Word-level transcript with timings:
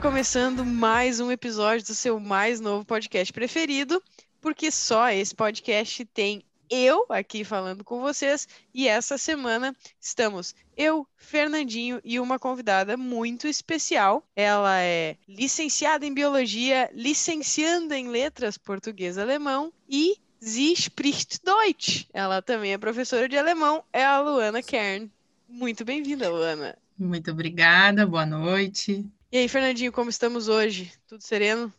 começando 0.00 0.64
mais 0.64 1.18
um 1.18 1.32
episódio 1.32 1.84
do 1.84 1.94
seu 1.94 2.20
mais 2.20 2.60
novo 2.60 2.84
podcast 2.84 3.32
preferido, 3.32 4.00
porque 4.40 4.70
só 4.70 5.10
esse 5.10 5.34
podcast 5.34 6.04
tem 6.06 6.44
eu 6.70 7.04
aqui 7.08 7.42
falando 7.42 7.82
com 7.82 8.00
vocês 8.00 8.46
e 8.72 8.86
essa 8.86 9.18
semana 9.18 9.74
estamos 10.00 10.54
eu, 10.76 11.04
Fernandinho 11.16 12.00
e 12.04 12.20
uma 12.20 12.38
convidada 12.38 12.96
muito 12.96 13.48
especial. 13.48 14.24
Ela 14.36 14.80
é 14.80 15.16
licenciada 15.28 16.06
em 16.06 16.14
biologia, 16.14 16.88
licencianda 16.94 17.98
em 17.98 18.08
letras 18.08 18.56
português 18.56 19.16
e 19.16 19.20
alemão 19.20 19.72
e 19.88 20.14
Sie 20.40 20.74
spricht 20.74 21.40
Deutsch. 21.44 22.06
Ela 22.12 22.40
também 22.40 22.72
é 22.72 22.78
professora 22.78 23.28
de 23.28 23.36
alemão, 23.36 23.82
é 23.92 24.04
a 24.04 24.20
Luana 24.20 24.62
Kern. 24.62 25.10
Muito 25.48 25.84
bem-vinda, 25.84 26.30
Luana. 26.30 26.78
Muito 26.96 27.32
obrigada, 27.32 28.06
boa 28.06 28.26
noite. 28.26 29.04
E 29.30 29.36
aí, 29.36 29.46
Fernandinho, 29.46 29.92
como 29.92 30.08
estamos 30.08 30.48
hoje? 30.48 30.90
Tudo 31.06 31.22
sereno? 31.22 31.70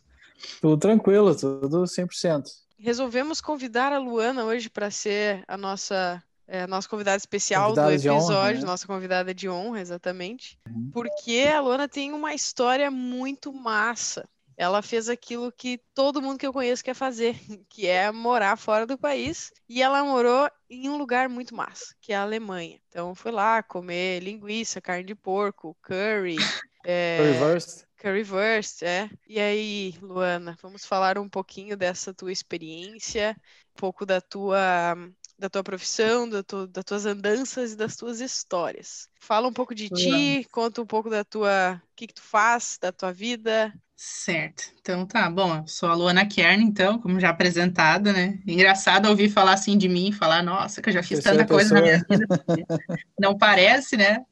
Tudo 0.60 0.78
tranquilo, 0.78 1.34
tudo 1.34 1.82
100%. 1.82 2.44
Resolvemos 2.78 3.40
convidar 3.40 3.92
a 3.92 3.98
Luana 3.98 4.44
hoje 4.44 4.70
para 4.70 4.88
ser 4.88 5.42
a 5.48 5.56
nossa, 5.56 6.22
é, 6.46 6.64
nossa 6.68 6.88
convidada 6.88 7.16
especial 7.16 7.70
Convidada 7.70 7.90
do 7.90 8.00
de 8.00 8.08
honra, 8.08 8.18
episódio, 8.18 8.60
né? 8.60 8.66
nossa 8.66 8.86
convidada 8.86 9.34
de 9.34 9.48
honra, 9.48 9.80
exatamente. 9.80 10.60
Uhum. 10.68 10.90
Porque 10.92 11.44
a 11.52 11.60
Luana 11.60 11.88
tem 11.88 12.12
uma 12.12 12.32
história 12.32 12.88
muito 12.88 13.52
massa. 13.52 14.28
Ela 14.56 14.80
fez 14.80 15.08
aquilo 15.08 15.50
que 15.50 15.80
todo 15.92 16.22
mundo 16.22 16.38
que 16.38 16.46
eu 16.46 16.52
conheço 16.52 16.84
quer 16.84 16.94
fazer, 16.94 17.34
que 17.68 17.88
é 17.88 18.12
morar 18.12 18.56
fora 18.56 18.86
do 18.86 18.96
país. 18.96 19.50
E 19.68 19.82
ela 19.82 20.04
morou 20.04 20.48
em 20.70 20.88
um 20.88 20.96
lugar 20.96 21.28
muito 21.28 21.52
massa, 21.52 21.96
que 22.00 22.12
é 22.12 22.16
a 22.16 22.22
Alemanha. 22.22 22.78
Então 22.88 23.12
foi 23.12 23.32
lá 23.32 23.60
comer 23.60 24.20
linguiça, 24.20 24.80
carne 24.80 25.02
de 25.02 25.16
porco, 25.16 25.76
curry. 25.82 26.36
é, 26.84 27.16
Reverse. 27.22 27.84
Currywurst, 27.98 28.82
é. 28.82 29.10
E 29.28 29.38
aí, 29.38 29.94
Luana, 30.00 30.56
vamos 30.62 30.84
falar 30.86 31.18
um 31.18 31.28
pouquinho 31.28 31.76
dessa 31.76 32.14
tua 32.14 32.32
experiência, 32.32 33.36
um 33.76 33.80
pouco 33.80 34.06
da 34.06 34.20
tua 34.20 34.96
da 35.38 35.48
tua 35.48 35.62
profissão, 35.62 36.28
da 36.28 36.42
tu- 36.42 36.66
das 36.66 36.84
tuas 36.84 37.06
andanças 37.06 37.72
e 37.72 37.76
das 37.76 37.96
tuas 37.96 38.20
histórias. 38.20 39.08
Fala 39.18 39.48
um 39.48 39.52
pouco 39.52 39.74
de 39.74 39.88
ti, 39.88 40.46
conta 40.52 40.82
um 40.82 40.86
pouco 40.86 41.08
da 41.08 41.24
tua, 41.24 41.80
o 41.82 41.96
que 41.96 42.06
que 42.06 42.12
tu 42.14 42.22
faz, 42.22 42.76
da 42.78 42.92
tua 42.92 43.10
vida. 43.10 43.72
Certo. 43.96 44.64
Então 44.80 45.06
tá, 45.06 45.30
bom, 45.30 45.56
eu 45.56 45.66
sou 45.66 45.88
a 45.88 45.94
Luana 45.94 46.26
Kern, 46.26 46.62
então, 46.62 46.98
como 46.98 47.18
já 47.20 47.30
apresentada, 47.30 48.12
né? 48.12 48.38
Engraçado 48.46 49.08
ouvir 49.08 49.30
falar 49.30 49.54
assim 49.54 49.78
de 49.78 49.88
mim, 49.88 50.12
falar, 50.12 50.42
nossa, 50.42 50.80
que 50.82 50.88
eu 50.90 50.92
já 50.94 51.02
fiz 51.02 51.20
Terceira 51.20 51.38
tanta 51.38 51.54
coisa 51.54 51.74
na 51.74 51.80
minha 51.82 51.98
pessoa. 51.98 52.18
vida. 52.18 52.66
Não 53.18 53.36
parece, 53.36 53.96
né? 53.96 54.24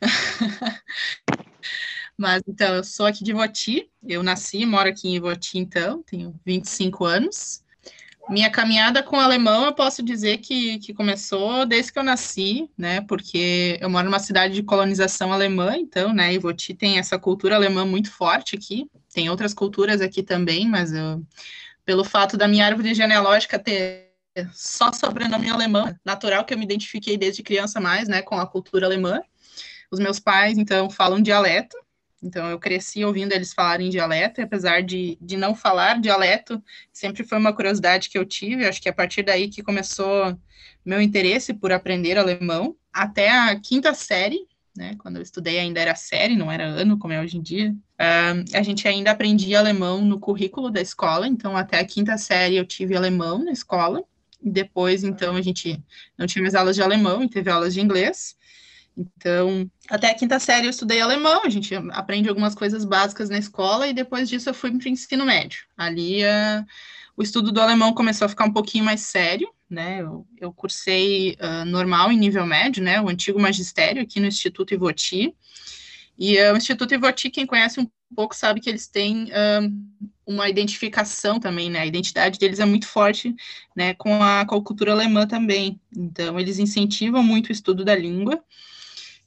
Mas 2.16 2.42
então, 2.46 2.76
eu 2.76 2.84
sou 2.84 3.06
aqui 3.06 3.24
de 3.24 3.32
Ivoti, 3.32 3.90
eu 4.06 4.22
nasci 4.22 4.58
e 4.58 4.66
moro 4.66 4.88
aqui 4.88 5.08
em 5.08 5.16
Ivoti, 5.16 5.58
então, 5.58 6.02
tenho 6.02 6.38
25 6.44 7.04
anos. 7.04 7.62
Minha 8.28 8.50
caminhada 8.50 9.02
com 9.02 9.16
o 9.16 9.20
alemão, 9.20 9.66
eu 9.66 9.74
posso 9.74 10.02
dizer 10.02 10.38
que, 10.38 10.78
que 10.78 10.94
começou 10.94 11.66
desde 11.66 11.92
que 11.92 11.98
eu 11.98 12.02
nasci, 12.02 12.70
né? 12.78 13.02
Porque 13.02 13.78
eu 13.80 13.90
moro 13.90 14.06
numa 14.06 14.18
cidade 14.18 14.54
de 14.54 14.62
colonização 14.62 15.32
alemã, 15.32 15.76
então, 15.76 16.14
né? 16.14 16.32
Ivoti 16.32 16.72
tem 16.72 16.98
essa 16.98 17.18
cultura 17.18 17.56
alemã 17.56 17.84
muito 17.84 18.10
forte 18.10 18.56
aqui. 18.56 18.88
Tem 19.12 19.28
outras 19.28 19.52
culturas 19.52 20.00
aqui 20.00 20.22
também, 20.22 20.66
mas 20.66 20.92
eu, 20.92 21.22
pelo 21.84 22.02
fato 22.02 22.36
da 22.36 22.48
minha 22.48 22.64
árvore 22.64 22.94
genealógica 22.94 23.58
ter 23.58 24.14
só 24.52 24.90
sobrenome 24.92 25.50
alemão, 25.50 25.94
natural 26.04 26.44
que 26.44 26.54
eu 26.54 26.58
me 26.58 26.64
identifiquei 26.64 27.16
desde 27.16 27.42
criança 27.42 27.78
mais, 27.80 28.08
né, 28.08 28.22
com 28.22 28.38
a 28.38 28.46
cultura 28.46 28.86
alemã. 28.86 29.20
Os 29.90 30.00
meus 30.00 30.18
pais, 30.18 30.56
então, 30.56 30.88
falam 30.90 31.20
dialeto, 31.20 31.76
então 32.24 32.48
eu 32.48 32.58
cresci 32.58 33.04
ouvindo 33.04 33.32
eles 33.32 33.52
falarem 33.52 33.90
dialeto, 33.90 34.40
e 34.40 34.44
apesar 34.44 34.82
de, 34.82 35.18
de 35.20 35.36
não 35.36 35.54
falar 35.54 36.00
dialeto, 36.00 36.62
sempre 36.92 37.22
foi 37.22 37.38
uma 37.38 37.52
curiosidade 37.52 38.08
que 38.08 38.18
eu 38.18 38.24
tive, 38.24 38.66
acho 38.66 38.80
que 38.80 38.88
é 38.88 38.90
a 38.90 38.94
partir 38.94 39.22
daí 39.22 39.48
que 39.48 39.62
começou 39.62 40.36
meu 40.84 41.00
interesse 41.00 41.52
por 41.52 41.72
aprender 41.72 42.16
alemão, 42.16 42.76
até 42.92 43.30
a 43.30 43.58
quinta 43.58 43.92
série, 43.94 44.46
né, 44.76 44.96
quando 44.98 45.16
eu 45.16 45.22
estudei 45.22 45.58
ainda 45.58 45.80
era 45.80 45.94
série, 45.94 46.34
não 46.34 46.50
era 46.50 46.64
ano, 46.64 46.98
como 46.98 47.12
é 47.12 47.20
hoje 47.20 47.36
em 47.36 47.42
dia, 47.42 47.74
ah, 47.98 48.32
a 48.54 48.62
gente 48.62 48.88
ainda 48.88 49.10
aprendia 49.10 49.58
alemão 49.58 50.00
no 50.02 50.18
currículo 50.18 50.70
da 50.70 50.80
escola, 50.80 51.28
então 51.28 51.56
até 51.56 51.78
a 51.78 51.84
quinta 51.84 52.18
série 52.18 52.56
eu 52.56 52.64
tive 52.64 52.96
alemão 52.96 53.44
na 53.44 53.52
escola, 53.52 54.02
depois, 54.44 55.02
então, 55.04 55.36
a 55.36 55.42
gente 55.42 55.82
não 56.18 56.26
tinha 56.26 56.42
mais 56.42 56.54
aulas 56.54 56.76
de 56.76 56.82
alemão 56.82 57.22
e 57.22 57.28
teve 57.28 57.50
aulas 57.50 57.72
de 57.72 57.80
inglês, 57.80 58.36
então, 58.96 59.68
até 59.88 60.10
a 60.10 60.14
quinta 60.14 60.38
série 60.38 60.66
eu 60.66 60.70
estudei 60.70 61.00
alemão, 61.00 61.42
a 61.44 61.48
gente 61.48 61.74
aprende 61.90 62.28
algumas 62.28 62.54
coisas 62.54 62.84
básicas 62.84 63.28
na 63.28 63.38
escola, 63.38 63.88
e 63.88 63.92
depois 63.92 64.28
disso 64.28 64.48
eu 64.48 64.54
fui 64.54 64.70
para 64.70 64.86
o 64.86 64.88
ensino 64.88 65.26
médio. 65.26 65.64
Ali 65.76 66.24
ah, 66.24 66.64
o 67.16 67.22
estudo 67.22 67.50
do 67.50 67.60
alemão 67.60 67.92
começou 67.92 68.26
a 68.26 68.28
ficar 68.28 68.44
um 68.44 68.52
pouquinho 68.52 68.84
mais 68.84 69.00
sério, 69.00 69.48
né? 69.68 70.00
Eu, 70.00 70.26
eu 70.40 70.52
cursei 70.52 71.36
ah, 71.40 71.64
normal 71.64 72.12
em 72.12 72.18
nível 72.18 72.46
médio, 72.46 72.82
né? 72.82 73.00
O 73.00 73.08
antigo 73.08 73.40
magistério 73.40 74.02
aqui 74.02 74.20
no 74.20 74.26
Instituto 74.26 74.72
Ivoti. 74.72 75.34
E 76.16 76.38
ah, 76.38 76.52
o 76.52 76.56
Instituto 76.56 76.94
Ivoti, 76.94 77.30
quem 77.30 77.46
conhece 77.46 77.80
um 77.80 77.90
pouco 78.14 78.36
sabe 78.36 78.60
que 78.60 78.70
eles 78.70 78.86
têm 78.86 79.28
uma 80.24 80.48
identificação 80.48 81.40
também, 81.40 81.68
né? 81.68 81.80
A 81.80 81.86
identidade 81.86 82.38
deles 82.38 82.60
é 82.60 82.64
muito 82.64 82.86
forte, 82.86 83.34
né? 83.74 83.92
Com 83.94 84.22
a, 84.22 84.46
com 84.46 84.54
a 84.54 84.62
cultura 84.62 84.92
alemã 84.92 85.26
também. 85.26 85.80
Então, 85.96 86.38
eles 86.38 86.60
incentivam 86.60 87.24
muito 87.24 87.48
o 87.48 87.52
estudo 87.52 87.84
da 87.84 87.96
língua. 87.96 88.40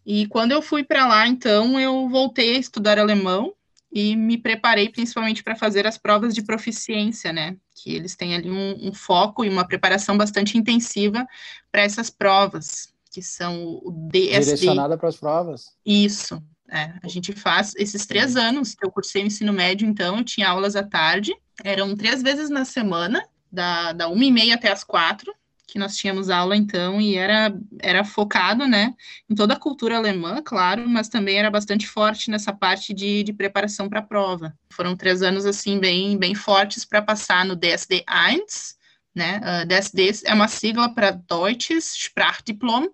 E 0.07 0.25
quando 0.27 0.53
eu 0.53 0.61
fui 0.61 0.85
para 0.85 1.05
lá, 1.05 1.27
então, 1.27 1.77
eu 1.77 2.07
voltei 2.07 2.55
a 2.55 2.59
estudar 2.59 2.97
alemão 2.97 3.53
e 3.91 4.15
me 4.15 4.37
preparei 4.37 4.87
principalmente 4.87 5.43
para 5.43 5.53
fazer 5.53 5.85
as 5.85 5.97
provas 5.97 6.33
de 6.33 6.41
proficiência, 6.41 7.33
né? 7.33 7.57
Que 7.75 7.93
eles 7.93 8.15
têm 8.15 8.33
ali 8.33 8.49
um, 8.49 8.87
um 8.87 8.93
foco 8.93 9.43
e 9.43 9.49
uma 9.49 9.67
preparação 9.67 10.17
bastante 10.17 10.57
intensiva 10.57 11.27
para 11.69 11.81
essas 11.81 12.09
provas, 12.09 12.87
que 13.11 13.21
são 13.21 13.81
o 13.83 13.91
DSD. 14.09 14.55
Direcionada 14.55 14.97
para 14.97 15.09
as 15.09 15.17
provas. 15.17 15.73
Isso. 15.85 16.41
É, 16.71 16.93
a 17.03 17.07
gente 17.09 17.33
faz 17.33 17.73
esses 17.75 18.05
três 18.05 18.37
anos 18.37 18.75
que 18.75 18.85
eu 18.85 18.91
cursei 18.91 19.23
o 19.23 19.27
ensino 19.27 19.51
médio, 19.51 19.85
então, 19.85 20.19
eu 20.19 20.23
tinha 20.23 20.47
aulas 20.47 20.77
à 20.77 20.83
tarde, 20.83 21.35
eram 21.65 21.97
três 21.97 22.23
vezes 22.23 22.49
na 22.49 22.63
semana, 22.63 23.21
da, 23.51 23.91
da 23.91 24.07
uma 24.07 24.23
e 24.23 24.31
meia 24.31 24.55
até 24.55 24.71
as 24.71 24.85
quatro, 24.85 25.33
que 25.67 25.77
nós 25.77 25.97
tínhamos 25.97 26.29
aula, 26.29 26.55
então, 26.55 26.99
e 27.01 27.17
era, 27.17 27.53
era 27.81 28.05
focado, 28.05 28.65
né, 28.65 28.95
em 29.29 29.35
toda 29.35 29.53
a 29.53 29.59
cultura 29.59 29.97
alemã, 29.97 30.41
claro, 30.41 30.87
mas 30.87 31.09
também 31.09 31.37
era 31.37 31.51
bastante 31.51 31.85
forte 31.85 32.31
nessa 32.31 32.53
parte 32.53 32.93
de, 32.93 33.21
de 33.21 33.33
preparação 33.33 33.89
para 33.89 33.99
a 33.99 34.03
prova. 34.03 34.57
Foram 34.71 34.95
três 34.95 35.21
anos, 35.21 35.45
assim, 35.45 35.77
bem, 35.77 36.17
bem 36.17 36.33
fortes 36.33 36.85
para 36.85 37.01
passar 37.01 37.45
no 37.45 37.55
DSD-1, 37.57 38.75
né, 39.13 39.41
uh, 39.43 39.67
DSD 39.67 40.21
é 40.25 40.33
uma 40.33 40.47
sigla 40.47 40.87
para 40.93 41.11
Deutsches 41.11 41.93
Sprachdiplom, 41.97 42.87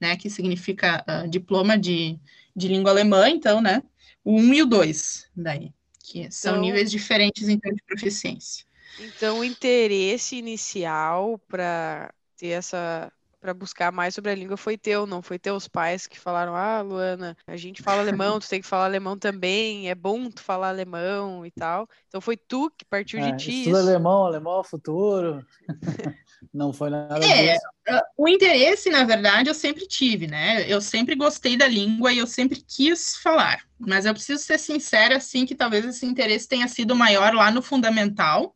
né, 0.00 0.16
que 0.16 0.30
significa 0.30 1.04
uh, 1.08 1.28
diploma 1.28 1.76
de, 1.76 2.20
de 2.54 2.68
língua 2.68 2.92
alemã, 2.92 3.28
então, 3.28 3.60
né, 3.60 3.82
o 4.24 4.38
1 4.38 4.54
e 4.54 4.62
o 4.62 4.66
2, 4.66 5.26
daí, 5.36 5.72
que 6.04 6.30
são 6.30 6.52
Então- 6.52 6.62
níveis 6.62 6.88
diferentes, 6.88 7.48
então, 7.48 7.72
de 7.72 7.82
proficiência. 7.82 8.64
Então, 8.96 9.38
o 9.38 9.44
interesse 9.44 10.36
inicial 10.36 11.38
para 11.48 12.12
ter 12.36 12.48
essa 12.48 13.12
para 13.40 13.52
buscar 13.52 13.90
mais 13.90 14.14
sobre 14.14 14.30
a 14.30 14.34
língua 14.36 14.56
foi 14.56 14.78
teu, 14.78 15.04
não 15.04 15.20
foi 15.20 15.36
teus 15.38 15.66
pais 15.66 16.06
que 16.06 16.18
falaram: 16.18 16.54
"Ah, 16.54 16.80
Luana, 16.80 17.36
a 17.46 17.56
gente 17.56 17.82
fala 17.82 18.00
alemão, 18.02 18.38
tu 18.38 18.48
tem 18.48 18.60
que 18.60 18.66
falar 18.68 18.84
alemão 18.84 19.18
também, 19.18 19.88
é 19.90 19.94
bom 19.94 20.30
tu 20.30 20.42
falar 20.42 20.68
alemão 20.68 21.44
e 21.44 21.50
tal". 21.50 21.88
Então 22.08 22.20
foi 22.20 22.36
tu 22.36 22.70
que 22.70 22.84
partiu 22.84 23.18
É, 23.18 23.20
de 23.20 23.32
ti 23.32 23.48
estuda 23.48 23.78
isso. 23.78 23.78
alemão, 23.78 24.24
alemão 24.24 24.54
é 24.56 24.60
o 24.60 24.64
futuro. 24.64 25.44
Não 26.52 26.72
foi 26.72 26.88
nada 26.90 27.30
É, 27.30 27.32
disso. 27.32 27.66
O 28.16 28.28
interesse, 28.28 28.90
na 28.90 29.04
verdade, 29.04 29.48
eu 29.50 29.54
sempre 29.54 29.86
tive, 29.86 30.26
né? 30.26 30.70
Eu 30.70 30.80
sempre 30.80 31.14
gostei 31.14 31.56
da 31.56 31.68
língua 31.68 32.12
e 32.12 32.18
eu 32.18 32.26
sempre 32.26 32.62
quis 32.62 33.16
falar. 33.16 33.62
Mas 33.78 34.06
eu 34.06 34.14
preciso 34.14 34.42
ser 34.42 34.58
sincera, 34.58 35.16
assim, 35.16 35.44
que 35.44 35.54
talvez 35.54 35.84
esse 35.84 36.06
interesse 36.06 36.48
tenha 36.48 36.68
sido 36.68 36.94
maior 36.96 37.34
lá 37.34 37.50
no 37.50 37.60
fundamental. 37.62 38.54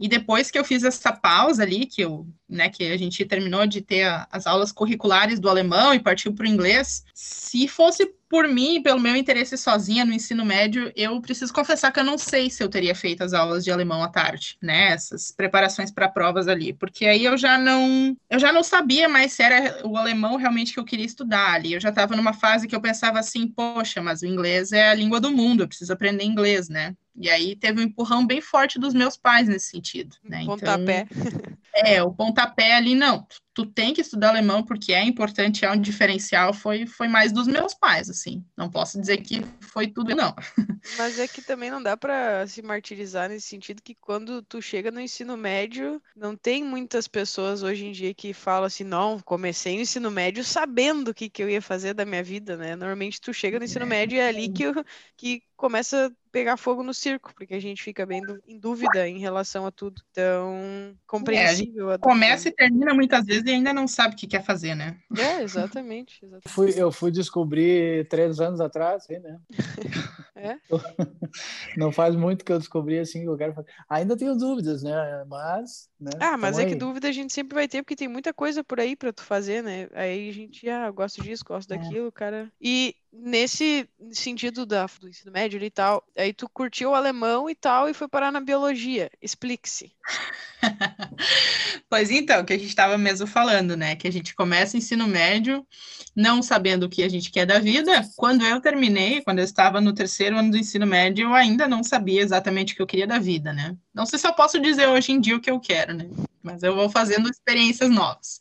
E 0.00 0.08
depois 0.08 0.50
que 0.50 0.58
eu 0.58 0.64
fiz 0.64 0.82
essa 0.82 1.12
pausa 1.12 1.62
ali, 1.62 1.86
que 1.86 2.00
eu, 2.02 2.26
né, 2.48 2.70
que 2.70 2.84
a 2.90 2.96
gente 2.96 3.24
terminou 3.26 3.66
de 3.66 3.82
ter 3.82 4.04
a- 4.04 4.26
as 4.32 4.46
aulas 4.46 4.72
curriculares 4.72 5.38
do 5.38 5.48
alemão 5.48 5.92
e 5.94 6.00
partiu 6.00 6.34
para 6.34 6.44
o 6.44 6.48
inglês, 6.48 7.04
se 7.14 7.68
fosse 7.68 8.06
por 8.28 8.48
mim, 8.48 8.80
pelo 8.82 9.00
meu 9.00 9.16
interesse 9.16 9.56
sozinha 9.58 10.04
no 10.04 10.12
ensino 10.12 10.44
médio, 10.44 10.92
eu 10.96 11.20
preciso 11.20 11.52
confessar 11.52 11.92
que 11.92 11.98
eu 12.00 12.04
não 12.04 12.16
sei 12.16 12.48
se 12.48 12.62
eu 12.62 12.68
teria 12.68 12.94
feito 12.94 13.22
as 13.24 13.32
aulas 13.32 13.64
de 13.64 13.70
alemão 13.72 14.02
à 14.02 14.08
tarde, 14.08 14.56
né? 14.62 14.92
Essas 14.92 15.32
preparações 15.32 15.90
para 15.90 16.08
provas 16.08 16.46
ali, 16.48 16.72
porque 16.72 17.06
aí 17.06 17.24
eu 17.24 17.36
já 17.36 17.58
não, 17.58 18.16
eu 18.30 18.38
já 18.38 18.52
não 18.52 18.62
sabia 18.62 19.08
mais 19.08 19.32
se 19.32 19.42
era 19.42 19.86
o 19.86 19.96
alemão 19.96 20.36
realmente 20.36 20.72
que 20.72 20.78
eu 20.80 20.84
queria 20.84 21.04
estudar 21.06 21.54
ali. 21.54 21.72
Eu 21.74 21.80
já 21.80 21.88
estava 21.90 22.16
numa 22.16 22.32
fase 22.32 22.68
que 22.68 22.74
eu 22.74 22.80
pensava 22.80 23.18
assim, 23.18 23.48
poxa, 23.48 24.00
mas 24.00 24.22
o 24.22 24.26
inglês 24.26 24.72
é 24.72 24.88
a 24.90 24.94
língua 24.94 25.20
do 25.20 25.30
mundo, 25.32 25.62
eu 25.64 25.68
preciso 25.68 25.92
aprender 25.92 26.24
inglês, 26.24 26.68
né? 26.68 26.94
E 27.16 27.28
aí 27.28 27.56
teve 27.56 27.80
um 27.80 27.84
empurrão 27.84 28.26
bem 28.26 28.40
forte 28.40 28.78
dos 28.78 28.94
meus 28.94 29.16
pais 29.16 29.48
nesse 29.48 29.66
sentido, 29.66 30.16
né? 30.24 30.42
Então, 30.42 30.56
Pontapé. 30.56 31.06
É, 31.74 32.02
o 32.02 32.12
pontapé 32.12 32.74
ali, 32.74 32.94
não, 32.94 33.26
tu 33.52 33.66
tem 33.66 33.92
que 33.92 34.00
estudar 34.00 34.30
alemão 34.30 34.62
porque 34.62 34.92
é 34.92 35.02
importante, 35.02 35.64
é 35.64 35.70
um 35.70 35.80
diferencial, 35.80 36.52
foi, 36.54 36.86
foi 36.86 37.08
mais 37.08 37.32
dos 37.32 37.46
meus 37.46 37.74
pais, 37.74 38.08
assim. 38.08 38.44
Não 38.56 38.70
posso 38.70 39.00
dizer 39.00 39.18
que 39.18 39.42
foi 39.60 39.86
tudo, 39.86 40.14
não. 40.14 40.34
Mas 40.96 41.18
é 41.18 41.26
que 41.26 41.42
também 41.42 41.70
não 41.70 41.82
dá 41.82 41.96
para 41.96 42.46
se 42.46 42.62
martirizar 42.62 43.28
nesse 43.28 43.48
sentido 43.48 43.82
que 43.82 43.94
quando 43.94 44.42
tu 44.42 44.62
chega 44.62 44.90
no 44.90 45.00
ensino 45.00 45.36
médio, 45.36 46.00
não 46.16 46.36
tem 46.36 46.64
muitas 46.64 47.06
pessoas 47.06 47.62
hoje 47.62 47.86
em 47.86 47.92
dia 47.92 48.14
que 48.14 48.32
falam 48.32 48.64
assim, 48.64 48.84
não, 48.84 49.18
comecei 49.20 49.76
no 49.76 49.82
ensino 49.82 50.10
médio 50.10 50.42
sabendo 50.44 51.08
o 51.08 51.14
que, 51.14 51.28
que 51.28 51.42
eu 51.42 51.50
ia 51.50 51.60
fazer 51.60 51.92
da 51.92 52.04
minha 52.04 52.22
vida, 52.22 52.56
né? 52.56 52.74
Normalmente 52.76 53.20
tu 53.20 53.32
chega 53.32 53.58
no 53.58 53.64
ensino 53.64 53.86
médio 53.86 54.16
e 54.16 54.20
é 54.20 54.28
ali 54.28 54.48
que, 54.48 54.62
eu, 54.62 54.84
que 55.16 55.42
começa 55.56 56.06
a 56.06 56.10
pegar 56.32 56.56
fogo 56.56 56.82
no 56.82 56.94
circo, 56.94 57.34
porque 57.34 57.54
a 57.54 57.60
gente 57.60 57.82
fica 57.82 58.06
bem 58.06 58.22
em 58.46 58.58
dúvida 58.58 59.06
em 59.06 59.18
relação 59.18 59.66
a 59.66 59.70
tudo. 59.70 60.00
Então, 60.10 60.96
compreensível. 61.06 61.59
É, 61.62 61.98
começa 61.98 62.48
e 62.48 62.52
termina 62.52 62.94
muitas 62.94 63.24
vezes 63.24 63.44
e 63.44 63.50
ainda 63.50 63.72
não 63.72 63.86
sabe 63.86 64.14
o 64.14 64.16
que 64.16 64.26
quer 64.26 64.42
fazer, 64.42 64.74
né? 64.74 64.98
É, 65.16 65.42
exatamente. 65.42 66.24
exatamente. 66.24 66.48
Fui, 66.48 66.72
eu 66.76 66.90
fui 66.90 67.10
descobrir 67.10 68.06
três 68.08 68.40
anos 68.40 68.60
atrás, 68.60 69.04
assim, 69.04 69.18
né? 69.18 69.38
É? 70.40 70.56
Não 71.76 71.92
faz 71.92 72.16
muito 72.16 72.44
que 72.44 72.50
eu 72.50 72.58
descobri 72.58 72.98
assim 72.98 73.20
que 73.20 73.28
eu 73.28 73.36
quero 73.36 73.52
fazer. 73.52 73.68
Ainda 73.88 74.16
tenho 74.16 74.34
dúvidas, 74.34 74.82
né? 74.82 75.24
Mas. 75.28 75.90
Né? 76.00 76.12
Ah, 76.18 76.38
mas 76.38 76.58
é 76.58 76.62
aí. 76.62 76.68
que 76.68 76.74
dúvida 76.74 77.08
a 77.08 77.12
gente 77.12 77.30
sempre 77.30 77.54
vai 77.54 77.68
ter, 77.68 77.82
porque 77.82 77.94
tem 77.94 78.08
muita 78.08 78.32
coisa 78.32 78.64
por 78.64 78.80
aí 78.80 78.96
para 78.96 79.12
tu 79.12 79.22
fazer, 79.22 79.62
né? 79.62 79.88
Aí 79.92 80.30
a 80.30 80.32
gente, 80.32 80.66
ah, 80.68 80.90
gosto 80.90 81.22
disso, 81.22 81.44
gosto 81.46 81.70
é. 81.74 81.76
daquilo, 81.76 82.08
é. 82.08 82.12
cara. 82.12 82.50
E 82.58 82.96
nesse 83.12 83.88
sentido 84.12 84.64
da, 84.64 84.86
do 85.00 85.08
ensino 85.08 85.32
médio 85.32 85.62
e 85.62 85.70
tal, 85.70 86.04
aí 86.16 86.32
tu 86.32 86.48
curtiu 86.48 86.90
o 86.90 86.94
alemão 86.94 87.50
e 87.50 87.54
tal 87.54 87.88
e 87.88 87.94
foi 87.94 88.08
parar 88.08 88.30
na 88.30 88.40
biologia. 88.40 89.10
Explique-se. 89.20 89.92
pois 91.88 92.10
então, 92.10 92.44
que 92.44 92.52
a 92.52 92.58
gente 92.58 92.68
estava 92.68 92.96
mesmo 92.96 93.26
falando, 93.26 93.76
né? 93.76 93.96
Que 93.96 94.06
a 94.06 94.12
gente 94.12 94.34
começa 94.34 94.76
o 94.76 94.78
ensino 94.78 95.06
médio 95.06 95.66
não 96.14 96.42
sabendo 96.42 96.84
o 96.84 96.88
que 96.88 97.02
a 97.02 97.08
gente 97.08 97.30
quer 97.30 97.46
da 97.46 97.58
vida. 97.58 98.02
Quando 98.16 98.44
eu 98.44 98.60
terminei, 98.60 99.22
quando 99.22 99.38
eu 99.38 99.44
estava 99.44 99.80
no 99.80 99.92
terceiro 99.92 100.36
ano 100.36 100.50
do 100.50 100.58
ensino 100.58 100.86
médio, 100.86 101.28
eu 101.28 101.34
ainda 101.34 101.66
não 101.68 101.82
sabia 101.82 102.22
exatamente 102.22 102.72
o 102.72 102.76
que 102.76 102.82
eu 102.82 102.86
queria 102.86 103.06
da 103.06 103.18
vida, 103.18 103.52
né? 103.52 103.76
Não 103.94 104.06
sei 104.06 104.18
se 104.18 104.26
eu 104.26 104.32
posso 104.32 104.60
dizer 104.60 104.88
hoje 104.88 105.12
em 105.12 105.20
dia 105.20 105.36
o 105.36 105.40
que 105.40 105.50
eu 105.50 105.60
quero, 105.60 105.94
né? 105.94 106.08
Mas 106.42 106.62
eu 106.62 106.74
vou 106.74 106.88
fazendo 106.88 107.28
experiências 107.28 107.90
novas. 107.90 108.40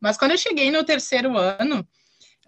Mas 0.00 0.16
quando 0.16 0.32
eu 0.32 0.38
cheguei 0.38 0.70
no 0.70 0.84
terceiro 0.84 1.36
ano, 1.36 1.86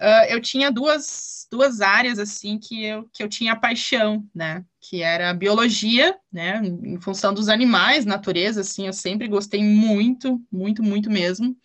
uh, 0.00 0.26
eu 0.28 0.40
tinha 0.40 0.70
duas, 0.70 1.46
duas 1.50 1.80
áreas 1.80 2.18
assim 2.18 2.58
que 2.58 2.84
eu, 2.84 3.08
que 3.12 3.22
eu 3.22 3.28
tinha 3.28 3.56
paixão, 3.56 4.24
né? 4.34 4.64
Que 4.80 5.02
era 5.02 5.30
a 5.30 5.34
biologia, 5.34 6.16
né? 6.32 6.60
Em 6.64 7.00
função 7.00 7.32
dos 7.32 7.48
animais, 7.48 8.04
natureza, 8.04 8.60
assim, 8.60 8.86
eu 8.86 8.92
sempre 8.92 9.28
gostei 9.28 9.62
muito, 9.62 10.40
muito, 10.50 10.82
muito 10.82 11.10
mesmo. 11.10 11.56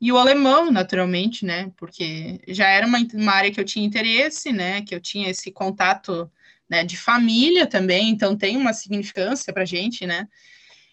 E 0.00 0.12
o 0.12 0.18
alemão, 0.18 0.70
naturalmente, 0.70 1.44
né? 1.44 1.70
Porque 1.76 2.40
já 2.48 2.68
era 2.68 2.86
uma, 2.86 2.98
uma 3.14 3.32
área 3.32 3.50
que 3.50 3.60
eu 3.60 3.64
tinha 3.64 3.86
interesse, 3.86 4.52
né? 4.52 4.82
Que 4.82 4.94
eu 4.94 5.00
tinha 5.00 5.30
esse 5.30 5.50
contato 5.50 6.30
né, 6.68 6.84
de 6.84 6.96
família 6.96 7.66
também, 7.66 8.10
então 8.10 8.36
tem 8.36 8.56
uma 8.56 8.72
significância 8.72 9.52
para 9.52 9.64
gente, 9.64 10.06
né? 10.06 10.28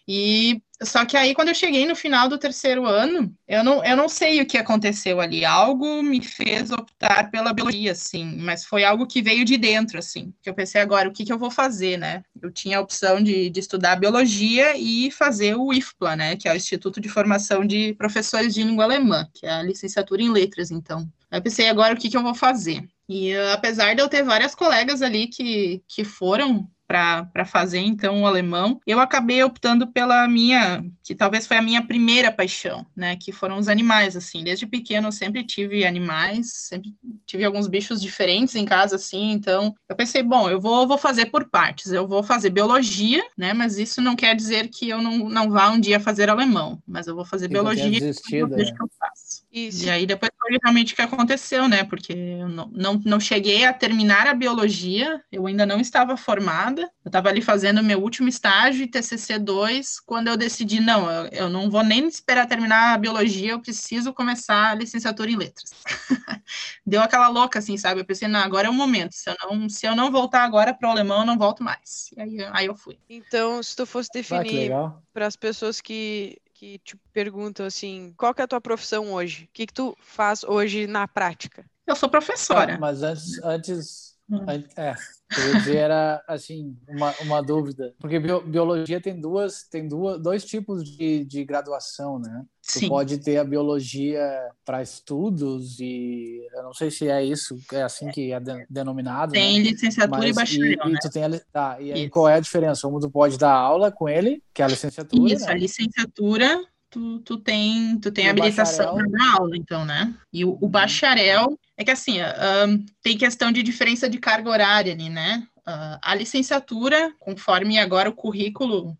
E 0.08 0.62
só 0.82 1.06
que 1.06 1.16
aí, 1.16 1.34
quando 1.34 1.48
eu 1.48 1.54
cheguei 1.54 1.86
no 1.86 1.96
final 1.96 2.28
do 2.28 2.38
terceiro 2.38 2.84
ano, 2.84 3.34
eu 3.48 3.64
não, 3.64 3.82
eu 3.82 3.96
não 3.96 4.08
sei 4.08 4.42
o 4.42 4.46
que 4.46 4.58
aconteceu 4.58 5.20
ali. 5.20 5.44
Algo 5.44 6.02
me 6.02 6.20
fez 6.20 6.70
optar 6.70 7.30
pela 7.30 7.52
biologia, 7.52 7.92
assim, 7.92 8.36
mas 8.36 8.64
foi 8.64 8.84
algo 8.84 9.06
que 9.06 9.22
veio 9.22 9.44
de 9.44 9.56
dentro, 9.56 9.98
assim. 9.98 10.34
Que 10.42 10.50
eu 10.50 10.54
pensei 10.54 10.80
agora, 10.80 11.08
o 11.08 11.12
que, 11.12 11.24
que 11.24 11.32
eu 11.32 11.38
vou 11.38 11.50
fazer, 11.50 11.96
né? 11.96 12.22
Eu 12.42 12.50
tinha 12.50 12.76
a 12.78 12.80
opção 12.80 13.22
de, 13.22 13.48
de 13.48 13.60
estudar 13.60 13.96
biologia 13.96 14.76
e 14.76 15.10
fazer 15.10 15.54
o 15.56 15.72
IFPLA, 15.72 16.16
né? 16.16 16.36
Que 16.36 16.48
é 16.48 16.52
o 16.52 16.56
Instituto 16.56 17.00
de 17.00 17.08
Formação 17.08 17.64
de 17.64 17.94
Professores 17.94 18.52
de 18.52 18.62
Língua 18.62 18.84
Alemã, 18.84 19.26
que 19.32 19.46
é 19.46 19.50
a 19.50 19.62
licenciatura 19.62 20.22
em 20.22 20.30
letras, 20.30 20.70
então. 20.70 21.08
Eu 21.30 21.42
pensei 21.42 21.68
agora 21.68 21.94
o 21.94 21.96
que, 21.96 22.10
que 22.10 22.16
eu 22.16 22.22
vou 22.22 22.34
fazer. 22.34 22.86
E 23.08 23.34
apesar 23.52 23.94
de 23.94 24.02
eu 24.02 24.08
ter 24.08 24.22
várias 24.22 24.54
colegas 24.54 25.00
ali 25.00 25.28
que, 25.28 25.82
que 25.88 26.04
foram 26.04 26.68
para 26.86 27.44
fazer 27.44 27.80
então 27.80 28.22
o 28.22 28.26
alemão, 28.26 28.80
eu 28.86 29.00
acabei 29.00 29.42
optando 29.42 29.86
pela 29.86 30.26
minha, 30.28 30.84
que 31.02 31.14
talvez 31.14 31.46
foi 31.46 31.56
a 31.56 31.62
minha 31.62 31.84
primeira 31.84 32.30
paixão, 32.30 32.86
né, 32.94 33.16
que 33.16 33.32
foram 33.32 33.58
os 33.58 33.68
animais, 33.68 34.16
assim, 34.16 34.44
desde 34.44 34.66
pequeno 34.66 35.08
eu 35.08 35.12
sempre 35.12 35.44
tive 35.44 35.84
animais, 35.84 36.52
sempre 36.52 36.94
tive 37.26 37.44
alguns 37.44 37.66
bichos 37.66 38.00
diferentes 38.00 38.54
em 38.54 38.64
casa, 38.64 38.96
assim, 38.96 39.32
então 39.32 39.74
eu 39.88 39.96
pensei, 39.96 40.22
bom, 40.22 40.48
eu 40.48 40.60
vou, 40.60 40.86
vou 40.86 40.98
fazer 40.98 41.26
por 41.26 41.48
partes, 41.48 41.92
eu 41.92 42.06
vou 42.06 42.22
fazer 42.22 42.50
biologia, 42.50 43.22
né, 43.36 43.52
mas 43.52 43.78
isso 43.78 44.00
não 44.00 44.14
quer 44.14 44.34
dizer 44.34 44.68
que 44.68 44.88
eu 44.88 45.02
não, 45.02 45.28
não 45.28 45.50
vá 45.50 45.70
um 45.70 45.80
dia 45.80 45.98
fazer 45.98 46.30
alemão, 46.30 46.80
mas 46.86 47.06
eu 47.06 47.14
vou 47.14 47.24
fazer 47.24 47.48
biologia, 47.48 47.90
desistido, 47.90 48.56
né? 48.56 48.64
que 48.64 48.82
eu 48.82 48.90
faço. 48.98 49.45
Isso. 49.56 49.86
E 49.86 49.90
aí 49.90 50.04
depois 50.04 50.30
foi 50.38 50.58
realmente 50.62 50.92
o 50.92 50.96
que 50.96 51.00
aconteceu, 51.00 51.66
né, 51.66 51.82
porque 51.82 52.12
eu 52.12 52.46
não, 52.46 52.70
não, 52.74 53.02
não 53.02 53.18
cheguei 53.18 53.64
a 53.64 53.72
terminar 53.72 54.26
a 54.26 54.34
biologia, 54.34 55.24
eu 55.32 55.46
ainda 55.46 55.64
não 55.64 55.80
estava 55.80 56.14
formada, 56.14 56.82
eu 56.82 57.08
estava 57.08 57.30
ali 57.30 57.40
fazendo 57.40 57.82
meu 57.82 58.02
último 58.02 58.28
estágio 58.28 58.84
e 58.84 58.86
TCC 58.86 59.38
2, 59.38 60.00
quando 60.00 60.28
eu 60.28 60.36
decidi, 60.36 60.78
não, 60.78 61.10
eu, 61.10 61.28
eu, 61.32 61.48
não 61.48 61.70
vou 61.70 61.82
nem 61.82 62.06
esperar 62.06 62.46
terminar 62.46 62.92
a 62.92 62.98
biologia, 62.98 63.52
eu 63.52 63.60
preciso 63.60 64.12
começar 64.12 64.72
a 64.72 64.74
licenciatura 64.74 65.30
em 65.30 65.36
letras. 65.36 65.70
Deu 66.84 67.00
aquela 67.00 67.28
louca, 67.28 67.58
assim, 67.58 67.78
sabe? 67.78 68.02
Eu 68.02 68.04
pensei, 68.04 68.28
não, 68.28 68.40
agora 68.40 68.66
é 68.66 68.70
o 68.70 68.74
momento, 68.74 69.14
se 69.14 69.30
eu 69.30 69.36
não, 69.40 69.70
se 69.70 69.86
eu 69.86 69.96
não 69.96 70.10
voltar 70.10 70.44
agora 70.44 70.74
para 70.74 70.86
o 70.86 70.92
alemão, 70.92 71.20
eu 71.20 71.26
não 71.26 71.38
volto 71.38 71.62
mais. 71.62 72.10
E 72.14 72.20
aí, 72.20 72.36
aí 72.52 72.66
eu 72.66 72.76
fui. 72.76 72.98
Então, 73.08 73.62
se 73.62 73.74
tu 73.74 73.86
fosse 73.86 74.10
definir 74.12 74.70
ah, 74.72 74.92
para 75.14 75.26
as 75.26 75.34
pessoas 75.34 75.80
que 75.80 76.36
que 76.58 76.78
te 76.78 76.96
perguntam 77.12 77.66
assim, 77.66 78.14
qual 78.16 78.34
que 78.34 78.40
é 78.40 78.44
a 78.44 78.48
tua 78.48 78.60
profissão 78.60 79.12
hoje? 79.12 79.44
O 79.44 79.48
que, 79.52 79.66
que 79.66 79.74
tu 79.74 79.96
faz 80.00 80.42
hoje 80.44 80.86
na 80.86 81.06
prática? 81.06 81.64
Eu 81.86 81.94
sou 81.94 82.08
professora. 82.08 82.74
Tá, 82.74 82.78
mas 82.78 83.02
antes, 83.02 83.42
antes 83.44 84.16
Hum. 84.28 84.44
É, 84.76 84.94
eu 85.38 85.54
dizer, 85.54 85.76
era 85.76 86.22
assim, 86.26 86.76
uma, 86.88 87.14
uma 87.20 87.40
dúvida. 87.40 87.94
Porque 87.98 88.18
biologia 88.18 89.00
tem 89.00 89.20
duas, 89.20 89.62
tem 89.62 89.86
duas, 89.86 90.20
dois 90.20 90.44
tipos 90.44 90.82
de, 90.84 91.24
de 91.24 91.44
graduação, 91.44 92.18
né? 92.18 92.44
Sim. 92.68 92.80
Tu 92.80 92.88
pode 92.88 93.18
ter 93.18 93.36
a 93.38 93.44
biologia 93.44 94.20
para 94.64 94.82
estudos 94.82 95.78
e 95.78 96.44
eu 96.52 96.64
não 96.64 96.74
sei 96.74 96.90
se 96.90 97.08
é 97.08 97.24
isso, 97.24 97.56
é 97.72 97.82
assim 97.82 98.10
que 98.10 98.32
é 98.32 98.40
de, 98.40 98.66
denominado. 98.68 99.32
Tem 99.32 99.58
né? 99.58 99.70
licenciatura 99.70 100.18
Mas, 100.18 100.30
e 100.30 100.32
bacharel. 100.32 100.72
E, 100.72 100.90
né? 100.90 100.94
e 100.94 100.98
tu 100.98 101.10
tem 101.10 101.24
a, 101.24 101.40
tá, 101.52 101.76
e 101.80 101.92
aí, 101.92 102.10
qual 102.10 102.28
é 102.28 102.34
a 102.34 102.40
diferença? 102.40 102.88
Um 102.88 102.98
tu 102.98 103.08
pode 103.08 103.38
dar 103.38 103.52
aula 103.52 103.92
com 103.92 104.08
ele, 104.08 104.42
que 104.52 104.62
é 104.62 104.64
a 104.64 104.68
licenciatura. 104.68 105.32
Isso, 105.32 105.46
né? 105.46 105.52
a 105.52 105.54
licenciatura 105.54 106.60
tu, 106.90 107.20
tu 107.20 107.36
tem, 107.36 108.00
tu 108.00 108.10
tem 108.10 108.28
habilitação 108.28 108.96
para 108.96 109.06
dar 109.06 109.36
aula, 109.38 109.56
então, 109.56 109.84
né? 109.84 110.12
E 110.32 110.44
o, 110.44 110.50
o, 110.50 110.64
uhum. 110.64 110.68
bacharel 110.68 111.56
é 111.76 111.84
que 111.84 111.90
assim, 111.92 112.18
um, 112.20 112.84
tem 113.00 113.16
questão 113.16 113.52
de 113.52 113.62
diferença 113.62 114.08
de 114.08 114.18
carga 114.18 114.50
horária 114.50 114.92
ali, 114.92 115.08
né? 115.08 115.46
Uh, 115.58 115.98
a 116.02 116.14
licenciatura, 116.16 117.12
conforme 117.20 117.78
agora 117.78 118.10
o 118.10 118.14
currículo 118.14 118.96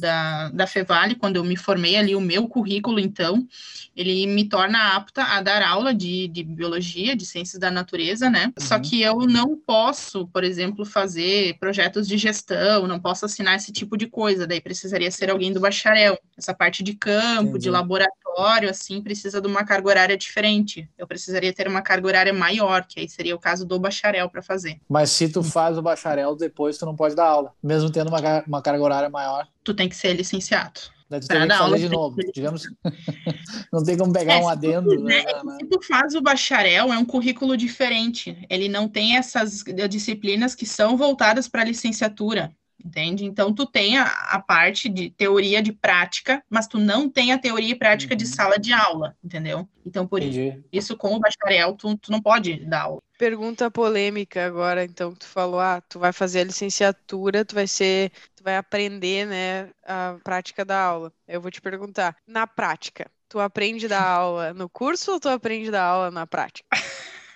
da, 0.00 0.48
da 0.48 0.66
Fevale, 0.66 1.14
quando 1.14 1.36
eu 1.36 1.44
me 1.44 1.56
formei 1.56 1.96
ali, 1.96 2.16
o 2.16 2.20
meu 2.20 2.48
currículo, 2.48 2.98
então, 2.98 3.46
ele 3.94 4.26
me 4.26 4.48
torna 4.48 4.96
apta 4.96 5.22
a 5.22 5.42
dar 5.42 5.62
aula 5.62 5.92
de, 5.92 6.26
de 6.28 6.42
biologia, 6.42 7.14
de 7.14 7.26
ciências 7.26 7.60
da 7.60 7.70
natureza, 7.70 8.30
né? 8.30 8.46
Uhum. 8.46 8.66
Só 8.66 8.78
que 8.78 9.00
eu 9.02 9.20
não 9.20 9.56
posso, 9.56 10.26
por 10.28 10.42
exemplo, 10.42 10.84
fazer 10.84 11.58
projetos 11.58 12.08
de 12.08 12.16
gestão, 12.16 12.86
não 12.86 12.98
posso 12.98 13.26
assinar 13.26 13.56
esse 13.56 13.72
tipo 13.72 13.96
de 13.96 14.06
coisa, 14.06 14.46
daí 14.46 14.60
precisaria 14.60 15.10
ser 15.10 15.30
alguém 15.30 15.52
do 15.52 15.60
bacharel. 15.60 16.18
Essa 16.36 16.54
parte 16.54 16.82
de 16.82 16.94
campo, 16.94 17.50
Entendi. 17.50 17.64
de 17.64 17.70
laboratório, 17.70 18.70
assim, 18.70 19.02
precisa 19.02 19.40
de 19.40 19.46
uma 19.46 19.64
carga 19.64 19.88
horária 19.88 20.16
diferente. 20.16 20.88
Eu 20.96 21.06
precisaria 21.06 21.52
ter 21.52 21.68
uma 21.68 21.82
carga 21.82 22.06
horária 22.06 22.32
maior, 22.32 22.86
que 22.86 23.00
aí 23.00 23.08
seria 23.08 23.36
o 23.36 23.38
caso 23.38 23.66
do 23.66 23.78
bacharel 23.78 24.30
para 24.30 24.42
fazer. 24.42 24.80
Mas 24.88 25.10
se 25.10 25.28
tu 25.28 25.42
faz 25.42 25.76
o 25.76 25.82
bacharel, 25.82 26.34
depois 26.36 26.78
tu 26.78 26.86
não 26.86 26.96
pode 26.96 27.14
dar 27.14 27.26
aula, 27.26 27.52
mesmo 27.62 27.90
tendo 27.90 28.08
uma, 28.08 28.42
uma 28.46 28.62
carga 28.62 28.82
horária 28.82 29.10
maior 29.10 29.46
tu 29.72 29.76
tem 29.76 29.88
que 29.88 29.96
ser 29.96 30.14
licenciado. 30.14 30.80
Daí 31.08 31.20
tu 31.20 31.26
fazer 31.26 31.52
aula, 31.52 31.78
de 31.78 31.88
novo, 31.88 32.16
digamos. 32.32 32.62
não 33.72 33.82
tem 33.82 33.96
como 33.96 34.12
pegar 34.12 34.34
é, 34.34 34.42
um 34.42 34.48
adendo. 34.48 34.90
Tu, 34.90 35.02
né, 35.02 35.24
né? 35.24 35.56
Se 35.60 35.66
tu 35.66 35.80
faz 35.82 36.14
o 36.14 36.20
bacharel, 36.20 36.92
é 36.92 36.98
um 36.98 37.04
currículo 37.04 37.56
diferente. 37.56 38.36
Ele 38.48 38.68
não 38.68 38.88
tem 38.88 39.16
essas 39.16 39.64
disciplinas 39.88 40.54
que 40.54 40.66
são 40.66 40.96
voltadas 40.96 41.48
para 41.48 41.62
a 41.62 41.64
licenciatura 41.64 42.54
entende? 42.84 43.24
Então, 43.24 43.52
tu 43.52 43.66
tem 43.66 43.98
a, 43.98 44.04
a, 44.04 44.40
parte 44.40 44.88
de 44.88 45.10
teoria 45.10 45.62
de 45.62 45.72
prática, 45.72 46.42
mas 46.48 46.66
tu 46.66 46.78
não 46.78 47.08
tem 47.08 47.32
a 47.32 47.38
teoria 47.38 47.70
e 47.70 47.74
prática 47.74 48.14
uhum. 48.14 48.18
de 48.18 48.26
sala 48.26 48.58
de 48.58 48.72
aula, 48.72 49.16
entendeu? 49.22 49.68
Então, 49.84 50.06
por 50.06 50.22
Entendi. 50.22 50.62
isso, 50.72 50.96
com 50.96 51.14
o 51.14 51.20
bacharel, 51.20 51.74
tu, 51.74 51.96
tu 51.96 52.10
não 52.10 52.20
pode 52.20 52.64
dar 52.64 52.82
aula. 52.82 53.00
Pergunta 53.18 53.70
polêmica 53.70 54.46
agora, 54.46 54.84
então, 54.84 55.14
tu 55.14 55.26
falou, 55.26 55.60
ah, 55.60 55.80
tu 55.80 55.98
vai 55.98 56.12
fazer 56.12 56.40
a 56.40 56.44
licenciatura, 56.44 57.44
tu 57.44 57.54
vai 57.54 57.66
ser, 57.66 58.10
tu 58.34 58.42
vai 58.42 58.56
aprender, 58.56 59.26
né, 59.26 59.70
a 59.84 60.16
prática 60.24 60.64
da 60.64 60.80
aula. 60.80 61.12
Eu 61.28 61.40
vou 61.40 61.50
te 61.50 61.60
perguntar, 61.60 62.16
na 62.26 62.46
prática, 62.46 63.10
tu 63.28 63.38
aprende 63.38 63.86
da 63.86 64.02
aula 64.02 64.52
no 64.54 64.68
curso 64.68 65.12
ou 65.12 65.20
tu 65.20 65.28
aprende 65.28 65.70
da 65.70 65.82
aula 65.82 66.10
na 66.10 66.26
prática? 66.26 66.68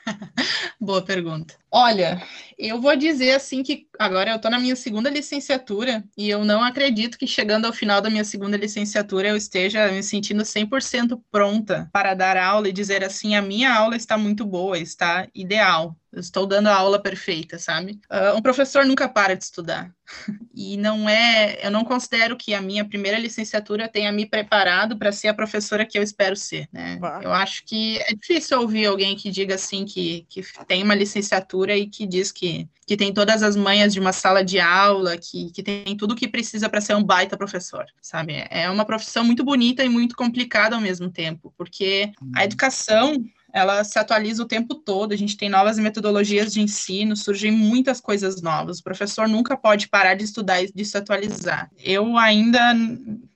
Boa 0.81 1.03
pergunta. 1.03 1.55
Olha, 1.77 2.23
eu 2.57 2.81
vou 2.81 2.95
dizer 2.95 3.33
assim 3.33 3.61
que 3.65 3.89
agora 3.99 4.31
eu 4.31 4.37
estou 4.37 4.49
na 4.49 4.61
minha 4.61 4.77
segunda 4.77 5.11
licenciatura 5.11 6.05
e 6.17 6.31
eu 6.31 6.45
não 6.45 6.63
acredito 6.63 7.19
que 7.19 7.27
chegando 7.27 7.65
ao 7.65 7.73
final 7.73 8.01
da 8.01 8.09
minha 8.09 8.25
segunda 8.25 8.57
licenciatura 8.57 9.29
eu 9.29 9.37
esteja 9.37 9.91
me 9.91 10.01
sentindo 10.01 10.45
100% 10.45 11.21
pronta 11.33 11.89
para 11.93 12.15
dar 12.15 12.37
aula 12.37 12.69
e 12.69 12.73
dizer 12.73 13.03
assim: 13.03 13.35
a 13.35 13.43
minha 13.43 13.75
aula 13.75 13.97
está 13.97 14.17
muito 14.17 14.47
boa, 14.47 14.79
está 14.79 15.27
ideal. 15.35 15.97
Eu 16.13 16.21
estou 16.21 16.47
dando 16.47 16.69
a 16.69 16.77
aula 16.77 17.03
perfeita, 17.03 17.59
sabe? 17.59 18.01
Uh, 18.09 18.37
um 18.37 18.41
professor 18.41 18.87
nunca 18.87 19.09
para 19.09 19.35
de 19.35 19.43
estudar. 19.43 19.93
E 20.57 20.77
não 20.77 21.09
é, 21.09 21.59
eu 21.67 21.71
não 21.73 21.85
considero 21.85 22.37
que 22.37 22.55
a 22.55 22.63
minha 22.63 22.85
primeira 22.85 23.19
licenciatura 23.19 23.89
tenha 23.89 24.13
me 24.13 24.25
preparado 24.25 24.97
para 24.97 25.11
ser 25.11 25.27
a 25.27 25.35
professora 25.35 25.85
que 25.85 25.99
eu 25.99 26.03
espero 26.03 26.37
ser, 26.37 26.69
né? 26.73 26.97
Eu 27.23 27.33
acho 27.33 27.65
que 27.65 27.99
é 27.99 28.15
difícil 28.15 28.61
ouvir 28.61 28.87
alguém 28.87 29.17
que 29.17 29.33
diga 29.33 29.57
assim 29.57 29.85
que, 29.85 30.25
que 30.29 30.43
tem 30.69 30.85
uma 30.85 30.95
licenciatura 30.95 31.64
e 31.71 31.87
que 31.87 32.07
diz 32.07 32.31
que, 32.33 32.69
que 32.87 32.97
tem 32.97 33.13
todas 33.13 33.43
as 33.43 33.57
manhas 33.57 33.93
de 33.93 34.01
uma 34.01 34.13
sala 34.13 34.45
de 34.45 34.59
aula, 34.59 35.17
que, 35.17 35.51
que 35.51 35.63
tem 35.63 35.97
tudo 35.97 36.13
o 36.13 36.17
que 36.17 36.29
precisa 36.29 36.69
para 36.69 36.81
ser 36.81 36.95
um 36.95 37.03
baita 37.03 37.37
professor, 37.37 37.85
sabe? 38.01 38.45
É 38.51 38.69
uma 38.71 38.85
profissão 38.85 39.25
muito 39.25 39.45
bonita 39.45 39.85
e 39.85 39.89
muito 39.89 40.17
complicada 40.17 40.75
ao 40.75 40.83
mesmo 40.83 41.11
tempo, 41.11 41.53
porque 41.57 42.13
a 42.35 42.41
uhum. 42.41 42.45
educação 42.45 43.25
ela 43.55 43.85
se 43.85 43.97
atualiza 44.01 44.43
o 44.43 44.49
tempo 44.49 44.75
todo, 44.75 45.13
a 45.13 45.17
gente 45.17 45.37
tem 45.37 45.49
novas 45.49 45.79
metodologias 45.79 46.53
de 46.53 46.61
ensino, 46.61 47.17
surgem 47.17 47.53
muitas 47.53 48.01
coisas 48.01 48.43
novas. 48.43 48.81
O 48.81 48.83
professor 48.83 49.29
nunca 49.29 49.57
pode 49.57 49.89
parar 49.89 50.17
de 50.17 50.25
estudar 50.25 50.61
e 50.61 50.73
de 50.73 50.85
se 50.85 50.99
atualizar. 50.99 51.71
Eu 51.79 52.19
ainda, 52.19 52.75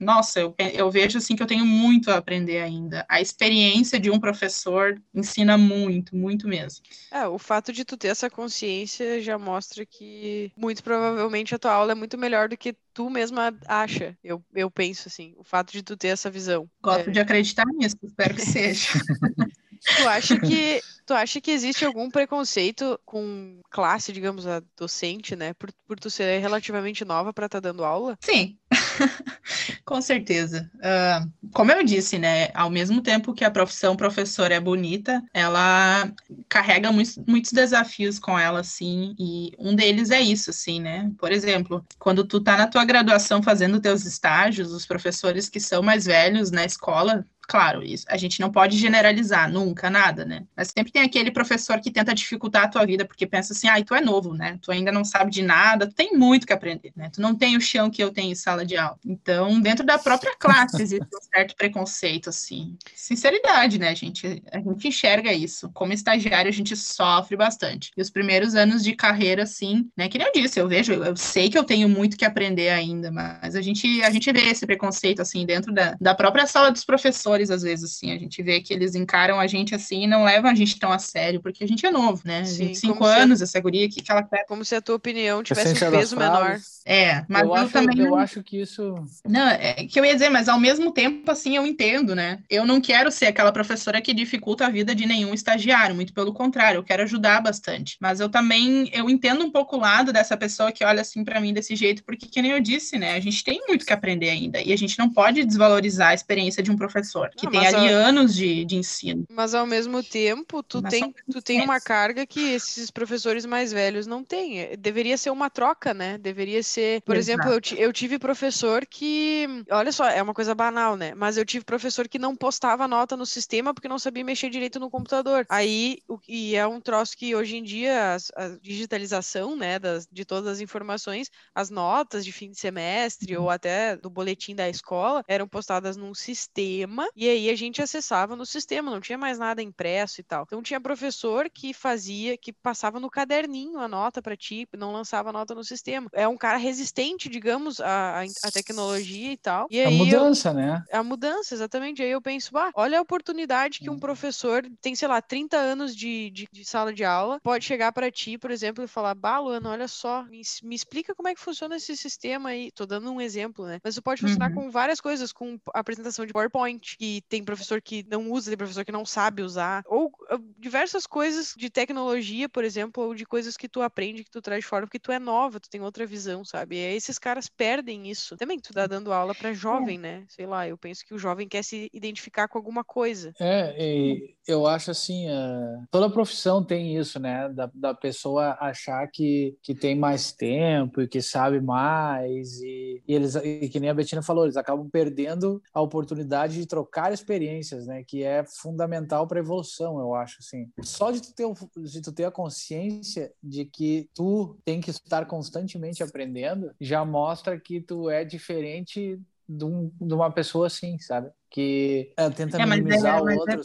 nossa, 0.00 0.40
eu, 0.40 0.56
eu 0.74 0.90
vejo 0.90 1.18
assim 1.18 1.36
que 1.36 1.42
eu 1.42 1.46
tenho 1.46 1.64
muito 1.64 2.10
a 2.10 2.16
aprender 2.16 2.60
ainda. 2.60 3.06
A 3.08 3.20
experiência 3.20 4.00
de 4.00 4.10
um 4.10 4.18
professor 4.18 5.00
ensina 5.14 5.56
muito, 5.56 6.16
muito 6.16 6.48
mesmo. 6.48 6.82
É, 7.12 7.28
o 7.28 7.38
fato 7.38 7.72
de 7.72 7.84
tu 7.84 7.96
ter 7.96 8.08
essa 8.08 8.28
consciência 8.28 9.22
já 9.22 9.38
mostra 9.38 9.86
que 9.86 10.50
muito 10.56 10.82
provavelmente 10.82 11.54
a 11.54 11.58
tua 11.60 11.72
aula 11.72 11.92
é 11.92 11.94
muito 11.94 12.18
melhor 12.18 12.48
do 12.48 12.56
que 12.56 12.74
tu 12.92 13.08
mesma 13.08 13.56
acha. 13.68 14.18
Eu, 14.24 14.42
eu 14.52 14.68
penso 14.68 15.06
assim, 15.06 15.32
o 15.36 15.44
fato 15.44 15.70
de 15.70 15.80
tu 15.80 15.96
ter 15.96 16.08
essa 16.08 16.28
visão. 16.28 16.68
Gosto 16.82 17.08
é... 17.08 17.12
de 17.12 17.20
acreditar 17.20 17.66
nisso, 17.66 17.96
espero 18.02 18.34
que 18.34 18.42
seja. 18.42 18.88
Tu 19.96 20.08
acha 20.08 20.38
que 20.38 20.82
tu 21.06 21.14
acha 21.14 21.40
que 21.40 21.50
existe 21.50 21.86
algum 21.86 22.10
preconceito 22.10 23.00
com 23.04 23.60
classe, 23.70 24.12
digamos, 24.12 24.46
a 24.46 24.62
docente, 24.76 25.34
né? 25.34 25.54
Por, 25.54 25.70
por 25.86 25.98
tu 25.98 26.10
ser 26.10 26.38
relativamente 26.38 27.04
nova 27.04 27.32
para 27.32 27.46
estar 27.46 27.62
tá 27.62 27.68
dando 27.68 27.82
aula? 27.84 28.18
Sim, 28.20 28.58
com 29.84 30.00
certeza. 30.00 30.70
Uh, 30.76 31.48
como 31.52 31.72
eu 31.72 31.82
disse, 31.82 32.18
né? 32.18 32.48
Ao 32.54 32.70
mesmo 32.70 33.00
tempo 33.00 33.32
que 33.32 33.44
a 33.44 33.50
profissão 33.50 33.96
professora 33.96 34.54
é 34.54 34.60
bonita, 34.60 35.22
ela 35.32 36.12
carrega 36.48 36.92
muitos, 36.92 37.18
muitos 37.26 37.52
desafios 37.52 38.18
com 38.18 38.38
ela, 38.38 38.60
assim, 38.60 39.14
e 39.18 39.52
um 39.58 39.74
deles 39.74 40.10
é 40.10 40.20
isso, 40.20 40.50
assim, 40.50 40.80
né? 40.80 41.10
Por 41.18 41.32
exemplo, 41.32 41.84
quando 41.98 42.24
tu 42.24 42.40
tá 42.40 42.56
na 42.56 42.66
tua 42.66 42.84
graduação 42.84 43.42
fazendo 43.42 43.80
teus 43.80 44.04
estágios, 44.04 44.72
os 44.72 44.86
professores 44.86 45.48
que 45.48 45.60
são 45.60 45.82
mais 45.82 46.06
velhos 46.06 46.50
na 46.50 46.64
escola 46.64 47.24
claro, 47.48 47.82
isso, 47.82 48.04
a 48.10 48.16
gente 48.18 48.40
não 48.40 48.52
pode 48.52 48.76
generalizar 48.76 49.50
nunca 49.50 49.88
nada, 49.88 50.22
né? 50.22 50.44
Mas 50.54 50.68
sempre 50.68 50.92
tem 50.92 51.02
aquele 51.02 51.30
professor 51.30 51.80
que 51.80 51.90
tenta 51.90 52.14
dificultar 52.14 52.64
a 52.64 52.68
tua 52.68 52.84
vida 52.84 53.06
porque 53.06 53.26
pensa 53.26 53.54
assim, 53.54 53.66
ah, 53.66 53.82
tu 53.82 53.94
é 53.94 54.02
novo, 54.02 54.34
né? 54.34 54.58
Tu 54.60 54.70
ainda 54.70 54.92
não 54.92 55.02
sabe 55.02 55.30
de 55.30 55.40
nada, 55.42 55.86
tu 55.86 55.94
tem 55.94 56.12
muito 56.12 56.46
que 56.46 56.52
aprender, 56.52 56.92
né? 56.94 57.08
Tu 57.10 57.22
não 57.22 57.34
tem 57.34 57.56
o 57.56 57.60
chão 57.60 57.90
que 57.90 58.04
eu 58.04 58.12
tenho 58.12 58.32
em 58.32 58.34
sala 58.58 58.64
de 58.64 58.76
aula. 58.76 58.98
Então, 59.04 59.60
dentro 59.60 59.84
da 59.84 59.98
própria 59.98 60.34
classe 60.36 60.80
existe 60.82 61.06
um 61.06 61.22
certo 61.34 61.54
preconceito, 61.56 62.28
assim. 62.28 62.76
Sinceridade, 62.94 63.78
né, 63.78 63.94
gente? 63.94 64.42
A 64.52 64.58
gente 64.58 64.88
enxerga 64.88 65.32
isso. 65.32 65.70
Como 65.72 65.92
estagiário, 65.92 66.48
a 66.48 66.52
gente 66.52 66.76
sofre 66.76 67.36
bastante. 67.36 67.90
E 67.96 68.02
os 68.02 68.10
primeiros 68.10 68.54
anos 68.54 68.82
de 68.82 68.94
carreira, 68.94 69.44
assim, 69.44 69.88
né? 69.96 70.08
Que 70.08 70.18
nem 70.18 70.26
eu 70.26 70.32
disse, 70.32 70.60
eu 70.60 70.68
vejo, 70.68 70.92
eu 70.92 71.16
sei 71.16 71.48
que 71.48 71.58
eu 71.58 71.64
tenho 71.64 71.88
muito 71.88 72.16
que 72.16 72.24
aprender 72.24 72.70
ainda, 72.70 73.10
mas 73.10 73.54
a 73.54 73.60
gente, 73.60 74.02
a 74.02 74.10
gente 74.10 74.30
vê 74.32 74.48
esse 74.48 74.66
preconceito, 74.66 75.20
assim, 75.20 75.44
dentro 75.46 75.72
da, 75.72 75.96
da 76.00 76.14
própria 76.14 76.46
sala 76.46 76.70
dos 76.70 76.84
professores 76.84 77.50
às 77.50 77.62
vezes, 77.62 77.92
assim, 77.92 78.12
a 78.12 78.18
gente 78.18 78.42
vê 78.42 78.60
que 78.60 78.72
eles 78.72 78.94
encaram 78.94 79.38
a 79.38 79.46
gente 79.46 79.74
assim 79.74 80.04
e 80.04 80.06
não 80.06 80.24
levam 80.24 80.50
a 80.50 80.54
gente 80.54 80.78
tão 80.78 80.92
a 80.92 80.98
sério, 80.98 81.40
porque 81.40 81.64
a 81.64 81.66
gente 81.66 81.84
é 81.84 81.90
novo, 81.90 82.22
né? 82.24 82.44
Sim, 82.44 82.68
25 82.68 83.04
anos, 83.04 83.38
se... 83.38 83.44
essa 83.44 83.60
guria, 83.60 83.88
que, 83.88 84.02
que 84.02 84.10
ela 84.10 84.22
quer. 84.22 84.44
Como 84.46 84.64
se 84.64 84.74
a 84.74 84.80
tua 84.80 84.96
opinião 84.96 85.42
tivesse 85.42 85.84
um 85.84 85.90
peso 85.90 86.16
menor. 86.16 86.58
É, 86.84 87.24
mas 87.28 87.42
eu, 87.42 87.48
eu 87.48 87.54
acho, 87.54 87.72
também. 87.72 87.98
Eu 87.98 88.16
acho 88.16 88.42
que 88.48 88.62
isso. 88.62 88.94
Não, 89.26 89.46
é 89.46 89.74
que 89.84 90.00
eu 90.00 90.04
ia 90.04 90.14
dizer, 90.14 90.30
mas 90.30 90.48
ao 90.48 90.58
mesmo 90.58 90.90
tempo, 90.90 91.30
assim, 91.30 91.56
eu 91.56 91.66
entendo, 91.66 92.14
né? 92.14 92.42
Eu 92.48 92.64
não 92.64 92.80
quero 92.80 93.10
ser 93.10 93.26
aquela 93.26 93.52
professora 93.52 94.00
que 94.00 94.14
dificulta 94.14 94.66
a 94.66 94.70
vida 94.70 94.94
de 94.94 95.04
nenhum 95.04 95.34
estagiário, 95.34 95.94
muito 95.94 96.14
pelo 96.14 96.32
contrário, 96.32 96.78
eu 96.78 96.82
quero 96.82 97.02
ajudar 97.02 97.42
bastante. 97.42 97.98
Mas 98.00 98.20
eu 98.20 98.28
também, 98.28 98.90
eu 98.94 99.10
entendo 99.10 99.44
um 99.44 99.50
pouco 99.50 99.76
o 99.76 99.80
lado 99.80 100.12
dessa 100.12 100.36
pessoa 100.36 100.72
que 100.72 100.82
olha 100.82 101.02
assim 101.02 101.24
para 101.24 101.40
mim 101.40 101.52
desse 101.52 101.76
jeito, 101.76 102.02
porque, 102.04 102.26
que 102.26 102.40
nem 102.40 102.52
eu 102.52 102.60
disse, 102.60 102.98
né? 102.98 103.14
A 103.14 103.20
gente 103.20 103.44
tem 103.44 103.60
muito 103.68 103.84
que 103.84 103.92
aprender 103.92 104.30
ainda, 104.30 104.62
e 104.62 104.72
a 104.72 104.76
gente 104.76 104.98
não 104.98 105.10
pode 105.10 105.44
desvalorizar 105.44 106.08
a 106.08 106.14
experiência 106.14 106.62
de 106.62 106.70
um 106.70 106.76
professor, 106.76 107.30
que 107.36 107.44
não, 107.44 107.52
tem 107.52 107.66
ali 107.66 107.92
a... 107.92 107.96
anos 107.96 108.34
de, 108.34 108.64
de 108.64 108.76
ensino. 108.76 109.26
Mas 109.30 109.54
ao 109.54 109.66
mesmo 109.66 110.02
tempo, 110.02 110.62
tu 110.62 110.80
tem, 110.80 111.14
tu 111.30 111.42
tem 111.42 111.60
uma 111.60 111.80
carga 111.80 112.26
que 112.26 112.40
esses 112.40 112.90
professores 112.90 113.44
mais 113.44 113.72
velhos 113.72 114.06
não 114.06 114.24
têm. 114.24 114.74
Deveria 114.78 115.18
ser 115.18 115.30
uma 115.30 115.50
troca, 115.50 115.92
né? 115.92 116.16
Deveria 116.16 116.62
ser 116.62 117.02
por 117.02 117.16
Exato. 117.16 117.42
exemplo, 117.42 117.76
eu, 117.76 117.88
eu 117.88 117.92
tive 117.92 118.18
professor 118.38 118.86
que, 118.86 119.64
olha 119.68 119.90
só, 119.90 120.08
é 120.08 120.22
uma 120.22 120.32
coisa 120.32 120.54
banal, 120.54 120.96
né? 120.96 121.12
Mas 121.12 121.36
eu 121.36 121.44
tive 121.44 121.64
professor 121.64 122.06
que 122.06 122.20
não 122.20 122.36
postava 122.36 122.86
nota 122.86 123.16
no 123.16 123.26
sistema 123.26 123.74
porque 123.74 123.88
não 123.88 123.98
sabia 123.98 124.22
mexer 124.22 124.48
direito 124.48 124.78
no 124.78 124.88
computador. 124.88 125.44
Aí, 125.48 125.98
e 126.28 126.54
é 126.54 126.64
um 126.64 126.80
troço 126.80 127.16
que 127.16 127.34
hoje 127.34 127.56
em 127.56 127.64
dia 127.64 128.14
a, 128.14 128.44
a 128.44 128.48
digitalização, 128.62 129.56
né, 129.56 129.80
das, 129.80 130.06
de 130.06 130.24
todas 130.24 130.48
as 130.52 130.60
informações, 130.60 131.28
as 131.52 131.68
notas 131.68 132.24
de 132.24 132.30
fim 132.30 132.48
de 132.48 132.60
semestre 132.60 133.36
ou 133.36 133.50
até 133.50 133.96
do 133.96 134.08
boletim 134.08 134.54
da 134.54 134.68
escola 134.68 135.24
eram 135.26 135.48
postadas 135.48 135.96
num 135.96 136.14
sistema 136.14 137.08
e 137.16 137.28
aí 137.28 137.50
a 137.50 137.56
gente 137.56 137.82
acessava 137.82 138.36
no 138.36 138.46
sistema, 138.46 138.88
não 138.88 139.00
tinha 139.00 139.18
mais 139.18 139.36
nada 139.36 139.60
impresso 139.60 140.20
e 140.20 140.24
tal. 140.24 140.44
Então 140.46 140.62
tinha 140.62 140.80
professor 140.80 141.50
que 141.50 141.74
fazia, 141.74 142.38
que 142.38 142.52
passava 142.52 143.00
no 143.00 143.10
caderninho 143.10 143.80
a 143.80 143.88
nota 143.88 144.22
para 144.22 144.36
ti, 144.36 144.68
não 144.76 144.92
lançava 144.92 145.32
nota 145.32 145.56
no 145.56 145.64
sistema. 145.64 146.08
É 146.12 146.28
um 146.28 146.36
cara 146.36 146.56
resistente, 146.56 147.28
digamos, 147.28 147.80
à, 147.80 148.24
à 148.44 148.50
tecnologia 148.50 149.32
e 149.32 149.36
tal. 149.36 149.66
E 149.70 149.82
a 149.82 149.90
mudança, 149.90 150.50
eu, 150.50 150.54
né? 150.54 150.84
A 150.92 151.02
mudança, 151.02 151.54
exatamente. 151.54 152.02
Aí 152.02 152.10
eu 152.10 152.20
penso, 152.20 152.56
ah, 152.56 152.70
olha 152.74 152.98
a 152.98 153.02
oportunidade 153.02 153.80
que 153.80 153.90
um 153.90 153.94
hum. 153.94 153.98
professor 153.98 154.64
tem, 154.80 154.94
sei 154.94 155.08
lá, 155.08 155.20
30 155.20 155.56
anos 155.56 155.94
de, 155.96 156.30
de, 156.30 156.48
de 156.50 156.64
sala 156.64 156.92
de 156.92 157.04
aula, 157.04 157.40
pode 157.40 157.64
chegar 157.64 157.92
para 157.92 158.10
ti, 158.10 158.38
por 158.38 158.50
exemplo, 158.50 158.84
e 158.84 158.88
falar, 158.88 159.14
bah, 159.14 159.38
Luana, 159.38 159.70
olha 159.70 159.88
só, 159.88 160.24
me, 160.24 160.42
me, 160.62 160.74
explica 160.74 161.14
como 161.14 161.28
é 161.28 161.34
que 161.34 161.40
funciona 161.40 161.76
esse 161.76 161.96
sistema 161.96 162.50
aí. 162.50 162.70
Tô 162.72 162.86
dando 162.86 163.10
um 163.10 163.20
exemplo, 163.20 163.66
né? 163.66 163.78
Mas 163.82 163.94
isso 163.94 164.02
pode 164.02 164.20
funcionar 164.20 164.50
uhum. 164.50 164.54
com 164.54 164.70
várias 164.70 165.00
coisas, 165.00 165.32
com 165.32 165.58
apresentação 165.74 166.26
de 166.26 166.32
PowerPoint, 166.32 166.96
que 166.98 167.22
tem 167.28 167.44
professor 167.44 167.80
que 167.80 168.04
não 168.08 168.30
usa, 168.30 168.50
tem 168.50 168.58
professor 168.58 168.84
que 168.84 168.92
não 168.92 169.04
sabe 169.04 169.42
usar, 169.42 169.82
ou 169.86 170.06
uh, 170.06 170.54
diversas 170.58 171.06
coisas 171.06 171.54
de 171.56 171.70
tecnologia, 171.70 172.48
por 172.48 172.64
exemplo, 172.64 173.02
ou 173.04 173.14
de 173.14 173.24
coisas 173.24 173.56
que 173.56 173.68
tu 173.68 173.82
aprende, 173.82 174.24
que 174.24 174.30
tu 174.30 174.42
traz 174.42 174.62
de 174.62 174.68
fora, 174.68 174.86
porque 174.86 174.98
tu 174.98 175.10
é 175.10 175.18
nova, 175.18 175.60
tu 175.60 175.70
tem 175.70 175.80
outra 175.80 176.06
visão, 176.06 176.44
sabe? 176.44 176.58
sabe? 176.58 176.76
E 176.76 176.86
aí 176.86 176.96
esses 176.96 177.18
caras 177.18 177.48
perdem 177.48 178.10
isso. 178.10 178.17
Também 178.36 178.58
tu 178.58 178.72
tá 178.72 178.86
dando 178.86 179.12
aula 179.12 179.34
para 179.34 179.52
jovem, 179.52 179.96
é. 179.96 180.00
né? 180.00 180.24
Sei 180.28 180.46
lá, 180.46 180.66
eu 180.66 180.76
penso 180.76 181.04
que 181.04 181.14
o 181.14 181.18
jovem 181.18 181.48
quer 181.48 181.62
se 181.62 181.88
identificar 181.92 182.48
com 182.48 182.58
alguma 182.58 182.84
coisa. 182.84 183.32
É, 183.40 183.74
e 183.78 184.34
eu 184.46 184.66
acho 184.66 184.90
assim, 184.90 185.28
uh, 185.28 185.86
toda 185.90 186.10
profissão 186.10 186.64
tem 186.64 186.96
isso, 186.96 187.18
né? 187.18 187.48
Da, 187.50 187.70
da 187.74 187.94
pessoa 187.94 188.56
achar 188.60 189.06
que, 189.08 189.56
que 189.62 189.74
tem 189.74 189.94
mais 189.96 190.32
tempo 190.32 191.02
e 191.02 191.08
que 191.08 191.20
sabe 191.20 191.60
mais 191.60 192.60
e, 192.60 193.02
e 193.06 193.14
eles, 193.14 193.34
e 193.36 193.68
que 193.68 193.80
nem 193.80 193.90
a 193.90 193.94
Betina 193.94 194.22
falou, 194.22 194.44
eles 194.44 194.56
acabam 194.56 194.88
perdendo 194.90 195.62
a 195.72 195.80
oportunidade 195.80 196.54
de 196.54 196.66
trocar 196.66 197.12
experiências, 197.12 197.86
né? 197.86 198.02
Que 198.06 198.22
é 198.22 198.44
fundamental 198.44 199.26
para 199.26 199.40
evolução, 199.40 199.98
eu 199.98 200.14
acho, 200.14 200.38
assim. 200.40 200.70
Só 200.82 201.10
de 201.10 201.20
tu, 201.20 201.34
ter, 201.34 201.46
de 201.82 202.02
tu 202.02 202.12
ter 202.12 202.24
a 202.24 202.30
consciência 202.30 203.32
de 203.42 203.64
que 203.64 204.08
tu 204.14 204.56
tem 204.64 204.80
que 204.80 204.90
estar 204.90 205.26
constantemente 205.26 206.02
aprendendo 206.02 206.70
já 206.80 207.04
mostra 207.04 207.58
que 207.58 207.80
tu 207.80 208.07
é 208.10 208.24
diferente 208.24 209.20
de, 209.48 209.64
um, 209.64 209.90
de 210.00 210.14
uma 210.14 210.32
pessoa 210.32 210.66
assim, 210.66 210.98
sabe? 210.98 211.30
Que 211.50 212.10
é, 212.16 212.30
tenta 212.30 212.60
é, 212.60 212.66
minimizar 212.66 213.18
é, 213.18 213.20
o 213.20 213.38
outro. 213.38 213.60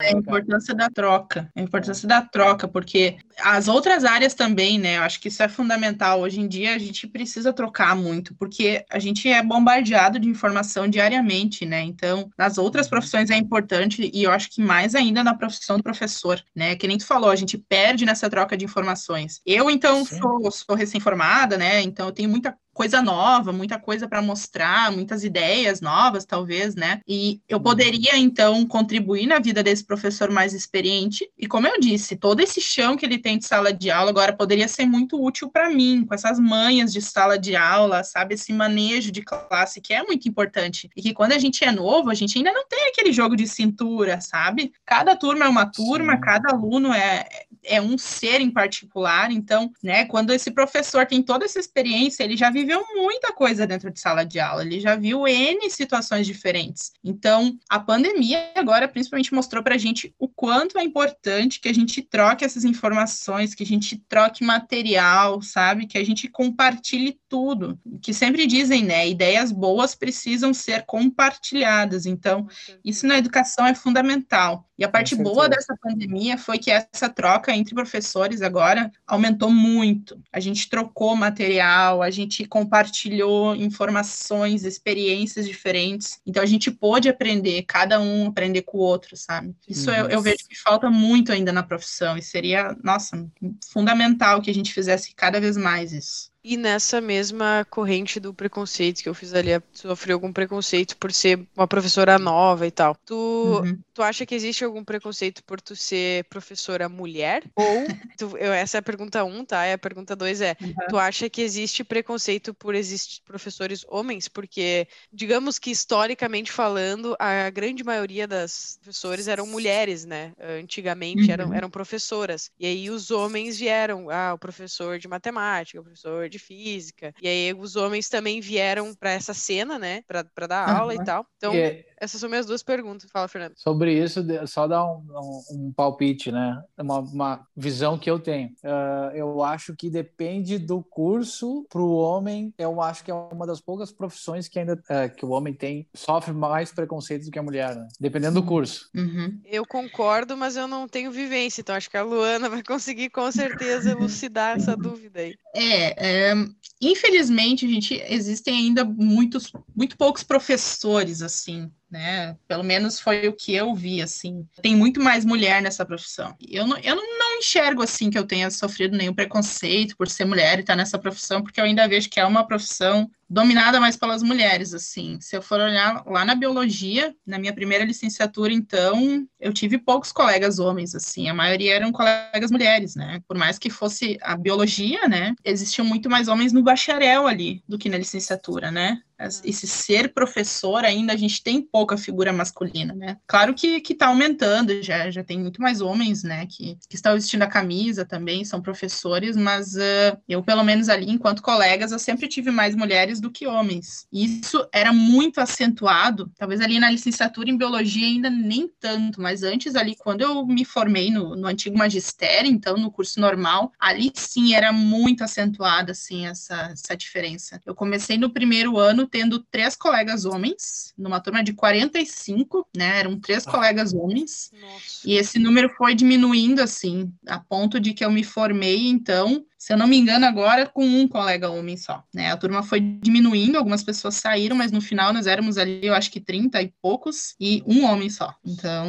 É, 0.00 0.10
é 0.10 0.14
a 0.14 0.18
importância 0.18 0.74
da 0.74 0.90
troca, 0.90 1.50
a 1.56 1.60
importância 1.60 2.06
da 2.06 2.22
troca, 2.22 2.68
porque 2.68 3.16
as 3.40 3.68
outras 3.68 4.04
áreas 4.04 4.34
também, 4.34 4.78
né? 4.78 4.98
Eu 4.98 5.02
acho 5.02 5.20
que 5.20 5.28
isso 5.28 5.42
é 5.42 5.48
fundamental. 5.48 6.20
Hoje 6.20 6.40
em 6.40 6.48
dia 6.48 6.74
a 6.74 6.78
gente 6.78 7.06
precisa 7.06 7.52
trocar 7.52 7.96
muito, 7.96 8.34
porque 8.34 8.84
a 8.90 8.98
gente 8.98 9.28
é 9.28 9.42
bombardeado 9.42 10.18
de 10.18 10.28
informação 10.28 10.88
diariamente, 10.88 11.64
né? 11.64 11.82
Então, 11.82 12.30
nas 12.36 12.58
outras 12.58 12.86
uhum. 12.86 12.90
profissões 12.90 13.30
é 13.30 13.36
importante, 13.36 14.10
e 14.12 14.22
eu 14.22 14.30
acho 14.30 14.50
que 14.50 14.60
mais 14.60 14.94
ainda 14.94 15.24
na 15.24 15.34
profissão 15.34 15.78
do 15.78 15.82
professor, 15.82 16.42
né? 16.54 16.76
Que 16.76 16.86
nem 16.86 16.98
tu 16.98 17.06
falou, 17.06 17.30
a 17.30 17.36
gente 17.36 17.56
perde 17.56 18.04
nessa 18.04 18.28
troca 18.28 18.56
de 18.56 18.64
informações. 18.64 19.40
Eu, 19.46 19.70
então, 19.70 20.04
sou, 20.04 20.50
sou 20.50 20.76
recém-formada, 20.76 21.56
né? 21.56 21.82
Então, 21.82 22.06
eu 22.06 22.12
tenho 22.12 22.28
muita 22.28 22.56
coisa 22.78 23.02
nova, 23.02 23.52
muita 23.52 23.76
coisa 23.76 24.06
para 24.06 24.22
mostrar, 24.22 24.92
muitas 24.92 25.24
ideias 25.24 25.80
novas, 25.80 26.24
talvez, 26.24 26.76
né? 26.76 26.97
E 27.06 27.40
eu 27.48 27.58
uhum. 27.58 27.62
poderia, 27.62 28.16
então, 28.16 28.66
contribuir 28.66 29.26
na 29.26 29.38
vida 29.38 29.62
desse 29.62 29.84
professor 29.84 30.30
mais 30.30 30.52
experiente. 30.52 31.28
E 31.38 31.46
como 31.46 31.66
eu 31.66 31.78
disse, 31.80 32.16
todo 32.16 32.40
esse 32.40 32.60
chão 32.60 32.96
que 32.96 33.04
ele 33.04 33.18
tem 33.18 33.38
de 33.38 33.46
sala 33.46 33.72
de 33.72 33.90
aula 33.90 34.10
agora 34.10 34.32
poderia 34.32 34.68
ser 34.68 34.86
muito 34.86 35.22
útil 35.22 35.50
para 35.50 35.70
mim, 35.70 36.04
com 36.06 36.14
essas 36.14 36.38
manhas 36.38 36.92
de 36.92 37.00
sala 37.00 37.38
de 37.38 37.56
aula, 37.56 38.02
sabe? 38.04 38.34
Esse 38.34 38.52
manejo 38.52 39.10
de 39.10 39.22
classe 39.22 39.80
que 39.80 39.92
é 39.92 40.02
muito 40.02 40.28
importante. 40.28 40.90
E 40.96 41.02
que 41.02 41.14
quando 41.14 41.32
a 41.32 41.38
gente 41.38 41.64
é 41.64 41.72
novo, 41.72 42.10
a 42.10 42.14
gente 42.14 42.38
ainda 42.38 42.52
não 42.52 42.66
tem 42.66 42.88
aquele 42.88 43.12
jogo 43.12 43.36
de 43.36 43.46
cintura, 43.46 44.20
sabe? 44.20 44.72
Cada 44.84 45.16
turma 45.16 45.44
é 45.44 45.48
uma 45.48 45.66
turma, 45.66 46.14
Sim. 46.14 46.20
cada 46.20 46.50
aluno 46.52 46.92
é, 46.92 47.26
é 47.64 47.80
um 47.80 47.96
ser 47.98 48.40
em 48.40 48.50
particular. 48.50 49.30
Então, 49.30 49.70
né, 49.82 50.04
quando 50.06 50.32
esse 50.32 50.50
professor 50.50 51.06
tem 51.06 51.22
toda 51.22 51.44
essa 51.44 51.58
experiência, 51.58 52.24
ele 52.24 52.36
já 52.36 52.50
viveu 52.50 52.84
muita 52.94 53.32
coisa 53.32 53.66
dentro 53.66 53.90
de 53.90 54.00
sala 54.00 54.24
de 54.24 54.40
aula, 54.40 54.62
ele 54.62 54.80
já 54.80 54.96
viu 54.96 55.26
N 55.26 55.68
situações 55.70 56.26
diferentes. 56.26 56.87
Então, 57.02 57.56
a 57.68 57.78
pandemia 57.78 58.50
agora 58.54 58.88
principalmente 58.88 59.34
mostrou 59.34 59.62
para 59.62 59.74
a 59.74 59.78
gente 59.78 60.14
o 60.18 60.28
quanto 60.28 60.78
é 60.78 60.82
importante 60.82 61.60
que 61.60 61.68
a 61.68 61.74
gente 61.74 62.02
troque 62.02 62.44
essas 62.44 62.64
informações, 62.64 63.54
que 63.54 63.62
a 63.62 63.66
gente 63.66 63.96
troque 64.08 64.44
material, 64.44 65.40
sabe? 65.42 65.86
Que 65.86 65.98
a 65.98 66.04
gente 66.04 66.28
compartilhe 66.28 67.18
tudo. 67.28 67.78
Que 68.02 68.12
sempre 68.12 68.46
dizem, 68.46 68.84
né? 68.84 69.08
Ideias 69.08 69.52
boas 69.52 69.94
precisam 69.94 70.52
ser 70.52 70.84
compartilhadas. 70.84 72.06
Então, 72.06 72.46
isso 72.84 73.06
na 73.06 73.18
educação 73.18 73.66
é 73.66 73.74
fundamental. 73.74 74.68
E 74.78 74.84
a 74.84 74.88
parte 74.88 75.16
boa 75.16 75.48
dessa 75.48 75.76
pandemia 75.76 76.38
foi 76.38 76.56
que 76.56 76.70
essa 76.70 77.08
troca 77.08 77.52
entre 77.52 77.74
professores 77.74 78.42
agora 78.42 78.92
aumentou 79.04 79.50
muito. 79.50 80.22
A 80.32 80.38
gente 80.38 80.68
trocou 80.68 81.16
material, 81.16 82.00
a 82.00 82.10
gente 82.10 82.44
compartilhou 82.44 83.56
informações, 83.56 84.64
experiências 84.64 85.48
diferentes. 85.48 86.20
Então 86.24 86.40
a 86.40 86.46
gente 86.46 86.70
pôde 86.80 87.08
aprender, 87.08 87.62
cada 87.62 88.00
um 88.00 88.28
aprender 88.28 88.62
com 88.62 88.78
o 88.78 88.80
outro, 88.80 89.16
sabe? 89.16 89.54
Isso 89.68 89.90
eu, 89.90 90.08
eu, 90.08 90.20
vejo 90.20 90.46
que 90.48 90.58
falta 90.58 90.90
muito 90.90 91.32
ainda 91.32 91.52
na 91.52 91.62
profissão 91.62 92.16
e 92.16 92.22
seria, 92.22 92.76
nossa, 92.82 93.28
fundamental 93.70 94.40
que 94.40 94.50
a 94.50 94.54
gente 94.54 94.72
fizesse 94.72 95.14
cada 95.14 95.40
vez 95.40 95.56
mais 95.56 95.92
isso. 95.92 96.30
E 96.42 96.56
nessa 96.56 97.00
mesma 97.00 97.66
corrente 97.68 98.20
do 98.20 98.32
preconceito 98.32 99.02
que 99.02 99.08
eu 99.08 99.14
fiz 99.14 99.34
ali, 99.34 99.50
sofreu 99.72 100.14
algum 100.14 100.32
preconceito 100.32 100.96
por 100.96 101.12
ser 101.12 101.44
uma 101.56 101.66
professora 101.66 102.16
nova 102.18 102.66
e 102.66 102.70
tal. 102.70 102.96
Tu, 103.04 103.14
uhum. 103.14 103.78
tu 103.92 104.02
acha 104.02 104.24
que 104.24 104.34
existe 104.34 104.64
algum 104.64 104.84
preconceito 104.84 105.42
por 105.42 105.60
tu 105.60 105.74
ser 105.74 106.24
professora 106.24 106.88
mulher? 106.88 107.42
Ou, 107.56 107.86
tu, 108.16 108.36
eu, 108.36 108.52
essa 108.52 108.78
é 108.78 108.80
a 108.80 108.82
pergunta 108.82 109.24
um, 109.24 109.44
tá? 109.44 109.66
E 109.66 109.72
a 109.72 109.78
pergunta 109.78 110.14
dois 110.14 110.40
é, 110.40 110.56
uhum. 110.60 110.74
tu 110.88 110.96
acha 110.96 111.28
que 111.28 111.42
existe 111.42 111.82
preconceito 111.82 112.54
por 112.54 112.74
existir 112.74 113.20
professores 113.24 113.84
homens? 113.88 114.28
Porque, 114.28 114.86
digamos 115.12 115.58
que 115.58 115.72
historicamente 115.72 116.52
falando, 116.52 117.16
a 117.18 117.50
grande 117.50 117.82
maioria 117.82 118.28
das 118.28 118.78
professores 118.80 119.26
eram 119.26 119.46
mulheres, 119.46 120.04
né? 120.04 120.32
Antigamente 120.40 121.24
uhum. 121.24 121.32
eram, 121.32 121.54
eram 121.54 121.70
professoras. 121.70 122.50
E 122.60 122.64
aí 122.64 122.90
os 122.90 123.10
homens 123.10 123.58
vieram, 123.58 124.08
ah, 124.08 124.34
o 124.34 124.38
professor 124.38 125.00
de 125.00 125.08
matemática, 125.08 125.80
o 125.80 125.84
professor 125.84 126.27
de 126.28 126.38
física. 126.38 127.14
E 127.22 127.28
aí 127.28 127.54
os 127.54 127.76
homens 127.76 128.08
também 128.08 128.40
vieram 128.40 128.94
para 128.94 129.10
essa 129.10 129.34
cena, 129.34 129.78
né? 129.78 130.02
Para 130.06 130.46
dar 130.46 130.68
aula 130.68 130.94
uhum. 130.94 131.02
e 131.02 131.04
tal. 131.04 131.26
Então, 131.36 131.54
é... 131.54 131.84
essas 132.00 132.20
são 132.20 132.28
minhas 132.28 132.46
duas 132.46 132.62
perguntas. 132.62 133.10
Fala, 133.10 133.28
Fernando. 133.28 133.54
Sobre 133.56 133.92
isso, 133.92 134.24
só 134.46 134.66
dar 134.66 134.84
um, 134.84 135.04
um, 135.10 135.42
um 135.50 135.72
palpite, 135.72 136.30
né? 136.30 136.62
Uma, 136.76 137.00
uma, 137.00 137.48
visão 137.56 137.98
que 137.98 138.10
eu 138.10 138.18
tenho. 138.18 138.48
Uh, 138.62 139.14
eu 139.14 139.42
acho 139.42 139.74
que 139.74 139.90
depende 139.90 140.58
do 140.58 140.82
curso 140.82 141.66
para 141.68 141.80
o 141.80 141.96
homem. 141.96 142.52
Eu 142.56 142.80
acho 142.80 143.04
que 143.04 143.10
é 143.10 143.14
uma 143.14 143.46
das 143.46 143.60
poucas 143.60 143.90
profissões 143.92 144.48
que 144.48 144.58
ainda 144.58 144.74
uh, 144.74 145.14
que 145.14 145.24
o 145.24 145.30
homem 145.30 145.52
tem 145.52 145.88
sofre 145.94 146.32
mais 146.32 146.72
preconceito 146.72 147.24
do 147.24 147.30
que 147.30 147.38
a 147.38 147.42
mulher, 147.42 147.74
né? 147.74 147.88
Dependendo 147.98 148.40
do 148.40 148.46
curso. 148.46 148.88
Uhum. 148.94 149.40
Eu 149.44 149.66
concordo, 149.66 150.36
mas 150.36 150.56
eu 150.56 150.68
não 150.68 150.86
tenho 150.86 151.10
vivência, 151.10 151.60
então 151.60 151.74
acho 151.74 151.90
que 151.90 151.96
a 151.96 152.02
Luana 152.02 152.48
vai 152.48 152.62
conseguir 152.62 153.10
com 153.10 153.30
certeza 153.32 153.90
elucidar 153.90 154.56
essa 154.56 154.76
dúvida 154.76 155.20
aí. 155.20 155.34
É, 155.54 156.30
é, 156.30 156.34
infelizmente, 156.80 157.66
a 157.66 157.68
gente 157.68 157.94
existem 158.08 158.56
ainda 158.56 158.84
muitos, 158.84 159.52
muito 159.74 159.96
poucos 159.96 160.22
professores 160.22 161.22
assim 161.22 161.70
né? 161.90 162.36
Pelo 162.46 162.62
menos 162.62 163.00
foi 163.00 163.28
o 163.28 163.32
que 163.32 163.54
eu 163.54 163.74
vi, 163.74 164.02
assim. 164.02 164.46
Tem 164.62 164.76
muito 164.76 165.00
mais 165.02 165.24
mulher 165.24 165.62
nessa 165.62 165.84
profissão. 165.84 166.36
Eu 166.40 166.66
não, 166.66 166.78
eu 166.78 166.94
não 166.96 167.38
enxergo, 167.38 167.82
assim, 167.82 168.10
que 168.10 168.18
eu 168.18 168.26
tenha 168.26 168.50
sofrido 168.50 168.96
nenhum 168.96 169.14
preconceito 169.14 169.96
por 169.96 170.08
ser 170.08 170.24
mulher 170.24 170.58
e 170.58 170.60
estar 170.60 170.76
nessa 170.76 170.98
profissão, 170.98 171.42
porque 171.42 171.60
eu 171.60 171.64
ainda 171.64 171.88
vejo 171.88 172.10
que 172.10 172.20
é 172.20 172.24
uma 172.24 172.46
profissão 172.46 173.10
dominada 173.28 173.78
mais 173.78 173.96
pelas 173.96 174.22
mulheres, 174.22 174.72
assim. 174.72 175.18
Se 175.20 175.36
eu 175.36 175.42
for 175.42 175.60
olhar 175.60 176.02
lá 176.06 176.24
na 176.24 176.34
biologia, 176.34 177.14
na 177.26 177.38
minha 177.38 177.52
primeira 177.52 177.84
licenciatura, 177.84 178.52
então, 178.52 179.26
eu 179.38 179.52
tive 179.52 179.78
poucos 179.78 180.12
colegas 180.12 180.58
homens, 180.58 180.94
assim. 180.94 181.28
A 181.28 181.34
maioria 181.34 181.74
eram 181.74 181.92
colegas 181.92 182.50
mulheres, 182.50 182.94
né? 182.94 183.20
Por 183.28 183.36
mais 183.36 183.58
que 183.58 183.70
fosse 183.70 184.18
a 184.22 184.36
biologia, 184.36 185.06
né? 185.08 185.34
Existiam 185.44 185.84
muito 185.84 186.08
mais 186.08 186.28
homens 186.28 186.52
no 186.52 186.62
bacharel 186.62 187.26
ali 187.26 187.62
do 187.68 187.78
que 187.78 187.88
na 187.88 187.98
licenciatura, 187.98 188.70
né? 188.70 189.02
esse 189.44 189.66
ser 189.66 190.12
professor 190.14 190.84
ainda 190.84 191.12
a 191.12 191.16
gente 191.16 191.42
tem 191.42 191.60
pouca 191.60 191.98
figura 191.98 192.32
masculina, 192.32 192.94
né? 192.94 193.16
Claro 193.26 193.52
que 193.52 193.80
que 193.80 193.92
está 193.92 194.06
aumentando, 194.06 194.80
já 194.82 195.10
já 195.10 195.24
tem 195.24 195.38
muito 195.38 195.60
mais 195.60 195.80
homens, 195.80 196.22
né? 196.22 196.46
Que, 196.46 196.78
que 196.88 196.94
estão 196.94 197.14
vestindo 197.14 197.42
a 197.42 197.48
camisa 197.48 198.04
também, 198.04 198.44
são 198.44 198.62
professores, 198.62 199.36
mas 199.36 199.74
uh, 199.74 200.16
eu 200.28 200.42
pelo 200.42 200.62
menos 200.62 200.88
ali 200.88 201.10
enquanto 201.10 201.42
colegas 201.42 201.90
eu 201.90 201.98
sempre 201.98 202.28
tive 202.28 202.50
mais 202.50 202.76
mulheres 202.76 203.17
do 203.20 203.30
que 203.30 203.46
homens. 203.46 204.06
Isso 204.12 204.66
era 204.72 204.92
muito 204.92 205.40
acentuado, 205.40 206.30
talvez 206.36 206.60
ali 206.60 206.78
na 206.78 206.90
licenciatura 206.90 207.50
em 207.50 207.56
biologia 207.56 208.06
ainda 208.06 208.30
nem 208.30 208.68
tanto, 208.80 209.20
mas 209.20 209.42
antes 209.42 209.74
ali 209.74 209.94
quando 209.96 210.22
eu 210.22 210.46
me 210.46 210.64
formei 210.64 211.10
no, 211.10 211.36
no 211.36 211.46
antigo 211.46 211.76
magistério, 211.76 212.50
então 212.50 212.76
no 212.76 212.90
curso 212.90 213.20
normal, 213.20 213.72
ali 213.78 214.10
sim 214.14 214.54
era 214.54 214.72
muito 214.72 215.22
acentuada 215.22 215.92
assim 215.92 216.26
essa 216.26 216.68
essa 216.72 216.96
diferença. 216.96 217.60
Eu 217.64 217.74
comecei 217.74 218.16
no 218.16 218.30
primeiro 218.30 218.78
ano 218.78 219.06
tendo 219.06 219.38
três 219.38 219.76
colegas 219.76 220.24
homens, 220.24 220.92
numa 220.96 221.20
turma 221.20 221.42
de 221.42 221.52
45, 221.52 222.66
né? 222.76 223.00
Eram 223.00 223.18
três 223.18 223.46
ah. 223.46 223.50
colegas 223.50 223.92
homens. 223.92 224.50
Nossa. 224.60 225.00
E 225.04 225.14
esse 225.14 225.38
número 225.38 225.68
foi 225.76 225.94
diminuindo, 225.94 226.60
assim, 226.60 227.12
a 227.26 227.38
ponto 227.38 227.80
de 227.80 227.92
que 227.92 228.04
eu 228.04 228.10
me 228.10 228.24
formei, 228.24 228.86
então, 228.88 229.44
se 229.58 229.72
eu 229.72 229.76
não 229.76 229.88
me 229.88 229.96
engano, 229.96 230.24
agora 230.24 230.66
com 230.66 230.84
um 230.84 231.08
colega 231.08 231.50
homem 231.50 231.76
só, 231.76 232.04
né? 232.14 232.30
A 232.30 232.36
turma 232.36 232.62
foi 232.62 232.80
diminuindo, 232.80 233.58
algumas 233.58 233.82
pessoas 233.82 234.14
saíram, 234.14 234.54
mas 234.54 234.70
no 234.70 234.80
final 234.80 235.12
nós 235.12 235.26
éramos 235.26 235.58
ali, 235.58 235.80
eu 235.82 235.94
acho 235.94 236.12
que 236.12 236.20
30 236.20 236.62
e 236.62 236.72
poucos, 236.80 237.34
e 237.40 237.62
um 237.66 237.84
homem 237.84 238.08
só. 238.08 238.32
Então, 238.46 238.88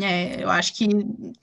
é, 0.00 0.42
eu 0.42 0.50
acho 0.50 0.74
que 0.74 0.86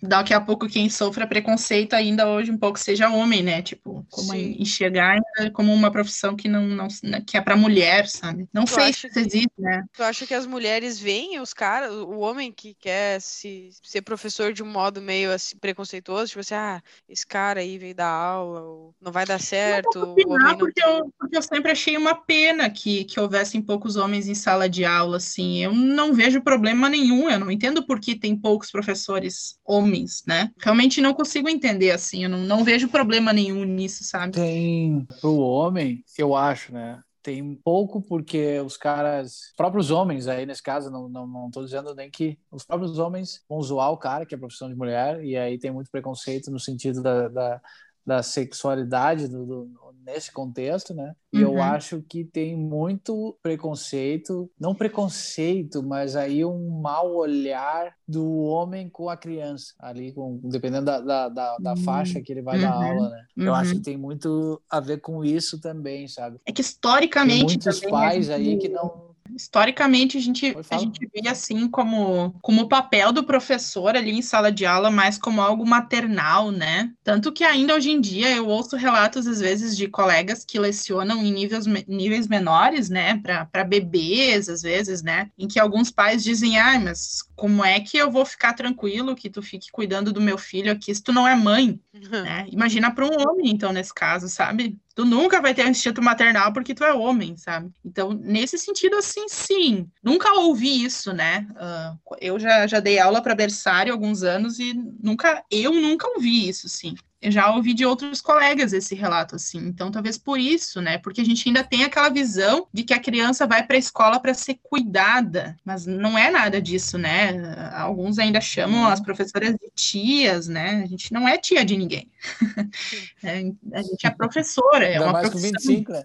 daqui 0.02 0.34
a 0.34 0.42
pouco 0.42 0.68
quem 0.68 0.88
sofra 0.88 1.26
preconceito 1.26 1.96
ainda 1.96 2.30
hoje 2.30 2.52
um 2.52 2.58
pouco 2.58 2.78
seja 2.78 3.10
homem, 3.10 3.42
né? 3.42 3.62
Tipo, 3.64 4.06
como 4.10 4.34
Sim. 4.34 4.56
enxergar 4.60 5.20
como 5.54 5.74
uma 5.74 5.92
profissão 5.92 6.36
que 6.36 6.48
não, 6.48 6.68
não 6.68 6.88
que 7.26 7.38
é 7.38 7.42
para 7.42 7.56
mulher, 7.56 8.08
sabe? 8.08 8.48
Não 8.54 8.66
tu 8.66 8.74
sei 8.76 8.94
se 8.94 9.08
existe, 9.08 9.52
né? 9.58 9.84
Tu 9.94 10.04
acha 10.04 10.28
que 10.28 10.34
as 10.34 10.46
mulheres 10.46 11.00
veem 11.00 11.40
os 11.40 11.54
caras, 11.54 11.92
o 11.92 12.20
homem 12.20 12.52
que 12.52 12.76
quer 12.76 13.20
se, 13.20 13.70
ser 13.84 14.02
professor 14.02 14.54
de 14.54 14.62
um 14.62 14.68
modo 14.68 15.02
meio 15.02 15.32
assim 15.32 15.58
preconceituoso, 15.58 16.28
tipo 16.28 16.42
assim, 16.42 16.54
ah, 16.54 16.82
esse 17.08 17.26
cara 17.26 17.62
aí 17.62 17.78
veio 17.78 17.96
dar 17.96 18.10
aula, 18.10 18.59
não 19.02 19.12
vai 19.12 19.26
dar 19.26 19.40
certo. 19.40 20.00
Não 20.00 20.12
opinar, 20.12 20.58
porque, 20.58 20.84
eu, 20.84 21.14
porque 21.18 21.38
eu 21.38 21.42
sempre 21.42 21.72
achei 21.72 21.98
uma 21.98 22.16
pena 22.16 22.70
que, 22.70 23.06
que 23.06 23.20
houvessem 23.20 23.62
poucos 23.62 23.96
homens 23.96 24.28
em 24.28 24.36
sala 24.36 24.68
de 24.68 24.84
aula, 24.84 25.18
assim. 25.18 25.64
Eu 25.64 25.74
não 25.74 26.14
vejo 26.14 26.42
problema 26.42 26.90
nenhum, 26.90 27.30
eu 27.30 27.40
não 27.40 27.52
entendo 27.52 27.86
por 27.86 28.00
que 28.00 28.16
tem 28.16 28.36
poucos 28.36 28.72
professores 28.72 29.58
homens, 29.66 30.24
né? 30.28 30.52
Realmente 30.60 31.02
não 31.02 31.14
consigo 31.14 31.50
entender, 31.50 31.92
assim, 31.92 32.24
eu 32.24 32.30
não, 32.30 32.40
não 32.40 32.64
vejo 32.64 32.90
problema 32.90 33.32
nenhum 33.32 33.64
nisso, 33.64 34.04
sabe? 34.04 34.34
Tem 34.34 35.08
pro 35.22 35.38
homem, 35.38 36.04
eu 36.18 36.36
acho, 36.36 36.74
né? 36.74 37.02
tem 37.22 37.54
pouco 37.56 38.02
porque 38.02 38.60
os 38.62 38.78
caras, 38.78 39.54
próprios 39.56 39.92
homens 39.92 40.28
aí 40.28 40.46
nesse 40.46 40.64
caso, 40.64 40.90
não, 40.90 41.10
não, 41.10 41.28
não 41.28 41.52
tô 41.52 41.64
dizendo 41.64 41.94
nem 41.94 42.10
que 42.10 42.40
os 42.50 42.66
próprios 42.66 42.98
homens 42.98 43.44
vão 43.48 43.62
zoar 43.62 43.92
o 43.92 43.98
cara, 43.98 44.26
que 44.26 44.34
é 44.34 44.38
profissão 44.38 44.70
de 44.70 44.76
mulher, 44.76 45.24
e 45.24 45.36
aí 45.36 45.60
tem 45.60 45.70
muito 45.70 45.92
preconceito 45.92 46.50
no 46.50 46.60
sentido 46.60 47.04
da, 47.04 47.28
da 47.28 47.62
da 48.10 48.24
sexualidade 48.24 49.28
do, 49.28 49.46
do, 49.46 49.70
nesse 50.04 50.32
contexto, 50.32 50.96
né? 50.96 51.14
E 51.32 51.44
uhum. 51.44 51.54
eu 51.54 51.62
acho 51.62 52.02
que 52.02 52.24
tem 52.24 52.58
muito 52.58 53.38
preconceito, 53.44 54.50
não 54.60 54.74
preconceito, 54.74 55.84
mas 55.84 56.16
aí 56.16 56.44
um 56.44 56.82
mau 56.82 57.16
olhar 57.16 57.94
do 58.08 58.28
homem 58.40 58.90
com 58.90 59.10
a 59.10 59.16
criança, 59.16 59.76
ali, 59.78 60.12
com, 60.12 60.40
dependendo 60.44 60.86
da, 60.86 61.00
da, 61.00 61.30
da, 61.30 61.58
da 61.58 61.72
uhum. 61.74 61.84
faixa 61.84 62.20
que 62.20 62.32
ele 62.34 62.42
vai 62.42 62.56
uhum. 62.56 62.62
dar 62.64 62.74
aula, 62.74 63.10
né? 63.10 63.26
Eu 63.38 63.54
acho 63.54 63.72
que 63.74 63.78
uhum. 63.78 63.84
tem 63.84 63.98
muito 63.98 64.60
a 64.68 64.80
ver 64.80 65.02
com 65.02 65.24
isso 65.24 65.62
também, 65.62 66.08
sabe? 66.08 66.40
É 66.48 66.52
que 66.52 66.62
historicamente. 66.62 67.60
Tem 67.60 67.72
muitos 67.74 67.80
pais 67.82 68.32
aí 68.32 68.58
que 68.58 68.70
não 68.70 69.10
historicamente 69.36 70.18
a 70.18 70.22
gente, 70.22 70.56
a 70.70 70.78
gente 70.78 71.10
vê 71.14 71.28
assim 71.30 71.68
como, 71.68 72.36
como 72.42 72.62
o 72.64 72.68
papel 72.70 73.12
do 73.12 73.24
professor 73.24 73.96
ali 73.96 74.12
em 74.12 74.22
sala 74.22 74.52
de 74.52 74.66
aula 74.66 74.90
mais 74.90 75.18
como 75.18 75.42
algo 75.42 75.66
maternal, 75.66 76.52
né? 76.52 76.92
Tanto 77.04 77.32
que 77.32 77.44
ainda 77.44 77.76
hoje 77.76 77.92
em 77.92 78.02
dia 78.02 78.36
eu 78.36 78.48
ouço 78.48 78.76
relatos, 78.76 79.28
às 79.28 79.40
vezes, 79.40 79.76
de 79.76 79.88
colegas 79.88 80.44
que 80.46 80.60
lecionam 80.60 81.24
em 81.24 81.32
níveis, 81.32 81.66
níveis 81.88 82.28
menores, 82.28 82.90
né? 82.90 83.18
Para 83.18 83.64
bebês, 83.64 84.50
às 84.50 84.62
vezes, 84.62 85.02
né? 85.02 85.30
Em 85.38 85.48
que 85.48 85.60
alguns 85.60 85.92
pais 85.92 86.24
dizem, 86.24 86.58
ah, 86.60 86.80
mas 86.80 87.24
como 87.40 87.64
é 87.64 87.80
que 87.80 87.98
eu 87.98 88.12
vou 88.12 88.26
ficar 88.26 88.52
tranquilo 88.52 89.16
que 89.16 89.30
tu 89.30 89.42
fique 89.42 89.72
cuidando 89.72 90.12
do 90.12 90.20
meu 90.20 90.38
filho 90.38 90.70
aqui 90.70 90.94
se 90.94 91.02
tu 91.02 91.14
não 91.14 91.26
é 91.26 91.34
mãe? 91.34 91.80
Uhum. 91.94 92.22
Né? 92.24 92.46
Imagina 92.52 92.94
para 92.94 93.06
um 93.06 93.18
homem, 93.18 93.50
então, 93.50 93.72
nesse 93.72 93.94
caso, 93.94 94.28
sabe? 94.28 94.78
Tu 94.94 95.06
nunca 95.06 95.42
vai 95.42 95.54
ter 95.54 95.66
um 95.66 95.70
instinto 95.70 96.02
maternal 96.02 96.52
porque 96.52 96.76
tu 96.76 96.84
é 96.84 96.94
homem, 96.94 97.38
sabe? 97.38 97.72
Então, 97.86 98.12
nesse 98.12 98.58
sentido, 98.58 98.98
assim, 98.98 99.30
sim. 99.30 99.88
Nunca 100.04 100.34
ouvi 100.34 100.84
isso, 100.84 101.14
né? 101.14 101.48
Uh, 101.52 102.16
eu 102.20 102.38
já, 102.38 102.68
já 102.68 102.82
dei 102.82 103.00
aula 103.00 103.22
para 103.22 103.34
berçário 103.34 103.94
há 103.94 103.96
alguns 103.96 104.22
anos 104.22 104.60
e 104.60 104.74
nunca, 105.02 105.42
eu 105.50 105.72
nunca 105.72 106.10
ouvi 106.10 106.50
isso, 106.50 106.68
sim 106.68 106.94
eu 107.22 107.32
já 107.32 107.54
ouvi 107.54 107.74
de 107.74 107.86
outros 107.86 108.22
colegas 108.22 108.72
esse 108.72 108.96
relato 108.96 109.36
assim. 109.36 109.60
Então, 109.60 109.92
talvez 109.92 110.18
por 110.18 110.40
isso, 110.40 110.82
né? 110.82 110.98
Porque 110.98 111.22
a 111.22 111.26
gente 111.26 111.48
ainda 111.48 111.64
tem 111.64 111.84
aquela 111.84 112.10
visão 112.10 112.68
de 112.74 112.84
que 112.84 112.94
a 112.94 113.00
criança 113.00 113.46
vai 113.46 113.64
para 113.66 113.76
a 113.76 113.80
escola 113.80 114.20
para 114.20 114.34
ser 114.34 114.60
cuidada, 114.64 115.58
mas 115.66 115.86
não 115.86 116.18
é 116.18 116.32
nada 116.32 116.62
disso, 116.62 116.98
né? 116.98 117.72
Alguns 117.74 118.20
ainda 118.20 118.40
chamam 118.40 118.88
as 118.88 119.02
professoras 119.02 119.52
de 119.52 119.70
tias, 119.76 120.48
né? 120.48 120.82
A 120.84 120.88
gente 120.88 121.12
não 121.12 121.28
é 121.28 121.38
tia 121.38 121.66
de 121.66 121.76
ninguém. 121.76 122.10
é, 123.24 123.52
a 123.74 123.82
gente 123.82 124.06
é 124.06 124.10
professora, 124.10 124.86
é 124.86 124.94
ainda 124.94 125.06
uma 125.06 125.14
mais 125.14 125.30
profissão. 125.30 125.52
Com 125.52 125.60
25, 125.60 125.92
né? 125.92 126.04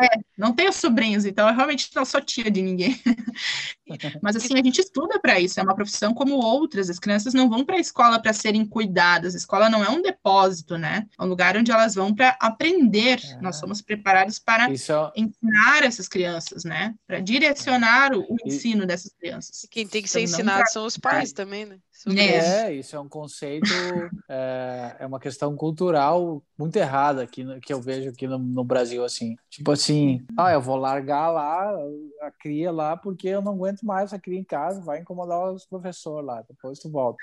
é, 0.00 0.04
é, 0.04 0.08
não 0.36 0.52
tenho 0.52 0.72
sobrinhos, 0.72 1.24
então 1.24 1.48
eu 1.48 1.54
realmente 1.54 1.90
não 1.94 2.04
sou 2.04 2.20
tia 2.20 2.50
de 2.50 2.60
ninguém. 2.60 3.00
mas 4.22 4.36
assim, 4.36 4.54
a 4.54 4.62
gente 4.62 4.80
estuda 4.80 5.18
para 5.20 5.38
isso, 5.38 5.60
é 5.60 5.62
uma 5.62 5.74
profissão 5.74 6.12
como 6.14 6.34
outras. 6.34 6.90
As 6.90 6.98
crianças 6.98 7.34
não 7.34 7.48
vão 7.48 7.64
para 7.64 7.76
a 7.76 7.80
escola 7.80 8.20
para 8.20 8.32
serem 8.32 8.64
cuidadas, 8.64 9.34
a 9.34 9.38
escola 9.38 9.68
não 9.68 9.84
é 9.84 9.88
um 9.88 10.02
depósito, 10.02 10.76
né? 10.76 11.06
É 11.18 11.22
um 11.22 11.26
lugar 11.26 11.56
onde 11.56 11.70
elas 11.70 11.94
vão 11.94 12.14
para 12.14 12.36
aprender. 12.40 13.20
É. 13.24 13.40
Nós 13.40 13.56
somos 13.56 13.80
preparados 13.80 14.38
para 14.38 14.70
Isso... 14.70 14.92
É 14.92 15.10
ensinar 15.16 15.84
essas 15.84 16.08
crianças, 16.08 16.64
né? 16.64 16.94
Para 17.06 17.20
direcionar 17.20 18.12
o, 18.14 18.20
o 18.22 18.36
ensino 18.44 18.86
dessas 18.86 19.12
crianças. 19.12 19.64
E 19.64 19.68
quem 19.68 19.86
tem 19.86 20.02
que 20.02 20.08
ser 20.08 20.20
então, 20.20 20.34
ensinado 20.34 20.58
pra... 20.58 20.66
são 20.66 20.86
os 20.86 20.96
pais 20.96 21.32
também, 21.32 21.66
né? 21.66 21.78
É, 22.08 22.72
isso 22.72 22.96
é 22.96 23.00
um 23.00 23.08
conceito, 23.08 23.68
é, 24.28 24.96
é, 25.00 25.06
uma 25.06 25.20
questão 25.20 25.54
cultural 25.54 26.42
muito 26.58 26.76
errada 26.76 27.22
aqui, 27.22 27.44
que 27.60 27.72
eu 27.72 27.80
vejo 27.80 28.10
aqui 28.10 28.26
no, 28.26 28.38
no, 28.38 28.64
Brasil, 28.64 29.04
assim. 29.04 29.36
Tipo 29.50 29.72
assim, 29.72 30.24
ah, 30.38 30.52
eu 30.52 30.60
vou 30.60 30.76
largar 30.76 31.30
lá 31.30 31.70
a 32.22 32.30
cria 32.30 32.70
lá 32.70 32.96
porque 32.96 33.28
eu 33.28 33.42
não 33.42 33.52
aguento 33.52 33.82
mais 33.82 34.12
a 34.12 34.18
cria 34.18 34.38
em 34.38 34.44
casa, 34.44 34.80
vai 34.80 35.00
incomodar 35.00 35.52
os 35.52 35.66
professores 35.66 36.26
lá, 36.26 36.42
depois 36.48 36.78
tu 36.78 36.90
volta. 36.90 37.18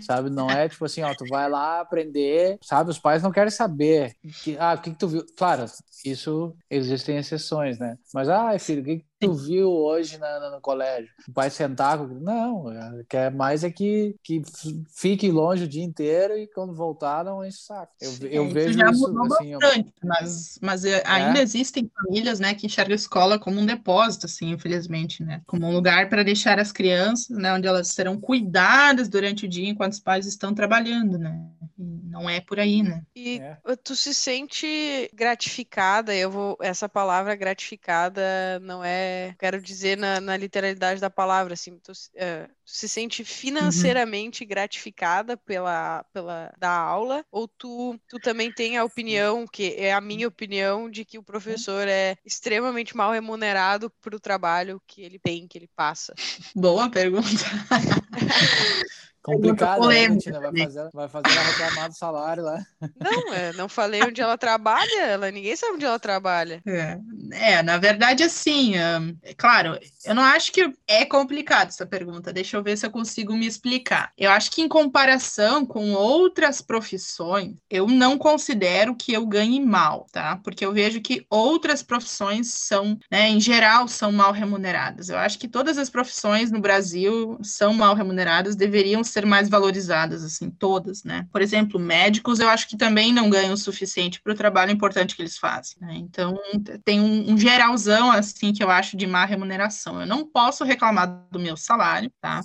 Sabe? 0.00 0.30
Não 0.30 0.50
é 0.50 0.68
tipo 0.68 0.84
assim, 0.84 1.02
ó, 1.02 1.14
tu 1.14 1.24
vai 1.28 1.48
lá 1.48 1.80
aprender, 1.80 2.58
sabe? 2.62 2.90
Os 2.90 2.98
pais 2.98 3.22
não 3.22 3.32
querem 3.32 3.50
saber. 3.50 4.14
Que, 4.42 4.56
ah, 4.58 4.74
o 4.74 4.80
que, 4.80 4.90
que 4.90 4.98
tu 4.98 5.08
viu? 5.08 5.26
Claro, 5.36 5.64
isso 6.04 6.54
existem 6.70 7.16
exceções, 7.16 7.78
né? 7.78 7.96
Mas, 8.12 8.28
ah, 8.28 8.56
filho, 8.58 8.82
o 8.82 8.84
que, 8.84 8.98
que 8.98 9.06
tu 9.20 9.32
viu 9.32 9.70
hoje 9.70 10.18
na, 10.18 10.50
no 10.50 10.60
colégio? 10.60 11.10
O 11.28 11.32
pai 11.32 11.50
sentar 11.50 11.98
com... 11.98 12.06
Não, 12.06 12.64
quer 13.08 13.32
mais 13.32 13.64
é 13.64 13.70
que, 13.70 14.11
que 14.22 14.42
fique 14.88 15.30
longe 15.30 15.64
o 15.64 15.68
dia 15.68 15.82
inteiro 15.82 16.36
e 16.36 16.46
quando 16.46 16.74
voltar 16.74 17.24
não 17.24 17.44
enche 17.44 17.58
o 17.58 17.60
saco. 17.60 17.92
Eu, 18.00 18.28
eu 18.28 18.48
vejo 18.48 18.78
já 18.78 18.90
isso, 18.90 19.04
assim... 19.06 19.52
Bastante, 19.58 19.92
eu... 20.02 20.08
Mas, 20.08 20.58
mas 20.60 20.84
é, 20.84 21.02
ainda 21.06 21.38
é? 21.38 21.42
existem 21.42 21.90
famílias, 21.94 22.40
né, 22.40 22.54
que 22.54 22.66
enxergam 22.66 22.92
a 22.92 22.96
escola 22.96 23.38
como 23.38 23.60
um 23.60 23.66
depósito, 23.66 24.26
assim, 24.26 24.50
infelizmente, 24.50 25.22
né? 25.22 25.42
Como 25.46 25.66
um 25.66 25.72
lugar 25.72 26.08
para 26.08 26.22
deixar 26.22 26.58
as 26.58 26.72
crianças, 26.72 27.36
né, 27.36 27.52
onde 27.52 27.66
elas 27.66 27.88
serão 27.88 28.18
cuidadas 28.18 29.08
durante 29.08 29.46
o 29.46 29.48
dia 29.48 29.68
enquanto 29.68 29.92
os 29.92 30.00
pais 30.00 30.26
estão 30.26 30.54
trabalhando, 30.54 31.18
né? 31.18 31.40
Não 31.78 32.28
é 32.28 32.40
por 32.40 32.60
aí, 32.60 32.82
né? 32.82 33.02
E 33.16 33.38
é. 33.38 33.56
tu 33.82 33.96
se 33.96 34.14
sente 34.14 35.10
gratificada, 35.14 36.14
eu 36.14 36.30
vou... 36.30 36.56
Essa 36.60 36.88
palavra 36.88 37.34
gratificada 37.34 38.22
não 38.60 38.84
é 38.84 39.34
quero 39.38 39.60
dizer 39.60 39.96
na, 39.96 40.20
na, 40.20 40.36
literalidade 40.36 41.00
da 41.00 41.10
palavra, 41.10 41.54
assim, 41.54 41.78
tu, 41.78 41.92
uh, 41.92 42.48
tu 42.64 42.70
se 42.70 42.88
sente 42.88 43.24
financeiramente 43.24 44.01
uhum. 44.01 44.01
Gratificada 44.44 45.36
pela, 45.36 46.04
pela 46.12 46.52
da 46.58 46.70
aula, 46.70 47.24
ou 47.30 47.46
tu, 47.46 47.98
tu 48.08 48.18
também 48.18 48.52
tem 48.52 48.76
a 48.76 48.84
opinião, 48.84 49.46
que 49.46 49.74
é 49.76 49.92
a 49.92 50.00
minha 50.00 50.28
opinião, 50.28 50.90
de 50.90 51.04
que 51.04 51.18
o 51.18 51.22
professor 51.22 51.86
é 51.88 52.16
extremamente 52.24 52.96
mal 52.96 53.12
remunerado 53.12 53.90
para 54.00 54.16
o 54.16 54.20
trabalho 54.20 54.80
que 54.86 55.02
ele 55.02 55.18
tem, 55.18 55.46
que 55.46 55.58
ele 55.58 55.68
passa? 55.74 56.14
Boa 56.54 56.90
pergunta. 56.90 57.26
Complicado, 59.22 59.86
né, 59.86 60.08
Vai 60.08 60.66
fazer, 60.66 60.90
vai 60.92 61.08
fazer 61.08 61.36
ela 61.36 61.42
reclamar 61.44 61.88
do 61.88 61.96
salário 61.96 62.42
lá. 62.42 62.66
Não, 63.00 63.32
é, 63.32 63.52
não 63.52 63.68
falei 63.68 64.02
onde 64.02 64.20
ela 64.20 64.36
trabalha, 64.36 65.00
ela, 65.00 65.30
ninguém 65.30 65.54
sabe 65.54 65.74
onde 65.74 65.84
ela 65.84 65.98
trabalha. 65.98 66.60
É, 66.66 66.98
é 67.30 67.62
na 67.62 67.78
verdade, 67.78 68.24
assim, 68.24 68.74
é, 68.76 69.32
claro, 69.34 69.78
eu 70.04 70.14
não 70.14 70.24
acho 70.24 70.50
que 70.50 70.72
é 70.88 71.04
complicado 71.04 71.68
essa 71.68 71.86
pergunta, 71.86 72.32
deixa 72.32 72.56
eu 72.56 72.64
ver 72.64 72.76
se 72.76 72.84
eu 72.84 72.90
consigo 72.90 73.34
me 73.34 73.46
explicar. 73.46 74.12
Eu 74.18 74.32
acho 74.32 74.50
que 74.50 74.60
em 74.60 74.68
comparação 74.68 75.64
com 75.64 75.92
outras 75.92 76.60
profissões, 76.60 77.54
eu 77.70 77.86
não 77.86 78.18
considero 78.18 78.96
que 78.96 79.12
eu 79.12 79.24
ganhe 79.24 79.60
mal, 79.60 80.06
tá? 80.10 80.40
Porque 80.42 80.66
eu 80.66 80.72
vejo 80.72 81.00
que 81.00 81.24
outras 81.30 81.80
profissões 81.80 82.48
são, 82.48 82.98
né, 83.08 83.28
em 83.28 83.38
geral, 83.38 83.86
são 83.86 84.10
mal 84.10 84.32
remuneradas. 84.32 85.08
Eu 85.08 85.18
acho 85.18 85.38
que 85.38 85.46
todas 85.46 85.78
as 85.78 85.88
profissões 85.88 86.50
no 86.50 86.60
Brasil 86.60 87.38
são 87.40 87.72
mal 87.72 87.94
remuneradas, 87.94 88.56
deveriam 88.56 89.04
ser 89.12 89.26
mais 89.26 89.48
valorizadas, 89.48 90.24
assim, 90.24 90.50
todas, 90.50 91.04
né? 91.04 91.26
Por 91.30 91.42
exemplo, 91.42 91.78
médicos, 91.78 92.40
eu 92.40 92.48
acho 92.48 92.68
que 92.68 92.76
também 92.76 93.12
não 93.12 93.30
ganham 93.30 93.54
o 93.54 93.56
suficiente 93.56 94.20
para 94.20 94.32
o 94.32 94.36
trabalho 94.36 94.72
importante 94.72 95.14
que 95.14 95.22
eles 95.22 95.38
fazem, 95.38 95.76
né? 95.80 95.94
Então, 95.96 96.38
tem 96.84 97.00
um, 97.00 97.32
um, 97.32 97.38
geralzão, 97.38 98.10
assim, 98.10 98.52
que 98.52 98.62
eu 98.62 98.70
acho 98.70 98.96
de 98.96 99.06
má 99.06 99.24
remuneração. 99.24 100.00
Eu 100.00 100.06
não 100.06 100.26
posso 100.26 100.64
reclamar 100.64 101.26
do 101.30 101.38
meu 101.38 101.56
salário, 101.56 102.10
tá? 102.20 102.40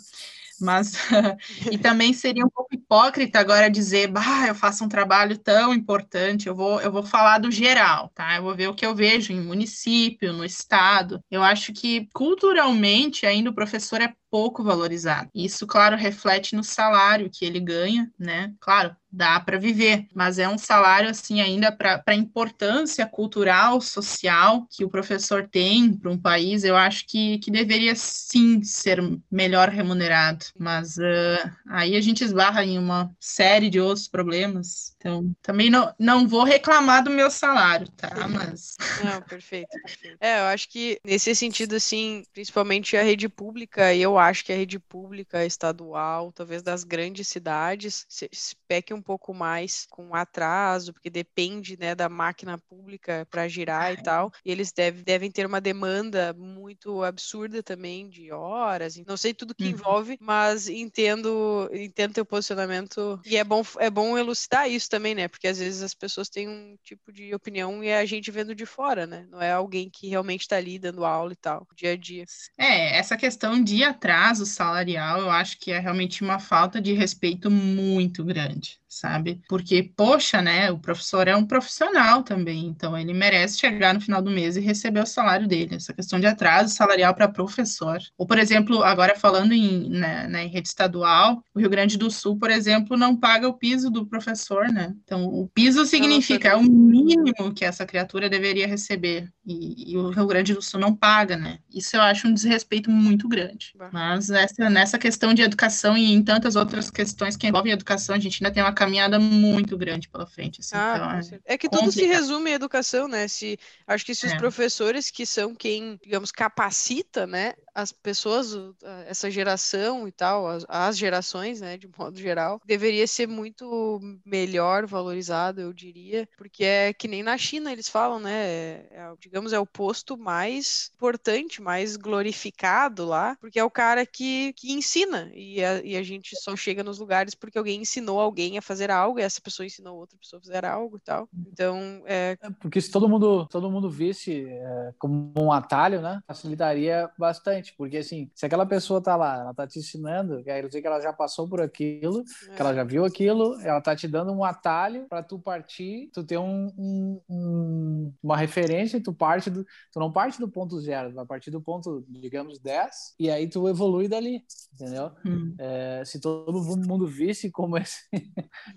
Mas, 0.59 0.93
e 1.71 1.77
também 1.77 2.13
seria 2.13 2.45
um 2.45 2.49
pouco 2.49 2.73
hipócrita 2.73 3.39
agora 3.39 3.69
dizer, 3.69 4.07
bah, 4.07 4.47
eu 4.47 4.55
faço 4.55 4.83
um 4.83 4.89
trabalho 4.89 5.37
tão 5.37 5.73
importante, 5.73 6.47
eu 6.47 6.55
vou, 6.55 6.81
eu 6.81 6.91
vou 6.91 7.03
falar 7.03 7.37
do 7.37 7.51
geral, 7.51 8.11
tá? 8.13 8.35
Eu 8.37 8.43
vou 8.43 8.55
ver 8.55 8.67
o 8.67 8.73
que 8.73 8.85
eu 8.85 8.95
vejo 8.95 9.31
em 9.31 9.41
município, 9.41 10.33
no 10.33 10.43
estado. 10.43 11.21
Eu 11.29 11.43
acho 11.43 11.73
que 11.73 12.07
culturalmente 12.13 13.25
ainda 13.25 13.49
o 13.49 13.55
professor 13.55 14.01
é 14.01 14.13
pouco 14.29 14.63
valorizado. 14.63 15.29
Isso, 15.33 15.65
claro, 15.65 15.95
reflete 15.95 16.55
no 16.55 16.63
salário 16.63 17.29
que 17.31 17.45
ele 17.45 17.59
ganha, 17.59 18.11
né? 18.19 18.53
Claro, 18.59 18.95
dá 19.11 19.39
para 19.39 19.57
viver, 19.57 20.07
mas 20.13 20.37
é 20.37 20.47
um 20.47 20.57
salário 20.57 21.09
assim 21.09 21.41
ainda 21.41 21.71
para 21.71 22.03
a 22.05 22.13
importância 22.13 23.05
cultural, 23.05 23.79
social 23.79 24.67
que 24.69 24.83
o 24.83 24.89
professor 24.89 25.47
tem 25.47 25.93
para 25.93 26.11
um 26.11 26.17
país, 26.17 26.63
eu 26.63 26.75
acho 26.75 27.05
que, 27.07 27.39
que 27.39 27.49
deveria 27.49 27.95
sim 27.95 28.61
ser 28.61 28.99
melhor 29.31 29.69
remunerado, 29.69 30.45
mas 30.59 30.97
uh, 30.97 31.51
aí 31.69 31.95
a 31.95 32.01
gente 32.01 32.23
esbarra 32.23 32.63
em 32.63 32.77
uma 32.77 33.09
série 33.19 33.69
de 33.69 33.79
outros 33.79 34.07
problemas, 34.07 34.93
então 34.97 35.33
também 35.41 35.69
não, 35.69 35.93
não 35.97 36.27
vou 36.27 36.43
reclamar 36.43 37.03
do 37.03 37.09
meu 37.09 37.31
salário, 37.31 37.89
tá? 37.91 38.27
Mas 38.27 38.75
não, 39.03 39.21
perfeito, 39.21 39.69
perfeito. 39.83 40.17
É, 40.19 40.41
eu 40.41 40.45
acho 40.45 40.69
que 40.69 40.99
nesse 41.03 41.33
sentido 41.33 41.75
assim, 41.75 42.23
principalmente 42.33 42.97
a 42.97 43.03
rede 43.03 43.29
pública, 43.29 43.95
eu 43.95 44.16
acho 44.19 44.43
que 44.43 44.53
a 44.53 44.55
rede 44.55 44.79
pública 44.79 45.45
estadual, 45.45 46.31
talvez 46.31 46.61
das 46.61 46.83
grandes 46.83 47.27
cidades, 47.27 48.05
se, 48.09 48.29
se 48.31 48.55
peque 48.67 48.93
um 48.93 49.01
pouco 49.01 49.33
mais 49.33 49.85
com 49.89 50.13
atraso, 50.15 50.93
porque 50.93 51.09
depende 51.09 51.77
né, 51.77 51.95
da 51.95 52.09
máquina 52.09 52.57
pública 52.57 53.27
para 53.29 53.47
girar 53.47 53.93
e 53.93 54.01
tal. 54.01 54.31
E 54.43 54.51
eles 54.51 54.71
deve, 54.71 55.03
devem 55.03 55.31
ter 55.31 55.45
uma 55.45 55.61
demanda 55.61 56.33
muito 56.33 57.03
absurda 57.03 57.63
também 57.63 58.09
de 58.09 58.31
horas. 58.31 58.97
Não 59.05 59.17
sei 59.17 59.33
tudo 59.33 59.55
que 59.55 59.65
uhum. 59.65 59.69
envolve, 59.71 60.17
mas 60.19 60.67
entendo 60.67 61.69
entendo 61.71 62.13
teu 62.13 62.25
posicionamento. 62.25 63.19
E 63.25 63.37
é 63.37 63.43
bom, 63.43 63.63
é 63.79 63.89
bom 63.89 64.17
elucidar 64.17 64.69
isso 64.69 64.89
também, 64.89 65.15
né? 65.15 65.27
Porque 65.27 65.47
às 65.47 65.59
vezes 65.59 65.81
as 65.81 65.93
pessoas 65.93 66.29
têm 66.29 66.47
um 66.47 66.75
tipo 66.83 67.11
de 67.11 67.33
opinião 67.33 67.83
e 67.83 67.87
é 67.87 67.99
a 67.99 68.05
gente 68.05 68.31
vendo 68.31 68.55
de 68.55 68.65
fora, 68.65 69.05
né? 69.05 69.25
Não 69.29 69.41
é 69.41 69.51
alguém 69.51 69.89
que 69.89 70.07
realmente 70.07 70.41
está 70.41 70.57
ali 70.57 70.79
dando 70.79 71.05
aula 71.05 71.33
e 71.33 71.35
tal, 71.35 71.67
dia 71.75 71.93
a 71.93 71.97
dia. 71.97 72.25
É, 72.57 72.97
essa 72.97 73.15
questão 73.15 73.63
de 73.63 73.83
atraso 73.83 74.06
atraso 74.07 74.45
salarial, 74.45 75.19
eu 75.21 75.29
acho 75.29 75.59
que 75.59 75.71
é 75.71 75.79
realmente 75.79 76.23
uma 76.23 76.39
falta 76.39 76.81
de 76.81 76.93
respeito 76.93 77.51
muito 77.51 78.23
grande 78.23 78.79
sabe? 78.99 79.41
Porque, 79.47 79.91
poxa, 79.95 80.41
né, 80.41 80.71
o 80.71 80.79
professor 80.79 81.27
é 81.27 81.35
um 81.35 81.45
profissional 81.45 82.23
também, 82.23 82.65
então 82.65 82.97
ele 82.97 83.13
merece 83.13 83.59
chegar 83.59 83.93
no 83.93 84.01
final 84.01 84.21
do 84.21 84.31
mês 84.31 84.57
e 84.57 84.61
receber 84.61 85.01
o 85.01 85.05
salário 85.05 85.47
dele. 85.47 85.75
Essa 85.75 85.93
questão 85.93 86.19
de 86.19 86.25
atraso 86.25 86.73
salarial 86.73 87.13
para 87.13 87.27
professor. 87.27 87.99
Ou, 88.17 88.25
por 88.25 88.37
exemplo, 88.37 88.83
agora 88.83 89.15
falando 89.15 89.53
em, 89.53 89.89
né, 89.89 90.27
né, 90.27 90.45
em 90.45 90.49
rede 90.49 90.67
estadual, 90.67 91.43
o 91.53 91.59
Rio 91.59 91.69
Grande 91.69 91.97
do 91.97 92.09
Sul, 92.09 92.37
por 92.37 92.49
exemplo, 92.49 92.97
não 92.97 93.15
paga 93.15 93.47
o 93.47 93.53
piso 93.53 93.89
do 93.89 94.05
professor, 94.05 94.67
né? 94.71 94.93
Então, 95.03 95.25
o 95.25 95.47
piso 95.47 95.85
significa, 95.85 96.49
é 96.49 96.55
o 96.55 96.63
mínimo 96.63 97.53
que 97.53 97.65
essa 97.65 97.85
criatura 97.85 98.29
deveria 98.29 98.67
receber, 98.67 99.29
e, 99.45 99.93
e, 99.93 99.97
o 99.97 100.09
Rio 100.09 100.27
Grande 100.27 100.53
do 100.53 100.61
Sul 100.61 100.79
não 100.79 100.93
paga, 100.93 101.37
né? 101.37 101.59
Isso 101.73 101.95
eu 101.95 102.01
acho 102.01 102.27
um 102.27 102.33
desrespeito 102.33 102.91
muito 102.91 103.29
grande. 103.29 103.73
Mas 103.93 104.29
essa, 104.29 104.69
nessa 104.69 104.97
questão 104.97 105.33
de 105.33 105.41
educação 105.41 105.97
e 105.97 106.11
em 106.11 106.21
tantas 106.21 106.57
outras 106.57 106.91
questões 106.91 107.37
que 107.37 107.47
envolvem 107.47 107.71
educação, 107.71 108.15
a 108.15 108.19
gente 108.19 108.43
ainda 108.43 108.53
tem 108.53 108.61
uma 108.61 108.73
caminhada 108.87 109.19
muito 109.19 109.77
grande 109.77 110.09
pela 110.09 110.25
frente. 110.25 110.61
Assim, 110.61 110.75
ah, 110.75 111.19
então 111.21 111.39
é, 111.45 111.53
é, 111.53 111.57
que 111.57 111.69
tudo 111.69 111.91
se 111.91 112.05
resume 112.05 112.51
em 112.51 112.53
educação, 112.53 113.07
né? 113.07 113.27
Se, 113.27 113.59
acho 113.85 114.05
que 114.05 114.15
se 114.15 114.25
os 114.25 114.31
é. 114.31 114.37
professores 114.37 115.11
que 115.11 115.25
são 115.25 115.53
quem, 115.53 115.99
digamos, 116.01 116.31
capacita, 116.31 117.27
né, 117.27 117.53
as 117.77 117.91
pessoas, 117.91 118.57
essa 119.05 119.29
geração 119.29 120.07
e 120.07 120.11
tal, 120.11 120.47
as, 120.47 120.65
as, 120.67 120.97
gerações, 120.97 121.61
né, 121.61 121.77
de 121.77 121.87
modo 121.95 122.17
geral, 122.17 122.59
deveria 122.65 123.05
ser 123.05 123.27
muito 123.27 123.99
melhor 124.25 124.87
valorizado, 124.87 125.61
eu 125.61 125.71
diria, 125.71 126.27
porque 126.35 126.63
é 126.63 126.91
que 126.91 127.07
nem 127.07 127.21
na 127.21 127.37
China 127.37 127.71
eles 127.71 127.87
falam, 127.87 128.19
né, 128.19 128.33
é, 128.33 128.87
é, 128.93 129.13
digamos, 129.19 129.53
é 129.53 129.59
o 129.59 129.65
posto 129.65 130.17
mais 130.17 130.89
importante, 130.95 131.61
mais 131.61 131.95
glorificado 131.95 133.05
lá, 133.05 133.37
porque 133.39 133.59
é 133.59 133.63
o 133.63 133.69
cara 133.69 134.07
que, 134.07 134.53
que 134.53 134.73
ensina, 134.73 135.29
e 135.35 135.63
a, 135.63 135.79
e 135.83 135.95
a 135.95 136.01
gente 136.01 136.35
só 136.35 136.55
chega 136.55 136.83
nos 136.83 136.97
lugares 136.97 137.35
porque 137.35 137.59
alguém 137.59 137.81
ensinou 137.81 138.19
alguém 138.19 138.57
a 138.57 138.61
fazer 138.61 138.89
algo, 138.89 139.19
e 139.19 139.21
essa 139.21 139.39
pessoa 139.39 139.67
ensinou 139.67 139.97
outra 139.97 140.17
pessoa 140.17 140.39
a 140.39 140.43
fazer 140.43 140.65
algo 140.65 140.97
e 140.97 141.01
tal. 141.01 141.29
Então, 141.53 142.01
é... 142.07 142.35
é 142.41 142.49
porque 142.59 142.81
se 142.81 142.89
todo 142.89 143.07
mundo, 143.07 143.45
todo 143.45 143.69
mundo 143.69 143.87
visse 143.87 144.47
é, 144.49 144.93
como 144.97 145.31
um 145.37 145.51
atalho, 145.51 146.01
né, 146.01 146.23
facilitaria 146.25 147.07
bastante 147.19 147.66
porque 147.75 147.97
assim, 147.97 148.29
se 148.35 148.45
aquela 148.45 148.65
pessoa 148.65 149.01
tá 149.01 149.15
lá, 149.15 149.39
ela 149.39 149.53
tá 149.53 149.67
te 149.67 149.79
ensinando, 149.79 150.43
quer 150.43 150.65
dizer 150.65 150.81
que 150.81 150.87
ela 150.87 151.01
já 151.01 151.11
passou 151.11 151.47
por 151.47 151.61
aquilo, 151.61 152.23
é. 152.49 152.55
que 152.55 152.61
ela 152.61 152.73
já 152.73 152.83
viu 152.83 153.05
aquilo, 153.05 153.59
ela 153.61 153.81
tá 153.81 153.95
te 153.95 154.07
dando 154.07 154.31
um 154.31 154.43
atalho 154.43 155.07
para 155.09 155.23
tu 155.23 155.39
partir, 155.39 156.09
tu 156.13 156.23
ter 156.23 156.37
um, 156.37 156.71
um, 156.77 157.21
um, 157.29 158.13
uma 158.21 158.37
referência, 158.37 159.01
tu 159.01 159.13
parte 159.13 159.49
do, 159.49 159.63
tu 159.91 159.99
não 159.99 160.11
parte 160.11 160.39
do 160.39 160.49
ponto 160.49 160.79
zero, 160.79 161.09
tu 161.09 161.15
vai 161.15 161.25
partir 161.25 161.51
do 161.51 161.61
ponto, 161.61 162.05
digamos, 162.07 162.59
10, 162.59 163.15
e 163.19 163.29
aí 163.29 163.49
tu 163.49 163.67
evolui 163.67 164.07
dali, 164.07 164.43
entendeu? 164.73 165.11
Hum. 165.25 165.55
É, 165.59 166.03
se 166.05 166.19
todo 166.19 166.61
mundo 166.87 167.07
visse 167.07 167.49
como 167.51 167.77
esse, 167.77 168.01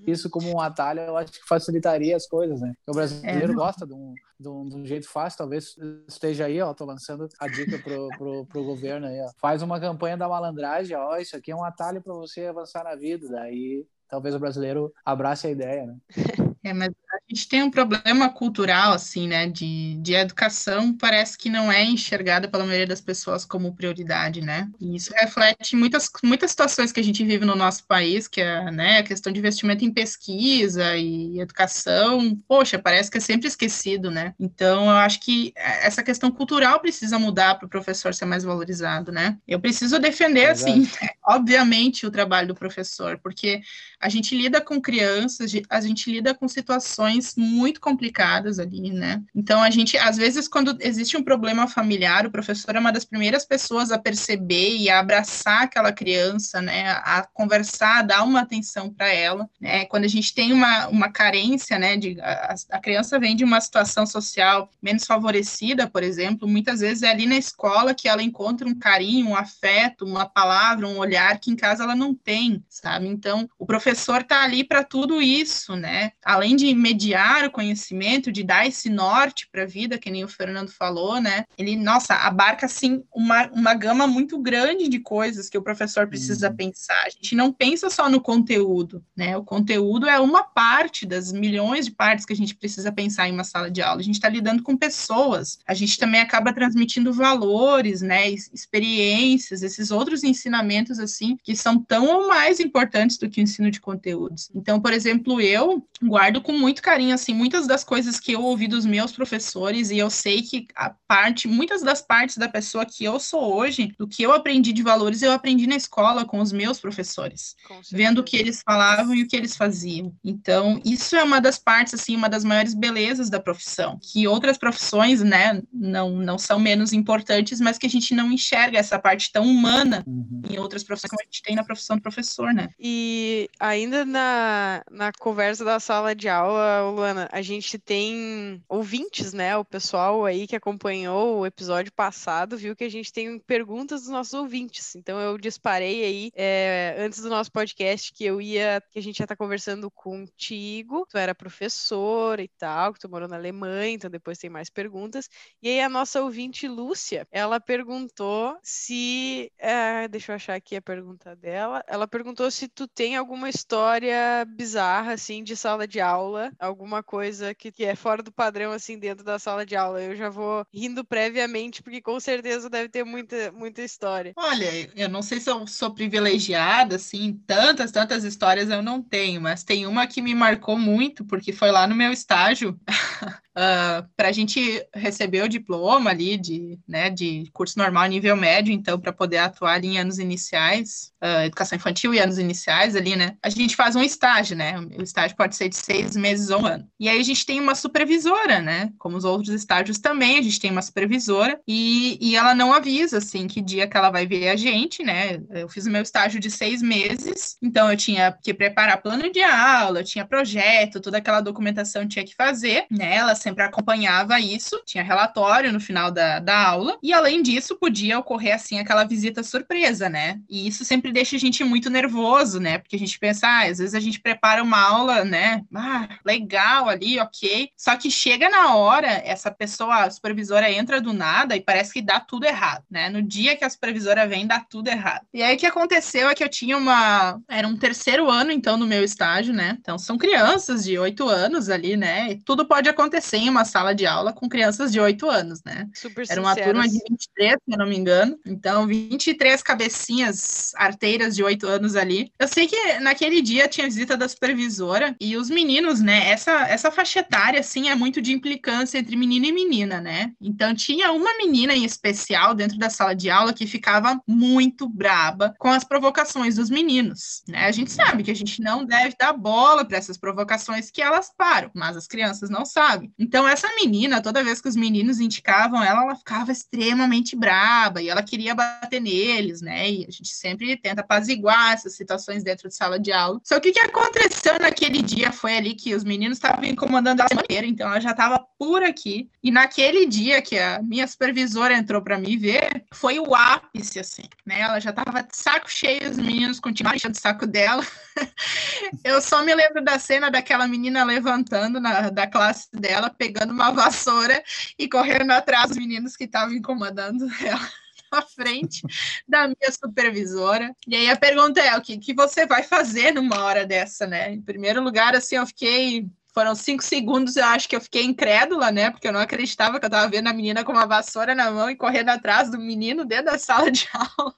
isso 0.06 0.30
como 0.30 0.50
um 0.50 0.60
atalho, 0.60 1.00
eu 1.00 1.16
acho 1.16 1.32
que 1.32 1.46
facilitaria 1.46 2.16
as 2.16 2.26
coisas, 2.26 2.60
né? 2.60 2.72
Porque 2.76 2.90
o 2.90 2.94
brasileiro 2.94 3.52
é. 3.52 3.54
gosta 3.54 3.86
de 3.86 3.92
um, 3.92 4.14
de 4.40 4.48
um, 4.48 4.66
de 4.66 4.76
um, 4.76 4.86
jeito 4.86 5.06
fácil, 5.06 5.38
talvez 5.38 5.76
esteja 6.08 6.46
aí, 6.46 6.60
ó, 6.62 6.72
tô 6.72 6.86
lançando 6.86 7.28
a 7.38 7.46
dica 7.46 7.78
pro, 7.78 8.08
pro, 8.16 8.46
pro 8.46 8.64
governo 8.64 9.06
aí, 9.06 9.20
ó. 9.20 9.30
Faz 9.38 9.60
uma 9.60 9.78
campanha 9.78 10.16
da 10.16 10.26
malandragem, 10.26 10.96
ó, 10.96 11.16
isso 11.18 11.36
aqui 11.36 11.52
é 11.52 11.56
um 11.56 11.64
atalho 11.64 12.02
para 12.02 12.14
você 12.14 12.46
avançar 12.46 12.82
na 12.82 12.96
vida, 12.96 13.28
daí 13.28 13.86
talvez 14.08 14.34
o 14.34 14.40
brasileiro 14.40 14.92
abrace 15.04 15.46
a 15.46 15.50
ideia, 15.50 15.86
né? 15.86 15.96
É, 16.62 16.74
mas 16.74 16.90
a 16.90 17.18
gente 17.28 17.48
tem 17.48 17.62
um 17.62 17.70
problema 17.70 18.28
cultural, 18.28 18.92
assim, 18.92 19.26
né, 19.26 19.48
de, 19.48 19.96
de 19.96 20.12
educação, 20.12 20.94
parece 20.94 21.38
que 21.38 21.48
não 21.48 21.72
é 21.72 21.82
enxergada 21.82 22.46
pela 22.48 22.64
maioria 22.64 22.86
das 22.86 23.00
pessoas 23.00 23.46
como 23.46 23.74
prioridade, 23.74 24.42
né? 24.42 24.68
E 24.78 24.94
isso 24.94 25.10
reflete 25.14 25.74
muitas, 25.74 26.10
muitas 26.22 26.50
situações 26.50 26.92
que 26.92 27.00
a 27.00 27.04
gente 27.04 27.24
vive 27.24 27.46
no 27.46 27.56
nosso 27.56 27.84
país, 27.86 28.28
que 28.28 28.42
é, 28.42 28.70
né, 28.70 28.98
a 28.98 29.02
questão 29.02 29.32
de 29.32 29.38
investimento 29.38 29.84
em 29.84 29.92
pesquisa 29.92 30.96
e 30.96 31.40
educação, 31.40 32.36
poxa, 32.46 32.78
parece 32.78 33.10
que 33.10 33.16
é 33.16 33.20
sempre 33.20 33.48
esquecido, 33.48 34.10
né? 34.10 34.34
Então, 34.38 34.84
eu 34.84 34.96
acho 34.96 35.20
que 35.20 35.52
essa 35.56 36.02
questão 36.02 36.30
cultural 36.30 36.78
precisa 36.78 37.18
mudar 37.18 37.54
para 37.54 37.66
o 37.66 37.70
professor 37.70 38.12
ser 38.12 38.26
mais 38.26 38.44
valorizado, 38.44 39.10
né? 39.10 39.38
Eu 39.48 39.60
preciso 39.60 39.98
defender, 39.98 40.50
assim, 40.50 40.86
obviamente, 41.26 42.06
o 42.06 42.10
trabalho 42.10 42.48
do 42.48 42.54
professor, 42.54 43.18
porque 43.22 43.62
a 43.98 44.10
gente 44.10 44.36
lida 44.36 44.60
com 44.60 44.80
crianças, 44.80 45.52
a 45.70 45.80
gente 45.80 46.10
lida 46.10 46.34
com 46.34 46.49
situações 46.52 47.34
muito 47.36 47.80
complicadas 47.80 48.58
ali, 48.58 48.90
né? 48.90 49.22
Então, 49.34 49.62
a 49.62 49.70
gente, 49.70 49.96
às 49.96 50.16
vezes, 50.16 50.48
quando 50.48 50.76
existe 50.80 51.16
um 51.16 51.22
problema 51.22 51.66
familiar, 51.66 52.26
o 52.26 52.30
professor 52.30 52.76
é 52.76 52.80
uma 52.80 52.92
das 52.92 53.04
primeiras 53.04 53.44
pessoas 53.44 53.90
a 53.90 53.98
perceber 53.98 54.76
e 54.76 54.90
a 54.90 55.00
abraçar 55.00 55.62
aquela 55.62 55.92
criança, 55.92 56.60
né? 56.60 56.90
A 56.90 57.26
conversar, 57.32 57.98
a 57.98 58.02
dar 58.02 58.24
uma 58.24 58.40
atenção 58.40 58.90
para 58.90 59.08
ela, 59.08 59.48
né? 59.60 59.84
Quando 59.86 60.04
a 60.04 60.08
gente 60.08 60.34
tem 60.34 60.52
uma, 60.52 60.88
uma 60.88 61.10
carência, 61.10 61.78
né? 61.78 61.96
De, 61.96 62.20
a, 62.20 62.54
a 62.70 62.78
criança 62.78 63.18
vem 63.18 63.36
de 63.36 63.44
uma 63.44 63.60
situação 63.60 64.06
social 64.06 64.70
menos 64.82 65.04
favorecida, 65.04 65.88
por 65.88 66.02
exemplo, 66.02 66.48
muitas 66.48 66.80
vezes 66.80 67.02
é 67.02 67.10
ali 67.10 67.26
na 67.26 67.36
escola 67.36 67.94
que 67.94 68.08
ela 68.08 68.22
encontra 68.22 68.66
um 68.66 68.74
carinho, 68.74 69.28
um 69.28 69.36
afeto, 69.36 70.04
uma 70.04 70.26
palavra, 70.26 70.86
um 70.86 70.98
olhar 70.98 71.38
que 71.38 71.50
em 71.50 71.56
casa 71.56 71.84
ela 71.84 71.94
não 71.94 72.14
tem, 72.14 72.64
sabe? 72.68 73.06
Então, 73.06 73.48
o 73.58 73.66
professor 73.66 74.20
está 74.20 74.42
ali 74.42 74.64
para 74.64 74.84
tudo 74.84 75.20
isso, 75.20 75.76
né? 75.76 76.12
Além 76.40 76.56
de 76.56 76.74
mediar 76.74 77.44
o 77.44 77.50
conhecimento, 77.50 78.32
de 78.32 78.42
dar 78.42 78.66
esse 78.66 78.88
norte 78.88 79.46
para 79.52 79.64
a 79.64 79.66
vida, 79.66 79.98
que 79.98 80.10
nem 80.10 80.24
o 80.24 80.28
Fernando 80.28 80.70
falou, 80.70 81.20
né? 81.20 81.44
Ele, 81.58 81.76
nossa, 81.76 82.14
abarca 82.14 82.64
assim 82.64 83.02
uma, 83.14 83.46
uma 83.48 83.74
gama 83.74 84.06
muito 84.06 84.38
grande 84.38 84.88
de 84.88 84.98
coisas 84.98 85.50
que 85.50 85.58
o 85.58 85.62
professor 85.62 86.08
precisa 86.08 86.48
uhum. 86.48 86.56
pensar. 86.56 87.02
A 87.04 87.10
gente 87.10 87.34
não 87.34 87.52
pensa 87.52 87.90
só 87.90 88.08
no 88.08 88.22
conteúdo, 88.22 89.04
né? 89.14 89.36
O 89.36 89.44
conteúdo 89.44 90.08
é 90.08 90.18
uma 90.18 90.42
parte 90.42 91.04
das 91.04 91.30
milhões 91.30 91.84
de 91.84 91.92
partes 91.92 92.24
que 92.24 92.32
a 92.32 92.36
gente 92.36 92.54
precisa 92.54 92.90
pensar 92.90 93.28
em 93.28 93.32
uma 93.32 93.44
sala 93.44 93.70
de 93.70 93.82
aula. 93.82 94.00
A 94.00 94.04
gente 94.04 94.14
está 94.14 94.28
lidando 94.28 94.62
com 94.62 94.76
pessoas. 94.76 95.58
A 95.66 95.74
gente 95.74 95.98
também 95.98 96.22
acaba 96.22 96.54
transmitindo 96.54 97.12
valores, 97.12 98.00
né? 98.00 98.30
Experiências, 98.30 99.62
esses 99.62 99.90
outros 99.90 100.24
ensinamentos 100.24 100.98
assim 100.98 101.36
que 101.44 101.54
são 101.54 101.78
tão 101.78 102.06
ou 102.06 102.28
mais 102.28 102.60
importantes 102.60 103.18
do 103.18 103.28
que 103.28 103.40
o 103.40 103.42
ensino 103.42 103.70
de 103.70 103.80
conteúdos. 103.80 104.50
Então, 104.54 104.80
por 104.80 104.92
exemplo, 104.92 105.38
eu 105.40 105.84
guardo 106.02 106.29
guardo 106.30 106.40
com 106.40 106.52
muito 106.52 106.80
carinho, 106.80 107.14
assim, 107.14 107.34
muitas 107.34 107.66
das 107.66 107.82
coisas 107.82 108.20
que 108.20 108.32
eu 108.32 108.42
ouvi 108.42 108.68
dos 108.68 108.86
meus 108.86 109.10
professores, 109.10 109.90
e 109.90 109.98
eu 109.98 110.08
sei 110.08 110.42
que 110.42 110.66
a 110.76 110.94
parte, 111.08 111.48
muitas 111.48 111.82
das 111.82 112.00
partes 112.00 112.36
da 112.36 112.48
pessoa 112.48 112.86
que 112.86 113.04
eu 113.04 113.18
sou 113.18 113.56
hoje, 113.56 113.92
do 113.98 114.06
que 114.06 114.22
eu 114.22 114.32
aprendi 114.32 114.72
de 114.72 114.82
valores, 114.82 115.22
eu 115.22 115.32
aprendi 115.32 115.66
na 115.66 115.74
escola 115.74 116.24
com 116.24 116.40
os 116.40 116.52
meus 116.52 116.78
professores, 116.78 117.56
vendo 117.90 118.20
o 118.20 118.24
que 118.24 118.36
eles 118.36 118.62
falavam 118.64 119.14
e 119.14 119.22
o 119.22 119.28
que 119.28 119.36
eles 119.36 119.56
faziam. 119.56 120.14
Então, 120.24 120.80
isso 120.84 121.16
é 121.16 121.24
uma 121.24 121.40
das 121.40 121.58
partes, 121.58 121.94
assim, 121.94 122.14
uma 122.14 122.28
das 122.28 122.44
maiores 122.44 122.74
belezas 122.74 123.28
da 123.28 123.40
profissão, 123.40 123.98
que 124.00 124.28
outras 124.28 124.56
profissões, 124.56 125.22
né, 125.22 125.60
não, 125.72 126.10
não 126.10 126.38
são 126.38 126.60
menos 126.60 126.92
importantes, 126.92 127.60
mas 127.60 127.76
que 127.76 127.86
a 127.86 127.90
gente 127.90 128.14
não 128.14 128.30
enxerga 128.30 128.78
essa 128.78 128.98
parte 128.98 129.32
tão 129.32 129.44
humana 129.44 130.04
uhum. 130.06 130.42
em 130.48 130.58
outras 130.58 130.84
profissões 130.84 131.10
como 131.10 131.22
a 131.22 131.24
gente 131.24 131.42
tem 131.42 131.56
na 131.56 131.64
profissão 131.64 131.96
do 131.96 132.02
professor, 132.02 132.54
né? 132.54 132.68
E 132.78 133.48
ainda 133.58 134.04
na, 134.04 134.82
na 134.90 135.10
conversa 135.18 135.64
da 135.64 135.80
sala 135.80 136.14
de 136.20 136.28
aula, 136.28 136.90
Luana, 136.90 137.28
a 137.32 137.40
gente 137.40 137.78
tem 137.78 138.62
ouvintes, 138.68 139.32
né? 139.32 139.56
O 139.56 139.64
pessoal 139.64 140.26
aí 140.26 140.46
que 140.46 140.54
acompanhou 140.54 141.38
o 141.38 141.46
episódio 141.46 141.90
passado 141.90 142.58
viu 142.58 142.76
que 142.76 142.84
a 142.84 142.90
gente 142.90 143.10
tem 143.10 143.38
perguntas 143.38 144.02
dos 144.02 144.10
nossos 144.10 144.34
ouvintes. 144.34 144.94
Então 144.94 145.18
eu 145.18 145.38
disparei 145.38 146.04
aí 146.04 146.30
é, 146.34 146.94
antes 146.98 147.22
do 147.22 147.30
nosso 147.30 147.50
podcast 147.50 148.12
que 148.12 148.22
eu 148.22 148.38
ia, 148.38 148.82
que 148.90 148.98
a 148.98 149.02
gente 149.02 149.18
ia 149.18 149.24
estar 149.24 149.34
conversando 149.34 149.90
contigo. 149.90 151.06
Tu 151.08 151.16
era 151.16 151.34
professora 151.34 152.42
e 152.42 152.48
tal, 152.48 152.92
que 152.92 153.00
tu 153.00 153.08
morou 153.08 153.26
na 153.26 153.36
Alemanha, 153.36 153.94
então 153.94 154.10
depois 154.10 154.36
tem 154.36 154.50
mais 154.50 154.68
perguntas. 154.68 155.26
E 155.62 155.70
aí 155.70 155.80
a 155.80 155.88
nossa 155.88 156.20
ouvinte 156.22 156.68
Lúcia, 156.68 157.26
ela 157.32 157.58
perguntou 157.58 158.58
se, 158.62 159.50
é, 159.56 160.06
deixa 160.06 160.32
eu 160.32 160.36
achar 160.36 160.54
aqui 160.54 160.76
a 160.76 160.82
pergunta 160.82 161.34
dela. 161.34 161.82
Ela 161.86 162.06
perguntou 162.06 162.50
se 162.50 162.68
tu 162.68 162.86
tem 162.86 163.16
alguma 163.16 163.48
história 163.48 164.44
bizarra 164.46 165.14
assim 165.14 165.42
de 165.42 165.56
sala 165.56 165.88
de 165.88 165.98
aula 165.98 166.09
aula, 166.10 166.52
alguma 166.58 167.02
coisa 167.02 167.54
que, 167.54 167.70
que 167.70 167.84
é 167.84 167.94
fora 167.94 168.22
do 168.22 168.32
padrão, 168.32 168.72
assim, 168.72 168.98
dentro 168.98 169.24
da 169.24 169.38
sala 169.38 169.64
de 169.64 169.76
aula. 169.76 170.02
Eu 170.02 170.16
já 170.16 170.28
vou 170.28 170.64
rindo 170.72 171.04
previamente, 171.04 171.82
porque 171.82 172.00
com 172.00 172.18
certeza 172.18 172.70
deve 172.70 172.88
ter 172.88 173.04
muita, 173.04 173.52
muita 173.52 173.82
história. 173.82 174.32
Olha, 174.36 174.90
eu 174.96 175.08
não 175.08 175.22
sei 175.22 175.40
se 175.40 175.50
eu 175.50 175.66
sou 175.66 175.92
privilegiada, 175.92 176.96
assim, 176.96 177.40
tantas, 177.46 177.90
tantas 177.90 178.24
histórias 178.24 178.70
eu 178.70 178.82
não 178.82 179.02
tenho, 179.02 179.40
mas 179.40 179.64
tem 179.64 179.86
uma 179.86 180.06
que 180.06 180.22
me 180.22 180.34
marcou 180.34 180.78
muito, 180.78 181.24
porque 181.24 181.52
foi 181.52 181.70
lá 181.70 181.86
no 181.86 181.94
meu 181.94 182.12
estágio. 182.12 182.70
uh, 182.70 182.80
ah, 183.56 184.06
para 184.16 184.28
a 184.28 184.32
gente 184.32 184.86
receber 184.94 185.42
o 185.42 185.48
diploma 185.48 186.10
ali 186.10 186.36
de, 186.36 186.78
né, 186.86 187.10
de 187.10 187.48
curso 187.52 187.78
normal 187.78 188.06
nível 188.06 188.36
médio, 188.36 188.72
então, 188.72 188.98
para 188.98 189.12
poder 189.12 189.38
atuar 189.38 189.74
ali 189.74 189.88
em 189.88 189.98
anos 189.98 190.18
iniciais, 190.18 191.12
uh, 191.22 191.44
educação 191.44 191.76
infantil 191.76 192.14
e 192.14 192.18
anos 192.18 192.38
iniciais 192.38 192.96
ali, 192.96 193.16
né, 193.16 193.36
a 193.42 193.50
gente 193.50 193.76
faz 193.76 193.96
um 193.96 194.02
estágio, 194.02 194.56
né, 194.56 194.74
o 194.98 195.02
estágio 195.02 195.36
pode 195.36 195.56
ser 195.56 195.68
de 195.68 195.76
seis 195.76 195.99
meses 196.16 196.50
ou 196.50 196.64
ano. 196.64 196.88
E 196.98 197.08
aí 197.08 197.20
a 197.20 197.24
gente 197.24 197.46
tem 197.46 197.60
uma 197.60 197.74
supervisora, 197.74 198.60
né? 198.60 198.90
Como 198.98 199.16
os 199.16 199.24
outros 199.24 199.50
estágios 199.50 199.98
também, 199.98 200.38
a 200.38 200.42
gente 200.42 200.60
tem 200.60 200.70
uma 200.70 200.82
supervisora 200.82 201.60
e, 201.66 202.18
e 202.20 202.36
ela 202.36 202.54
não 202.54 202.72
avisa, 202.72 203.18
assim, 203.18 203.46
que 203.46 203.60
dia 203.60 203.86
que 203.86 203.96
ela 203.96 204.10
vai 204.10 204.26
ver 204.26 204.48
a 204.48 204.56
gente, 204.56 205.02
né? 205.02 205.40
Eu 205.50 205.68
fiz 205.68 205.86
o 205.86 205.90
meu 205.90 206.02
estágio 206.02 206.40
de 206.40 206.50
seis 206.50 206.82
meses, 206.82 207.56
então 207.62 207.90
eu 207.90 207.96
tinha 207.96 208.32
que 208.42 208.52
preparar 208.52 209.02
plano 209.02 209.30
de 209.30 209.42
aula, 209.42 210.04
tinha 210.04 210.24
projeto, 210.24 211.00
toda 211.00 211.18
aquela 211.18 211.40
documentação 211.40 212.06
tinha 212.06 212.24
que 212.24 212.34
fazer, 212.34 212.86
né? 212.90 213.16
Ela 213.16 213.34
sempre 213.34 213.64
acompanhava 213.64 214.40
isso, 214.40 214.80
tinha 214.84 215.02
relatório 215.02 215.72
no 215.72 215.80
final 215.80 216.10
da, 216.10 216.38
da 216.38 216.68
aula, 216.68 216.98
e 217.02 217.12
além 217.12 217.42
disso, 217.42 217.76
podia 217.76 218.18
ocorrer, 218.18 218.54
assim, 218.54 218.78
aquela 218.78 219.04
visita 219.04 219.42
surpresa, 219.42 220.08
né? 220.08 220.38
E 220.48 220.66
isso 220.66 220.84
sempre 220.84 221.12
deixa 221.12 221.36
a 221.36 221.38
gente 221.38 221.64
muito 221.64 221.90
nervoso, 221.90 222.60
né? 222.60 222.78
Porque 222.78 222.96
a 222.96 222.98
gente 222.98 223.18
pensa, 223.18 223.46
ah, 223.46 223.66
às 223.66 223.78
vezes 223.78 223.94
a 223.94 224.00
gente 224.00 224.20
prepara 224.20 224.62
uma 224.62 224.80
aula, 224.80 225.24
né? 225.24 225.62
Ah, 225.82 226.08
legal 226.24 226.88
ali, 226.88 227.18
ok. 227.18 227.70
Só 227.74 227.96
que 227.96 228.10
chega 228.10 228.50
na 228.50 228.74
hora, 228.74 229.08
essa 229.24 229.50
pessoa, 229.50 230.04
a 230.04 230.10
supervisora 230.10 230.70
entra 230.70 231.00
do 231.00 231.14
nada 231.14 231.56
e 231.56 231.60
parece 231.60 231.92
que 231.92 232.02
dá 232.02 232.20
tudo 232.20 232.44
errado, 232.44 232.84
né? 232.90 233.08
No 233.08 233.22
dia 233.22 233.56
que 233.56 233.64
a 233.64 233.70
supervisora 233.70 234.26
vem, 234.26 234.46
dá 234.46 234.60
tudo 234.60 234.88
errado. 234.88 235.24
E 235.32 235.42
aí 235.42 235.56
o 235.56 235.58
que 235.58 235.66
aconteceu 235.66 236.28
é 236.28 236.34
que 236.34 236.44
eu 236.44 236.48
tinha 236.48 236.76
uma. 236.76 237.40
Era 237.48 237.66
um 237.66 237.76
terceiro 237.76 238.28
ano, 238.28 238.52
então, 238.52 238.76
no 238.76 238.86
meu 238.86 239.02
estágio, 239.02 239.54
né? 239.54 239.78
Então, 239.80 239.98
são 239.98 240.18
crianças 240.18 240.84
de 240.84 240.98
oito 240.98 241.28
anos 241.28 241.70
ali, 241.70 241.96
né? 241.96 242.32
E 242.32 242.36
tudo 242.36 242.66
pode 242.66 242.88
acontecer 242.88 243.38
em 243.38 243.48
uma 243.48 243.64
sala 243.64 243.94
de 243.94 244.06
aula 244.06 244.32
com 244.32 244.48
crianças 244.48 244.92
de 244.92 245.00
oito 245.00 245.28
anos, 245.28 245.62
né? 245.64 245.88
Super 245.94 246.26
Era 246.28 246.40
uma 246.40 246.54
turma 246.54 246.86
de 246.86 246.98
23, 247.08 247.52
se 247.52 247.58
eu 247.72 247.78
não 247.78 247.86
me 247.86 247.96
engano. 247.96 248.38
Então, 248.46 248.86
23 248.86 249.62
cabecinhas 249.62 250.72
arteiras 250.76 251.34
de 251.34 251.42
oito 251.42 251.66
anos 251.66 251.96
ali. 251.96 252.30
Eu 252.38 252.48
sei 252.48 252.66
que 252.66 252.98
naquele 253.00 253.40
dia 253.40 253.68
tinha 253.68 253.86
visita 253.86 254.16
da 254.16 254.28
supervisora 254.28 255.16
e 255.20 255.36
os 255.36 255.48
meninos, 255.48 255.69
né? 256.00 256.30
Essa, 256.30 256.66
essa 256.68 256.90
faixa 256.90 257.20
etária, 257.20 257.60
assim, 257.60 257.88
é 257.88 257.94
muito 257.94 258.20
de 258.20 258.32
implicância 258.32 258.98
entre 258.98 259.14
menino 259.14 259.46
e 259.46 259.52
menina, 259.52 260.00
né? 260.00 260.32
Então, 260.40 260.74
tinha 260.74 261.12
uma 261.12 261.36
menina 261.36 261.74
em 261.74 261.84
especial 261.84 262.54
dentro 262.54 262.78
da 262.78 262.90
sala 262.90 263.14
de 263.14 263.30
aula 263.30 263.52
que 263.52 263.66
ficava 263.66 264.20
muito 264.26 264.88
braba 264.88 265.54
com 265.58 265.68
as 265.68 265.84
provocações 265.84 266.56
dos 266.56 266.70
meninos, 266.70 267.42
né? 267.46 267.66
A 267.66 267.72
gente 267.72 267.92
sabe 267.92 268.22
que 268.22 268.30
a 268.30 268.34
gente 268.34 268.60
não 268.60 268.84
deve 268.84 269.14
dar 269.18 269.32
bola 269.32 269.84
para 269.84 269.98
essas 269.98 270.16
provocações 270.16 270.90
que 270.90 271.02
elas 271.02 271.30
param, 271.36 271.70
mas 271.74 271.96
as 271.96 272.06
crianças 272.06 272.50
não 272.50 272.64
sabem. 272.64 273.12
Então, 273.18 273.46
essa 273.46 273.68
menina, 273.76 274.20
toda 274.22 274.42
vez 274.42 274.60
que 274.60 274.68
os 274.68 274.76
meninos 274.76 275.20
indicavam 275.20 275.82
ela, 275.82 276.02
ela 276.02 276.16
ficava 276.16 276.50
extremamente 276.50 277.36
braba 277.36 278.02
e 278.02 278.08
ela 278.08 278.22
queria 278.22 278.54
bater 278.54 279.00
neles, 279.00 279.60
né? 279.60 279.90
E 279.90 280.06
a 280.06 280.10
gente 280.10 280.28
sempre 280.28 280.76
tenta 280.76 281.02
apaziguar 281.02 281.74
essas 281.74 281.94
situações 281.94 282.42
dentro 282.42 282.68
de 282.68 282.74
sala 282.74 282.98
de 282.98 283.12
aula. 283.12 283.40
Só 283.44 283.60
que 283.60 283.70
o 283.70 283.72
que 283.72 283.80
aconteceu 283.80 284.58
naquele 284.58 285.02
dia 285.02 285.32
foi 285.32 285.59
ali 285.60 285.74
que 285.74 285.94
os 285.94 286.02
meninos 286.02 286.38
estavam 286.38 286.64
incomodando 286.64 287.20
a 287.20 287.28
semana 287.28 287.44
inteira, 287.44 287.66
então 287.66 287.86
ela 287.86 288.00
já 288.00 288.10
estava 288.10 288.38
por 288.58 288.82
aqui. 288.82 289.30
E 289.42 289.50
naquele 289.50 290.06
dia 290.06 290.42
que 290.42 290.58
a 290.58 290.82
minha 290.82 291.06
supervisora 291.06 291.74
entrou 291.74 292.02
para 292.02 292.18
me 292.18 292.36
ver, 292.36 292.84
foi 292.92 293.18
o 293.18 293.34
ápice, 293.34 294.00
assim, 294.00 294.24
né? 294.44 294.60
Ela 294.60 294.80
já 294.80 294.90
estava 294.90 295.22
de 295.22 295.36
saco 295.36 295.70
cheio, 295.70 296.10
os 296.10 296.16
meninos 296.16 296.58
continuaram 296.58 296.96
enchendo 296.96 297.16
o 297.16 297.20
saco 297.20 297.46
dela. 297.46 297.86
Eu 299.04 299.20
só 299.20 299.44
me 299.44 299.54
lembro 299.54 299.82
da 299.84 299.98
cena 299.98 300.30
daquela 300.30 300.66
menina 300.66 301.04
levantando 301.04 301.78
na, 301.78 302.10
da 302.10 302.26
classe 302.26 302.68
dela, 302.72 303.10
pegando 303.10 303.52
uma 303.52 303.70
vassoura 303.70 304.42
e 304.78 304.88
correndo 304.88 305.30
atrás 305.30 305.68
dos 305.68 305.78
meninos 305.78 306.16
que 306.16 306.24
estavam 306.24 306.54
incomodando 306.54 307.28
ela 307.44 307.68
à 308.10 308.22
frente 308.22 308.82
da 309.26 309.46
minha 309.46 309.72
supervisora. 309.72 310.74
E 310.86 310.96
aí 310.96 311.10
a 311.10 311.16
pergunta 311.16 311.60
é: 311.60 311.76
o 311.76 311.82
que, 311.82 311.98
que 311.98 312.14
você 312.14 312.46
vai 312.46 312.62
fazer 312.62 313.12
numa 313.12 313.44
hora 313.44 313.66
dessa, 313.66 314.06
né? 314.06 314.32
Em 314.32 314.40
primeiro 314.40 314.82
lugar, 314.82 315.14
assim, 315.14 315.36
eu 315.36 315.46
fiquei 315.46 316.08
foram 316.32 316.54
cinco 316.54 316.82
segundos, 316.82 317.36
eu 317.36 317.44
acho 317.44 317.68
que 317.68 317.76
eu 317.76 317.80
fiquei 317.80 318.04
incrédula, 318.04 318.70
né? 318.70 318.90
Porque 318.90 319.08
eu 319.08 319.12
não 319.12 319.20
acreditava 319.20 319.78
que 319.78 319.84
eu 319.84 319.88
estava 319.88 320.08
vendo 320.08 320.28
a 320.28 320.32
menina 320.32 320.64
com 320.64 320.72
uma 320.72 320.86
vassoura 320.86 321.34
na 321.34 321.50
mão 321.50 321.70
e 321.70 321.76
correndo 321.76 322.10
atrás 322.10 322.50
do 322.50 322.58
menino 322.58 323.04
dentro 323.04 323.26
da 323.26 323.38
sala 323.38 323.70
de 323.70 323.88
aula. 323.94 324.34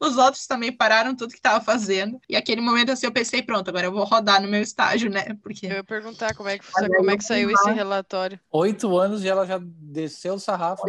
Os 0.00 0.16
outros 0.16 0.46
também 0.46 0.72
pararam 0.72 1.14
tudo 1.14 1.30
que 1.30 1.36
estava 1.36 1.62
fazendo. 1.64 2.20
E 2.28 2.36
aquele 2.36 2.60
momento 2.60 2.92
assim 2.92 3.06
eu 3.06 3.12
pensei, 3.12 3.42
pronto, 3.42 3.68
agora 3.68 3.86
eu 3.86 3.92
vou 3.92 4.04
rodar 4.04 4.40
no 4.40 4.48
meu 4.48 4.60
estágio, 4.60 5.10
né? 5.10 5.36
Porque. 5.42 5.66
Eu 5.66 5.76
ia 5.76 5.84
perguntar 5.84 6.34
como 6.34 6.48
é 6.48 6.58
que, 6.58 6.66
como 6.96 7.10
é 7.10 7.16
que 7.16 7.24
saiu 7.24 7.50
esse 7.50 7.70
relatório. 7.70 8.38
Oito 8.50 8.96
anos 8.96 9.24
e 9.24 9.28
ela 9.28 9.46
já 9.46 9.60
desceu 9.62 10.34
o 10.34 10.40
sarrafo. 10.40 10.82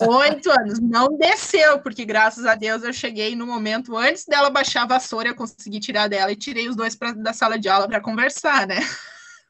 Oito 0.00 0.50
anos. 0.50 0.80
Não 0.80 1.16
desceu, 1.16 1.80
porque 1.80 2.04
graças 2.04 2.46
a 2.46 2.54
Deus 2.54 2.82
eu 2.82 2.92
cheguei 2.92 3.34
no 3.34 3.46
momento 3.46 3.96
antes 3.96 4.24
dela 4.24 4.50
baixar 4.50 4.82
a 4.82 4.86
vassoura, 4.86 5.28
eu 5.28 5.34
consegui 5.34 5.80
tirar 5.80 6.08
dela 6.08 6.32
e 6.32 6.36
tirei 6.36 6.68
os 6.68 6.76
dois 6.76 6.94
pra, 6.94 7.12
da 7.12 7.32
sala 7.32 7.58
de 7.58 7.68
aula 7.68 7.88
para 7.88 8.00
conversar, 8.00 8.66
né? 8.66 8.80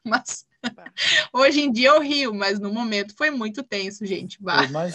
Mas 0.06 0.46
hoje 1.32 1.60
em 1.60 1.72
dia 1.72 1.88
eu 1.90 2.00
rio, 2.00 2.34
mas 2.34 2.58
no 2.58 2.72
momento 2.72 3.14
foi 3.16 3.30
muito 3.30 3.62
tenso, 3.62 4.04
gente. 4.06 4.38
Imagina, 4.40 4.88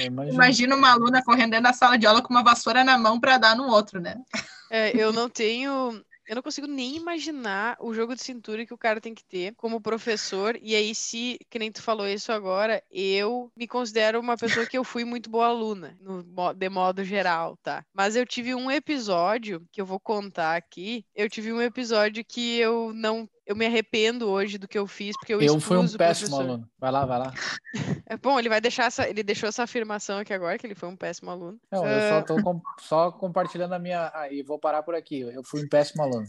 imagina. 0.00 0.32
imagina 0.32 0.76
uma 0.76 0.92
aluna 0.92 1.22
correndo 1.22 1.50
dentro 1.50 1.64
da 1.64 1.72
sala 1.72 1.98
de 1.98 2.06
aula 2.06 2.22
com 2.22 2.32
uma 2.32 2.42
vassoura 2.42 2.82
na 2.82 2.96
mão 2.96 3.20
para 3.20 3.36
dar 3.36 3.56
no 3.56 3.66
outro, 3.66 4.00
né? 4.00 4.16
É, 4.70 4.96
eu 4.96 5.12
não 5.12 5.28
tenho 5.28 6.02
eu 6.26 6.34
não 6.34 6.42
consigo 6.42 6.66
nem 6.66 6.96
imaginar 6.96 7.76
o 7.80 7.94
jogo 7.94 8.14
de 8.14 8.22
cintura 8.22 8.66
que 8.66 8.74
o 8.74 8.78
cara 8.78 9.00
tem 9.00 9.14
que 9.14 9.24
ter 9.24 9.54
como 9.54 9.80
professor. 9.80 10.58
E 10.60 10.74
aí, 10.74 10.94
se, 10.94 11.38
que 11.48 11.58
nem 11.58 11.70
tu 11.70 11.80
falou 11.80 12.06
isso 12.08 12.32
agora, 12.32 12.82
eu 12.90 13.50
me 13.56 13.68
considero 13.68 14.18
uma 14.18 14.36
pessoa 14.36 14.66
que 14.66 14.76
eu 14.76 14.82
fui 14.82 15.04
muito 15.04 15.30
boa 15.30 15.46
aluna, 15.46 15.96
no, 16.00 16.24
de 16.52 16.68
modo 16.68 17.04
geral, 17.04 17.56
tá? 17.62 17.84
Mas 17.94 18.16
eu 18.16 18.26
tive 18.26 18.54
um 18.54 18.70
episódio 18.70 19.64
que 19.70 19.80
eu 19.80 19.86
vou 19.86 20.00
contar 20.00 20.56
aqui. 20.56 21.04
Eu 21.14 21.30
tive 21.30 21.52
um 21.52 21.62
episódio 21.62 22.24
que 22.24 22.58
eu 22.58 22.92
não 22.92 23.28
eu 23.46 23.54
me 23.54 23.64
arrependo 23.64 24.28
hoje 24.28 24.58
do 24.58 24.66
que 24.66 24.76
eu 24.76 24.86
fiz, 24.86 25.16
porque 25.16 25.32
eu 25.32 25.40
Eu 25.40 25.60
fui 25.60 25.76
um 25.76 25.88
péssimo 25.88 26.36
aluno. 26.36 26.68
Vai 26.78 26.90
lá, 26.90 27.06
vai 27.06 27.18
lá. 27.18 27.32
É 28.08 28.16
bom, 28.16 28.38
ele 28.38 28.48
vai 28.48 28.60
deixar 28.60 28.84
essa, 28.84 29.08
ele 29.08 29.22
deixou 29.22 29.48
essa 29.48 29.64
afirmação 29.64 30.18
aqui 30.18 30.32
agora, 30.32 30.56
que 30.56 30.66
ele 30.66 30.76
foi 30.76 30.88
um 30.88 30.96
péssimo 30.96 31.30
aluno. 31.30 31.58
Não, 31.70 31.82
uh... 31.82 31.86
eu 31.86 32.08
só 32.08 32.22
tô 32.22 32.42
com, 32.42 32.60
só 32.78 33.10
compartilhando 33.10 33.72
a 33.72 33.78
minha. 33.80 34.12
Aí, 34.14 34.40
ah, 34.40 34.44
vou 34.46 34.58
parar 34.60 34.82
por 34.84 34.94
aqui. 34.94 35.20
Eu 35.20 35.42
fui 35.42 35.64
um 35.64 35.68
péssimo 35.68 36.04
aluno. 36.04 36.26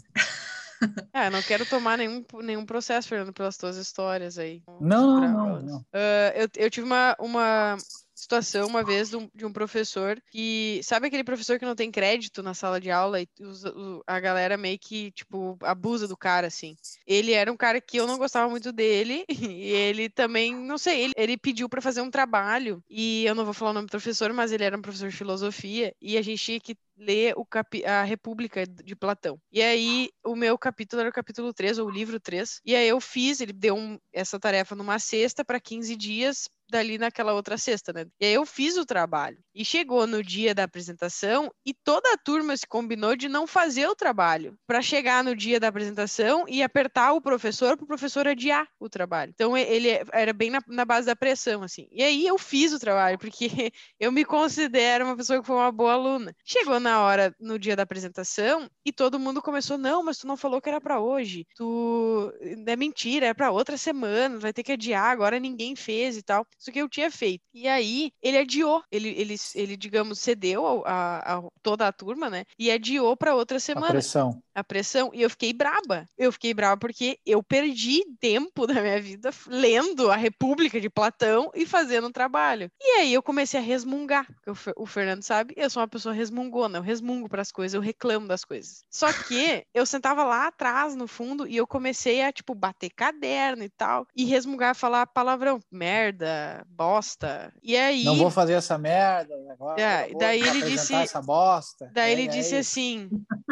Ah, 1.13 1.29
não 1.31 1.41
quero 1.43 1.67
tomar 1.67 1.97
nenhum, 1.97 2.25
nenhum 2.41 2.65
processo, 2.65 3.07
Fernando, 3.07 3.31
pelas 3.31 3.57
tuas 3.57 3.77
histórias 3.77 4.39
aí. 4.39 4.63
Não, 4.81 5.21
não, 5.21 5.31
não. 5.31 5.61
não. 5.61 5.77
Uh, 5.77 6.33
eu, 6.35 6.49
eu 6.55 6.69
tive 6.71 6.85
uma, 6.87 7.15
uma, 7.19 7.77
situação 8.17 8.67
uma 8.67 8.83
vez 8.83 9.09
de 9.09 9.45
um, 9.45 9.53
professor 9.53 10.19
que. 10.31 10.81
Sabe 10.83 11.07
aquele 11.07 11.23
professor 11.23 11.59
que 11.59 11.65
não 11.65 11.75
tem 11.75 11.91
crédito 11.91 12.41
na 12.41 12.53
sala 12.53 12.81
de 12.81 12.89
aula 12.89 13.21
e 13.21 13.27
usa, 13.39 13.73
a 14.07 14.19
galera 14.19 14.57
meio 14.57 14.79
que, 14.79 15.11
tipo, 15.11 15.57
abusa 15.61 16.07
do 16.07 16.17
cara, 16.17 16.47
assim? 16.47 16.75
Ele 17.05 17.33
era 17.33 17.51
um 17.51 17.55
cara 17.55 17.79
que 17.79 17.97
eu 17.97 18.07
não 18.07 18.17
gostava 18.17 18.49
muito 18.49 18.71
dele 18.71 19.23
e 19.29 19.71
ele 19.71 20.09
também, 20.09 20.55
não 20.55 20.77
sei, 20.77 21.03
ele, 21.03 21.13
ele 21.15 21.37
pediu 21.37 21.69
para 21.69 21.81
fazer 21.81 22.01
um 22.01 22.09
trabalho 22.09 22.83
e 22.89 23.23
eu 23.25 23.35
não 23.35 23.45
vou 23.45 23.53
falar 23.53 23.71
o 23.71 23.73
nome 23.75 23.87
do 23.87 23.91
professor, 23.91 24.33
mas 24.33 24.51
ele 24.51 24.63
era 24.63 24.77
um 24.77 24.81
professor 24.81 25.09
de 25.09 25.15
filosofia 25.15 25.93
e 26.01 26.17
a 26.17 26.21
gente 26.21 26.43
tinha 26.43 26.59
que 26.59 26.75
ler 26.97 27.33
o 27.37 27.45
capi 27.45 27.85
a 27.85 28.03
República 28.03 28.65
de 28.65 28.95
Platão. 28.95 29.39
E 29.51 29.61
aí, 29.61 30.09
o 30.25 30.35
meu 30.35 30.57
capítulo 30.57 31.01
era 31.01 31.09
o 31.09 31.13
capítulo 31.13 31.53
3, 31.53 31.79
ou 31.79 31.87
o 31.87 31.91
livro 31.91 32.19
3. 32.19 32.61
E 32.65 32.75
aí 32.75 32.87
eu 32.87 32.99
fiz, 32.99 33.39
ele 33.39 33.53
deu 33.53 33.75
um, 33.75 33.99
essa 34.11 34.39
tarefa 34.39 34.75
numa 34.75 34.99
sexta 34.99 35.45
para 35.45 35.59
15 35.59 35.95
dias 35.95 36.49
dali 36.69 36.97
naquela 36.97 37.33
outra 37.33 37.57
sexta, 37.57 37.93
né? 37.93 38.05
E 38.19 38.25
aí 38.25 38.33
eu 38.33 38.45
fiz 38.45 38.77
o 38.77 38.85
trabalho. 38.85 39.37
E 39.55 39.63
chegou 39.65 40.05
no 40.05 40.21
dia 40.21 40.53
da 40.53 40.63
apresentação 40.63 41.51
e 41.65 41.73
toda 41.73 42.13
a 42.13 42.17
turma 42.17 42.55
se 42.55 42.67
combinou 42.67 43.15
de 43.15 43.27
não 43.27 43.47
fazer 43.47 43.87
o 43.87 43.95
trabalho 43.95 44.55
para 44.67 44.81
chegar 44.81 45.23
no 45.23 45.35
dia 45.35 45.59
da 45.59 45.67
apresentação 45.67 46.45
e 46.47 46.61
apertar 46.61 47.13
o 47.13 47.21
professor 47.21 47.75
para 47.75 47.85
o 47.85 47.87
professor 47.87 48.27
adiar 48.27 48.67
o 48.79 48.89
trabalho. 48.89 49.31
Então 49.33 49.57
ele 49.57 49.87
era 50.13 50.33
bem 50.33 50.49
na, 50.49 50.59
na, 50.67 50.85
base 50.85 51.07
da 51.07 51.15
pressão, 51.15 51.63
assim. 51.63 51.87
E 51.91 52.03
aí 52.03 52.27
eu 52.27 52.37
fiz 52.37 52.71
o 52.73 52.79
trabalho 52.79 53.17
porque 53.17 53.47
eu 53.99 54.11
me 54.11 54.23
considero 54.23 55.05
uma 55.05 55.17
pessoa 55.17 55.39
que 55.39 55.47
foi 55.47 55.55
uma 55.55 55.71
boa 55.71 55.93
aluna. 55.93 56.35
Chegou 56.43 56.79
na 56.87 57.01
hora, 57.01 57.35
no 57.39 57.59
dia 57.59 57.75
da 57.75 57.83
apresentação, 57.83 58.69
e 58.85 58.93
todo 58.93 59.19
mundo 59.19 59.41
começou: 59.41 59.77
não, 59.77 60.03
mas 60.03 60.17
tu 60.17 60.25
não 60.25 60.37
falou 60.37 60.61
que 60.61 60.69
era 60.69 60.79
para 60.79 61.01
hoje. 61.01 61.45
Tu 61.55 62.33
é 62.65 62.75
mentira, 62.75 63.27
é 63.27 63.33
para 63.33 63.51
outra 63.51 63.77
semana, 63.77 64.39
vai 64.39 64.53
ter 64.53 64.63
que 64.63 64.71
adiar. 64.71 65.11
Agora 65.11 65.39
ninguém 65.39 65.75
fez 65.75 66.15
e 66.15 66.23
tal. 66.23 66.45
Isso 66.57 66.71
que 66.71 66.79
eu 66.79 66.87
tinha 66.87 67.11
feito. 67.11 67.43
E 67.53 67.67
aí 67.67 68.11
ele 68.21 68.37
adiou, 68.37 68.81
ele, 68.89 69.09
ele, 69.09 69.35
ele 69.55 69.75
digamos, 69.75 70.19
cedeu 70.19 70.83
a, 70.85 71.37
a, 71.37 71.43
toda 71.61 71.87
a 71.87 71.91
turma, 71.91 72.29
né? 72.29 72.45
E 72.57 72.71
adiou 72.71 73.17
para 73.17 73.35
outra 73.35 73.59
semana. 73.59 73.87
A 73.87 73.91
pressão. 73.91 74.41
A 74.55 74.63
pressão. 74.63 75.11
E 75.13 75.21
eu 75.21 75.29
fiquei 75.29 75.51
braba. 75.51 76.05
Eu 76.17 76.31
fiquei 76.31 76.53
braba 76.53 76.77
porque 76.77 77.19
eu 77.25 77.43
perdi 77.43 78.03
tempo 78.19 78.65
da 78.65 78.81
minha 78.81 79.01
vida 79.01 79.29
lendo 79.47 80.09
a 80.09 80.15
República 80.15 80.79
de 80.79 80.89
Platão 80.89 81.51
e 81.53 81.65
fazendo 81.65 82.07
um 82.07 82.11
trabalho. 82.11 82.71
E 82.79 82.99
aí 82.99 83.13
eu 83.13 83.21
comecei 83.21 83.59
a 83.59 83.63
resmungar. 83.63 84.25
O, 84.47 84.83
o 84.83 84.85
Fernando 84.85 85.23
sabe, 85.23 85.53
eu 85.57 85.69
sou 85.69 85.81
uma 85.81 85.87
pessoa 85.87 86.15
resmungona. 86.15 86.76
Eu 86.77 86.81
resmungo 86.81 87.27
para 87.27 87.41
as 87.41 87.51
coisas, 87.51 87.73
eu 87.73 87.81
reclamo 87.81 88.27
das 88.27 88.43
coisas. 88.43 88.83
Só 88.89 89.11
que 89.11 89.65
eu 89.73 89.85
sentava 89.85 90.23
lá 90.23 90.47
atrás, 90.47 90.95
no 90.95 91.07
fundo, 91.07 91.47
e 91.47 91.57
eu 91.57 91.67
comecei 91.67 92.21
a, 92.21 92.31
tipo, 92.31 92.55
bater 92.55 92.89
caderno 92.89 93.63
e 93.63 93.69
tal, 93.69 94.07
e 94.15 94.25
resmungar, 94.25 94.75
falar 94.75 95.07
palavrão, 95.07 95.59
merda, 95.71 96.65
bosta. 96.69 97.53
E 97.61 97.75
aí. 97.75 98.03
Não 98.03 98.15
vou 98.15 98.31
fazer 98.31 98.53
essa 98.53 98.77
merda 98.77 99.33
agora. 99.51 99.81
É, 99.81 100.09
daí 100.17 100.41
ele 100.41 100.61
disse. 100.61 100.93
Essa 100.93 101.21
bosta. 101.21 101.89
Daí 101.93 102.09
é, 102.09 102.13
ele 102.13 102.23
é 102.23 102.27
disse 102.27 102.55
é 102.55 102.59
assim. 102.59 103.09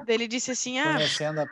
Ele 0.07 0.27
disse 0.27 0.51
assim: 0.51 0.79
ah, 0.79 0.95
a 0.95 0.99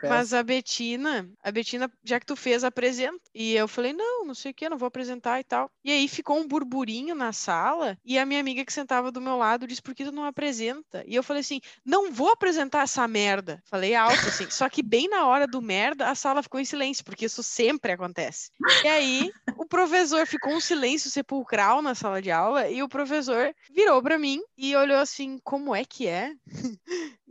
mas 0.08 0.32
a 0.32 0.42
Betina, 0.42 1.28
a 1.42 1.50
Betina, 1.50 1.90
já 2.02 2.20
que 2.20 2.26
tu 2.26 2.36
fez, 2.36 2.64
apresenta. 2.64 3.20
E 3.34 3.54
eu 3.54 3.68
falei: 3.68 3.92
não, 3.92 4.24
não 4.24 4.34
sei 4.34 4.50
o 4.50 4.54
que, 4.54 4.68
não 4.68 4.78
vou 4.78 4.86
apresentar 4.86 5.40
e 5.40 5.44
tal. 5.44 5.70
E 5.84 5.90
aí 5.90 6.08
ficou 6.08 6.38
um 6.38 6.46
burburinho 6.46 7.14
na 7.14 7.32
sala, 7.32 7.98
e 8.04 8.18
a 8.18 8.26
minha 8.26 8.40
amiga 8.40 8.64
que 8.64 8.72
sentava 8.72 9.10
do 9.10 9.20
meu 9.20 9.36
lado 9.36 9.66
disse: 9.66 9.82
por 9.82 9.94
que 9.94 10.04
tu 10.04 10.12
não 10.12 10.24
apresenta? 10.24 11.04
E 11.06 11.14
eu 11.14 11.22
falei 11.22 11.40
assim: 11.40 11.60
não 11.84 12.12
vou 12.12 12.30
apresentar 12.30 12.82
essa 12.82 13.06
merda. 13.06 13.62
Falei 13.66 13.94
alto 13.94 14.26
assim. 14.26 14.48
Só 14.50 14.68
que 14.68 14.82
bem 14.82 15.08
na 15.08 15.26
hora 15.26 15.46
do 15.46 15.60
merda, 15.60 16.08
a 16.08 16.14
sala 16.14 16.42
ficou 16.42 16.60
em 16.60 16.64
silêncio, 16.64 17.04
porque 17.04 17.26
isso 17.26 17.42
sempre 17.42 17.92
acontece. 17.92 18.50
E 18.82 18.88
aí 18.88 19.32
o 19.56 19.66
professor 19.66 20.26
ficou 20.26 20.52
um 20.52 20.60
silêncio 20.60 21.10
sepulcral 21.10 21.82
na 21.82 21.94
sala 21.94 22.20
de 22.20 22.30
aula, 22.30 22.68
e 22.68 22.82
o 22.82 22.88
professor 22.88 23.54
virou 23.70 24.02
para 24.02 24.18
mim 24.18 24.40
e 24.56 24.74
olhou 24.76 24.98
assim: 24.98 25.38
como 25.42 25.74
é 25.74 25.84
que 25.84 26.06
é? 26.06 26.32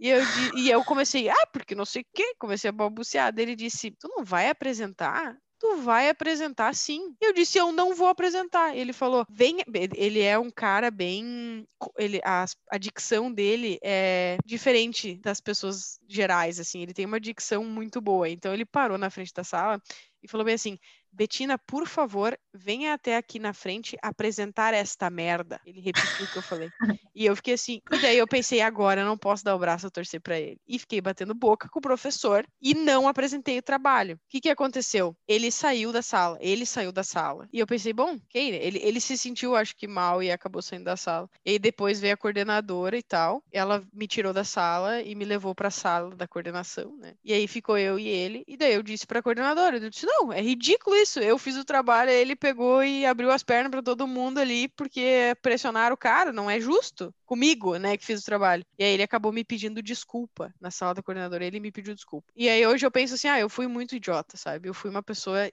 E 0.04 0.10
eu, 0.10 0.20
e 0.58 0.70
eu 0.70 0.84
comecei, 0.84 1.30
ah, 1.30 1.48
porque 1.54 1.74
não 1.74 1.86
sei 1.86 2.02
o 2.02 2.06
quê, 2.14 2.36
comecei 2.38 2.70
a 2.70 2.74
balbuciar. 2.74 3.34
Ele 3.38 3.56
disse: 3.56 3.90
Tu 3.92 4.08
não 4.10 4.26
vai 4.26 4.50
apresentar? 4.50 5.38
tu 5.64 5.78
vai 5.78 6.10
apresentar 6.10 6.76
sim. 6.76 7.16
Eu 7.22 7.32
disse, 7.32 7.58
eu 7.58 7.72
não 7.72 7.96
vou 7.96 8.10
apresentar. 8.10 8.76
Ele 8.76 8.92
falou, 8.92 9.26
vem, 9.30 9.60
ele 9.96 10.20
é 10.20 10.38
um 10.38 10.52
cara 10.52 10.92
bem, 10.92 11.66
ele, 11.98 12.20
a, 12.26 12.44
a 12.70 12.78
dicção 12.78 13.32
dele 13.32 13.80
é 13.82 14.36
diferente 14.46 15.16
das 15.16 15.40
pessoas 15.40 15.98
gerais, 16.06 16.60
assim, 16.60 16.82
ele 16.82 16.94
tem 16.94 17.06
uma 17.06 17.18
dicção 17.18 17.64
muito 17.64 18.02
boa. 18.02 18.28
Então 18.28 18.54
ele 18.54 18.66
parou 18.66 18.98
na 18.98 19.10
frente 19.10 19.32
da 19.34 19.46
sala 19.46 19.82
e 20.22 20.28
falou 20.28 20.44
bem 20.44 20.56
assim, 20.56 20.78
Betina, 21.14 21.60
por 21.60 21.88
favor, 21.88 22.38
venha 22.54 22.94
até 22.94 23.16
aqui 23.18 23.38
na 23.38 23.54
frente 23.54 23.96
apresentar 24.02 24.74
esta 24.74 25.10
merda. 25.10 25.62
Ele 25.66 25.80
repetiu 25.80 26.26
o 26.26 26.32
que 26.32 26.38
eu 26.38 26.42
falei. 26.42 26.70
E 27.16 27.26
eu 27.28 27.36
fiquei 27.36 27.54
assim, 27.54 27.80
e 27.92 28.00
daí 28.00 28.18
eu 28.18 28.28
pensei, 28.28 28.60
agora 28.60 29.02
eu 29.02 29.06
não 29.06 29.18
posso 29.18 29.44
dar 29.44 29.56
o 29.56 29.60
braço 29.60 29.86
a 29.86 29.92
torcer 29.92 30.20
para 30.20 30.40
ele. 30.40 30.58
E 30.68 30.80
fiquei 30.80 31.00
batendo 31.00 31.36
boca 31.36 31.70
com 31.70 31.78
o 31.78 31.82
professor 31.82 32.46
e 32.60 32.74
não 32.74 33.08
apresentei 33.08 33.60
o 33.60 33.64
trabalho. 33.64 34.16
O 34.16 34.20
que, 34.28 34.42
que 34.42 34.50
aconteceu? 34.50 35.16
Ele 35.28 35.52
saiu 35.52 35.92
da 35.92 36.02
sala, 36.02 36.38
ele 36.42 36.66
saiu 36.66 36.92
da 36.92 37.04
sala. 37.04 37.48
E 37.54 37.60
eu 37.60 37.68
pensei, 37.68 37.94
bom, 37.94 38.16
okay, 38.30 38.56
ele, 38.56 38.80
ele 38.82 39.00
se 39.00 39.16
sentiu, 39.16 39.56
acho 39.56 39.76
que 39.76 39.88
mal 39.88 40.24
e 40.24 40.32
acabou 40.32 40.62
saindo 40.62 40.86
da 40.86 40.98
sala. 40.98 41.30
E 41.46 41.60
depois 41.60 42.00
veio 42.00 42.16
a 42.16 42.18
coordenadora 42.18 42.98
e 42.98 43.04
tal. 43.04 43.44
Ela 43.52 43.84
me 43.94 44.08
tirou 44.08 44.34
da 44.34 44.44
sala 44.44 45.02
e 45.02 45.14
me 45.14 45.26
levou 45.26 45.54
para 45.54 45.68
a 45.68 45.72
sala 45.72 46.16
da 46.16 46.28
coordenação, 46.28 46.98
né? 46.98 47.14
E 47.24 47.32
aí 47.34 47.48
ficou 47.48 47.78
eu 47.78 48.00
e 48.00 48.08
ele. 48.08 48.44
E 48.48 48.58
daí 48.58 48.74
eu 48.74 48.82
disse 48.82 49.06
para 49.06 49.20
a 49.20 49.24
coordenadora, 49.24 49.78
eu 49.78 49.90
disse, 49.90 50.08
não, 50.08 50.34
é 50.34 50.42
ridículo 50.42 50.96
isso. 51.04 51.20
Eu 51.20 51.38
fiz 51.38 51.56
o 51.56 51.66
trabalho, 51.66 52.10
ele 52.10 52.36
pegou 52.36 52.84
e 52.84 53.06
abriu 53.06 53.30
as 53.30 53.44
pernas 53.44 53.70
para 53.70 53.84
todo 53.84 54.08
mundo 54.08 54.40
ali, 54.40 54.68
porque 54.70 55.36
pressionaram 55.42 55.94
o 55.94 55.98
cara, 55.98 56.34
não 56.34 56.50
é 56.50 56.60
justo 56.60 57.14
comigo, 57.26 57.78
né, 57.78 57.98
que 57.98 58.06
fiz 58.06 58.22
o 58.22 58.26
trabalho. 58.26 58.66
E 58.78 58.84
aí 58.84 58.92
ele 58.92 59.04
acabou 59.04 59.32
me 59.32 59.44
pedindo 59.44 59.82
desculpa 59.82 60.54
na 60.60 60.72
sala 60.72 60.94
da 60.94 61.04
coordenadora, 61.04 61.46
ele 61.46 61.60
me 61.60 61.72
pediu 61.72 61.94
desculpa. 61.94 62.32
E 62.36 62.50
aí 62.50 62.66
hoje 62.66 62.86
eu 62.86 62.92
penso 62.92 63.14
assim, 63.14 63.28
ah, 63.28 63.40
eu 63.40 63.50
fui 63.50 63.68
muito 63.68 63.96
idiota, 63.96 64.38
sabe? 64.38 64.70
Eu 64.70 64.74
fui 64.74 64.90
uma 64.90 65.04
pessoa 65.04 65.50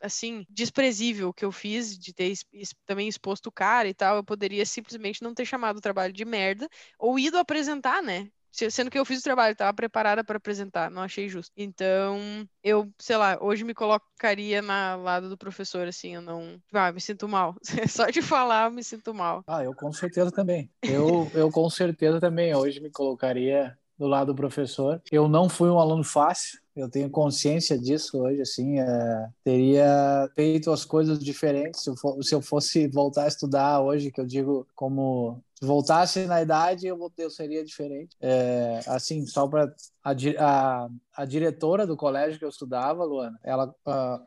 assim 0.00 0.44
desprezível 0.48 1.32
que 1.32 1.44
eu 1.44 1.52
fiz 1.52 1.98
de 1.98 2.12
ter 2.12 2.32
também 2.84 3.08
exposto 3.08 3.48
o 3.48 3.52
cara 3.52 3.88
e 3.88 3.94
tal, 3.94 4.16
eu 4.16 4.24
poderia 4.24 4.64
simplesmente 4.64 5.22
não 5.22 5.34
ter 5.34 5.44
chamado 5.44 5.78
o 5.78 5.80
trabalho 5.80 6.12
de 6.12 6.24
merda 6.24 6.68
ou 6.98 7.18
ido 7.18 7.38
apresentar, 7.38 8.02
né? 8.02 8.28
Sendo 8.50 8.90
que 8.90 8.98
eu 8.98 9.04
fiz 9.04 9.20
o 9.20 9.24
trabalho, 9.24 9.52
estava 9.52 9.74
preparada 9.74 10.24
para 10.24 10.38
apresentar, 10.38 10.90
não 10.90 11.02
achei 11.02 11.28
justo. 11.28 11.52
Então, 11.56 12.18
eu, 12.62 12.90
sei 12.98 13.16
lá, 13.16 13.38
hoje 13.40 13.64
me 13.64 13.74
colocaria 13.74 14.62
na 14.62 14.96
lado 14.96 15.28
do 15.28 15.36
professor, 15.36 15.86
assim, 15.86 16.14
eu 16.14 16.22
não. 16.22 16.58
Ah, 16.72 16.90
me 16.90 17.00
sinto 17.00 17.28
mal. 17.28 17.54
Só 17.88 18.06
de 18.06 18.22
falar, 18.22 18.66
eu 18.66 18.70
me 18.70 18.82
sinto 18.82 19.12
mal. 19.12 19.42
Ah, 19.46 19.62
eu 19.62 19.74
com 19.74 19.92
certeza 19.92 20.30
também. 20.30 20.70
Eu, 20.82 21.30
eu 21.34 21.50
com 21.50 21.68
certeza 21.68 22.20
também 22.20 22.54
hoje 22.54 22.80
me 22.80 22.90
colocaria 22.90 23.76
do 23.98 24.06
lado 24.06 24.32
do 24.32 24.36
professor. 24.36 25.00
Eu 25.10 25.28
não 25.28 25.48
fui 25.48 25.68
um 25.70 25.78
aluno 25.78 26.04
fácil, 26.04 26.60
eu 26.74 26.90
tenho 26.90 27.08
consciência 27.08 27.78
disso 27.78 28.18
hoje, 28.18 28.42
assim, 28.42 28.78
é, 28.78 29.28
teria 29.42 30.30
feito 30.34 30.70
as 30.70 30.84
coisas 30.84 31.18
diferentes 31.18 31.82
se 31.82 31.90
eu, 31.90 31.96
for, 31.96 32.22
se 32.22 32.34
eu 32.34 32.42
fosse 32.42 32.86
voltar 32.86 33.24
a 33.24 33.28
estudar 33.28 33.80
hoje, 33.80 34.10
que 34.10 34.20
eu 34.20 34.26
digo 34.26 34.66
como 34.74 35.42
se 35.58 35.64
voltasse 35.64 36.26
na 36.26 36.42
idade, 36.42 36.86
eu, 36.86 36.98
eu 37.16 37.30
seria 37.30 37.64
diferente. 37.64 38.14
É, 38.20 38.80
assim, 38.86 39.26
só 39.26 39.48
para 39.48 39.72
a, 40.04 40.12
a, 40.38 40.88
a, 41.16 41.24
diretora 41.24 41.86
do 41.86 41.96
colégio 41.96 42.38
que 42.38 42.44
eu 42.44 42.48
estudava, 42.48 43.04
Luana, 43.04 43.38
ela, 43.42 43.74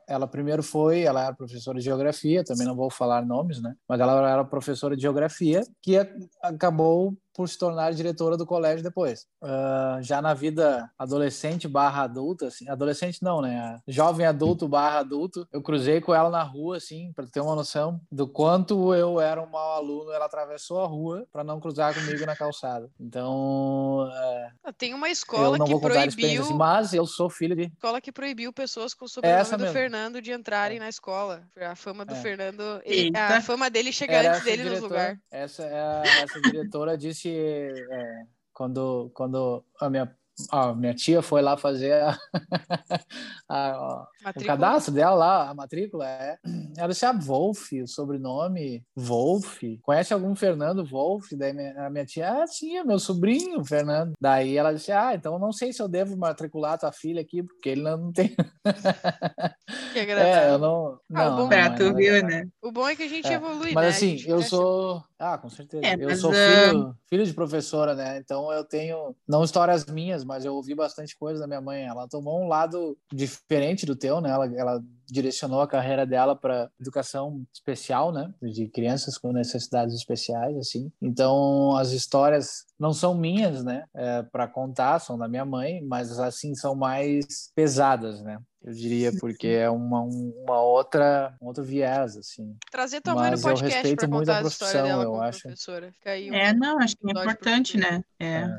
ela 0.07 0.27
primeiro 0.27 0.63
foi, 0.63 1.01
ela 1.01 1.23
era 1.23 1.35
professora 1.35 1.77
de 1.77 1.85
geografia, 1.85 2.43
também 2.43 2.65
não 2.65 2.75
vou 2.75 2.89
falar 2.89 3.25
nomes, 3.25 3.61
né? 3.61 3.75
Mas 3.87 3.99
ela 3.99 4.29
era 4.29 4.43
professora 4.43 4.95
de 4.95 5.03
geografia 5.03 5.61
que 5.81 5.97
acabou 6.41 7.15
por 7.39 7.47
se 7.47 7.57
tornar 7.57 7.93
diretora 7.93 8.35
do 8.35 8.45
colégio 8.45 8.83
depois. 8.83 9.25
Uh, 9.41 10.01
já 10.01 10.21
na 10.21 10.33
vida 10.33 10.91
adolescente 10.99 11.69
barra 11.69 12.03
adulta, 12.03 12.47
assim, 12.47 12.67
adolescente 12.67 13.23
não, 13.23 13.41
né? 13.41 13.79
Jovem 13.87 14.25
adulto 14.25 14.67
barra 14.67 14.99
adulto, 14.99 15.47
eu 15.53 15.61
cruzei 15.61 16.01
com 16.01 16.13
ela 16.13 16.29
na 16.29 16.43
rua, 16.43 16.75
assim, 16.75 17.13
para 17.15 17.25
ter 17.27 17.39
uma 17.39 17.55
noção 17.55 18.01
do 18.11 18.27
quanto 18.27 18.93
eu 18.93 19.21
era 19.21 19.41
um 19.41 19.49
mau 19.49 19.77
aluno. 19.77 20.11
Ela 20.11 20.25
atravessou 20.25 20.81
a 20.81 20.85
rua 20.85 21.18
para 21.31 21.43
não 21.43 21.59
cruzar 21.59 21.93
comigo 21.93 22.25
na 22.25 22.35
calçada. 22.35 22.89
Então, 22.99 24.07
uh, 24.07 24.73
tem 24.73 24.93
uma 24.93 25.09
escola 25.09 25.57
que 25.63 25.79
proibiu, 25.79 26.43
assim, 26.43 26.53
mas 26.53 26.93
eu 26.93 27.05
sou 27.05 27.29
filho 27.29 27.55
de 27.55 27.63
escola 27.63 28.01
que 28.01 28.11
proibiu 28.11 28.51
pessoas 28.53 28.93
com 28.93 29.05
o 29.05 29.09
sobrenome 29.09 29.41
Essa 29.41 29.57
do 29.57 29.61
mesmo. 29.61 29.73
Fernando 29.73 30.21
de 30.21 30.31
entrarem 30.31 30.77
é. 30.77 30.79
na 30.79 30.89
escola. 30.89 31.43
A 31.59 31.75
fama 31.75 32.05
do 32.05 32.13
é. 32.13 32.21
Fernando, 32.21 32.81
ele, 32.83 33.15
a 33.15 33.41
fama 33.41 33.69
dele 33.69 33.91
chega 33.91 34.13
era 34.13 34.31
antes 34.31 34.43
dele 34.43 34.69
no 34.69 34.81
lugar. 34.81 35.19
Essa, 35.31 35.63
é 35.63 36.23
essa 36.23 36.41
diretora 36.41 36.97
disse 36.97 37.29
é, 37.29 38.23
quando, 38.53 39.09
quando 39.13 39.63
a 39.79 39.89
minha 39.89 40.18
a 40.51 40.73
minha 40.73 40.93
tia 40.93 41.21
foi 41.21 41.41
lá 41.41 41.57
fazer 41.57 41.93
a, 41.93 42.17
a, 43.49 44.07
o 44.35 44.43
cadastro 44.45 44.93
dela 44.93 45.15
lá, 45.15 45.49
a 45.49 45.53
matrícula. 45.53 46.07
É. 46.07 46.37
Ela 46.77 46.89
disse, 46.89 47.05
ah, 47.05 47.11
Wolf, 47.11 47.71
o 47.73 47.87
sobrenome 47.87 48.83
Wolf. 48.95 49.61
Conhece 49.81 50.13
algum 50.13 50.35
Fernando 50.35 50.85
Wolf? 50.85 51.27
Daí 51.33 51.53
minha, 51.53 51.85
a 51.85 51.89
minha 51.89 52.05
tia, 52.05 52.43
ah, 52.43 52.47
sim, 52.47 52.77
é 52.77 52.83
meu 52.83 52.99
sobrinho, 52.99 53.63
Fernando. 53.63 54.13
Daí 54.19 54.57
ela 54.57 54.73
disse, 54.73 54.91
ah, 54.91 55.13
então 55.13 55.37
não 55.39 55.51
sei 55.51 55.73
se 55.73 55.81
eu 55.81 55.87
devo 55.87 56.17
matricular 56.17 56.77
tua 56.77 56.91
filha 56.91 57.21
aqui, 57.21 57.43
porque 57.43 57.69
ele 57.69 57.81
não, 57.81 57.97
não 57.97 58.11
tem. 58.11 58.35
Que 59.93 59.99
É, 59.99 60.49
eu 60.49 60.57
não. 60.57 60.99
Ah, 61.13 61.29
não, 61.29 61.35
bom, 61.35 61.49
não, 61.49 61.75
tu 61.75 61.95
viu, 61.95 62.23
né? 62.23 62.47
O 62.61 62.71
bom 62.71 62.87
é 62.87 62.95
que 62.95 63.03
a 63.03 63.07
gente 63.07 63.27
é. 63.27 63.33
evolui, 63.33 63.73
Mas 63.73 63.83
né? 63.83 63.89
assim, 63.89 64.23
eu 64.27 64.41
sou. 64.41 65.03
Ah, 65.19 65.37
com 65.37 65.49
certeza. 65.49 65.85
É, 65.85 65.97
eu 65.99 66.15
sou 66.15 66.31
filho, 66.31 66.95
filho 67.09 67.25
de 67.25 67.33
professora, 67.33 67.93
né? 67.93 68.17
Então 68.19 68.51
eu 68.53 68.63
tenho, 68.63 69.13
não 69.27 69.43
histórias 69.43 69.85
minhas, 69.85 70.23
mas 70.23 70.45
eu 70.45 70.55
ouvi 70.55 70.73
bastante 70.73 71.17
coisa 71.17 71.41
da 71.41 71.47
minha 71.47 71.59
mãe. 71.59 71.83
Ela 71.83 72.07
tomou 72.07 72.41
um 72.41 72.47
lado 72.47 72.97
diferente 73.11 73.85
do 73.85 73.97
teu, 73.97 74.21
né? 74.21 74.29
Ela, 74.29 74.45
ela 74.55 74.83
direcionou 75.05 75.59
a 75.59 75.67
carreira 75.67 76.05
dela 76.05 76.37
para 76.37 76.71
educação 76.79 77.43
especial, 77.53 78.13
né? 78.13 78.33
De 78.41 78.69
crianças 78.69 79.17
com 79.17 79.33
necessidades 79.33 79.93
especiais, 79.93 80.55
assim. 80.55 80.89
Então 81.01 81.75
as 81.75 81.91
histórias 81.91 82.65
não 82.79 82.93
são 82.93 83.13
minhas, 83.13 83.61
né? 83.61 83.83
É, 83.93 84.23
para 84.23 84.47
contar, 84.47 84.99
são 84.99 85.17
da 85.17 85.27
minha 85.27 85.45
mãe, 85.45 85.81
mas 85.83 86.17
assim 86.17 86.55
são 86.55 86.75
mais 86.75 87.51
pesadas, 87.53 88.21
né? 88.21 88.39
Eu 88.61 88.73
diria, 88.73 89.11
porque 89.19 89.47
é 89.47 89.69
uma, 89.69 90.01
uma 90.01 90.61
outra, 90.61 91.33
um 91.41 91.47
outro 91.47 91.63
viés, 91.63 92.17
assim. 92.17 92.57
Trazer 92.69 92.99
tua 92.99 93.15
mãe 93.15 93.31
no 93.31 93.39
podcast 93.39 93.77
eu 93.77 93.81
respeito 93.83 94.09
muito 94.09 94.29
a 94.29 94.41
profissão, 94.41 94.83
dela 94.83 95.03
eu 95.03 95.21
acho. 95.21 95.43
professora. 95.43 95.93
Um 96.05 96.33
é, 96.33 96.53
não, 96.53 96.77
acho 96.79 96.97
que 96.97 97.07
é 97.07 97.11
importante, 97.11 97.77
né? 97.77 98.03
É. 98.19 98.49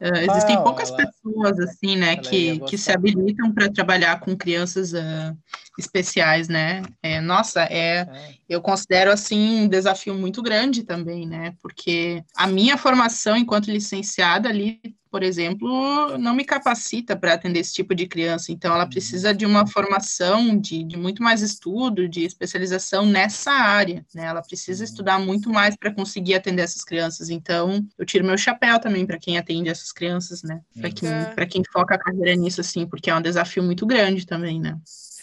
é. 0.00 0.08
Uh, 0.08 0.30
existem 0.30 0.56
ah, 0.56 0.62
poucas 0.62 0.88
ela, 0.88 0.96
pessoas, 0.96 1.60
assim, 1.60 1.94
né, 1.94 2.16
que, 2.16 2.58
que 2.60 2.78
se 2.78 2.90
habilitam 2.90 3.52
para 3.52 3.70
trabalhar 3.70 4.18
com 4.20 4.34
crianças 4.34 4.94
uh, 4.94 5.36
especiais, 5.78 6.48
né? 6.48 6.80
É, 7.02 7.20
nossa, 7.20 7.64
é, 7.64 8.00
é, 8.00 8.34
eu 8.50 8.60
considero, 8.60 9.12
assim, 9.12 9.62
um 9.62 9.68
desafio 9.68 10.12
muito 10.12 10.42
grande 10.42 10.82
também, 10.82 11.26
né? 11.26 11.54
Porque 11.62 12.22
a 12.36 12.48
minha 12.48 12.76
formação 12.76 13.36
enquanto 13.36 13.70
licenciada 13.70 14.48
ali 14.48 14.80
por 15.10 15.24
exemplo, 15.24 16.16
não 16.18 16.32
me 16.32 16.44
capacita 16.44 17.16
para 17.16 17.34
atender 17.34 17.58
esse 17.58 17.74
tipo 17.74 17.94
de 17.94 18.06
criança. 18.06 18.52
Então, 18.52 18.72
ela 18.72 18.86
precisa 18.86 19.34
de 19.34 19.44
uma 19.44 19.66
formação, 19.66 20.56
de, 20.56 20.84
de 20.84 20.96
muito 20.96 21.20
mais 21.22 21.42
estudo, 21.42 22.08
de 22.08 22.24
especialização 22.24 23.04
nessa 23.04 23.50
área. 23.50 24.06
Né? 24.14 24.24
Ela 24.26 24.40
precisa 24.40 24.84
estudar 24.84 25.18
muito 25.18 25.50
mais 25.50 25.74
para 25.76 25.92
conseguir 25.92 26.34
atender 26.34 26.62
essas 26.62 26.84
crianças. 26.84 27.28
Então, 27.28 27.84
eu 27.98 28.06
tiro 28.06 28.24
meu 28.24 28.38
chapéu 28.38 28.78
também 28.78 29.04
para 29.04 29.18
quem 29.18 29.36
atende 29.36 29.68
essas 29.68 29.90
crianças, 29.90 30.44
né? 30.44 30.60
Para 30.78 30.90
quem, 30.90 31.08
é. 31.08 31.46
quem 31.46 31.62
foca 31.72 31.96
a 31.96 31.98
carreira 31.98 32.36
nisso, 32.36 32.60
assim, 32.60 32.86
porque 32.86 33.10
é 33.10 33.14
um 33.14 33.22
desafio 33.22 33.64
muito 33.64 33.84
grande 33.84 34.24
também, 34.24 34.60
né? 34.60 34.78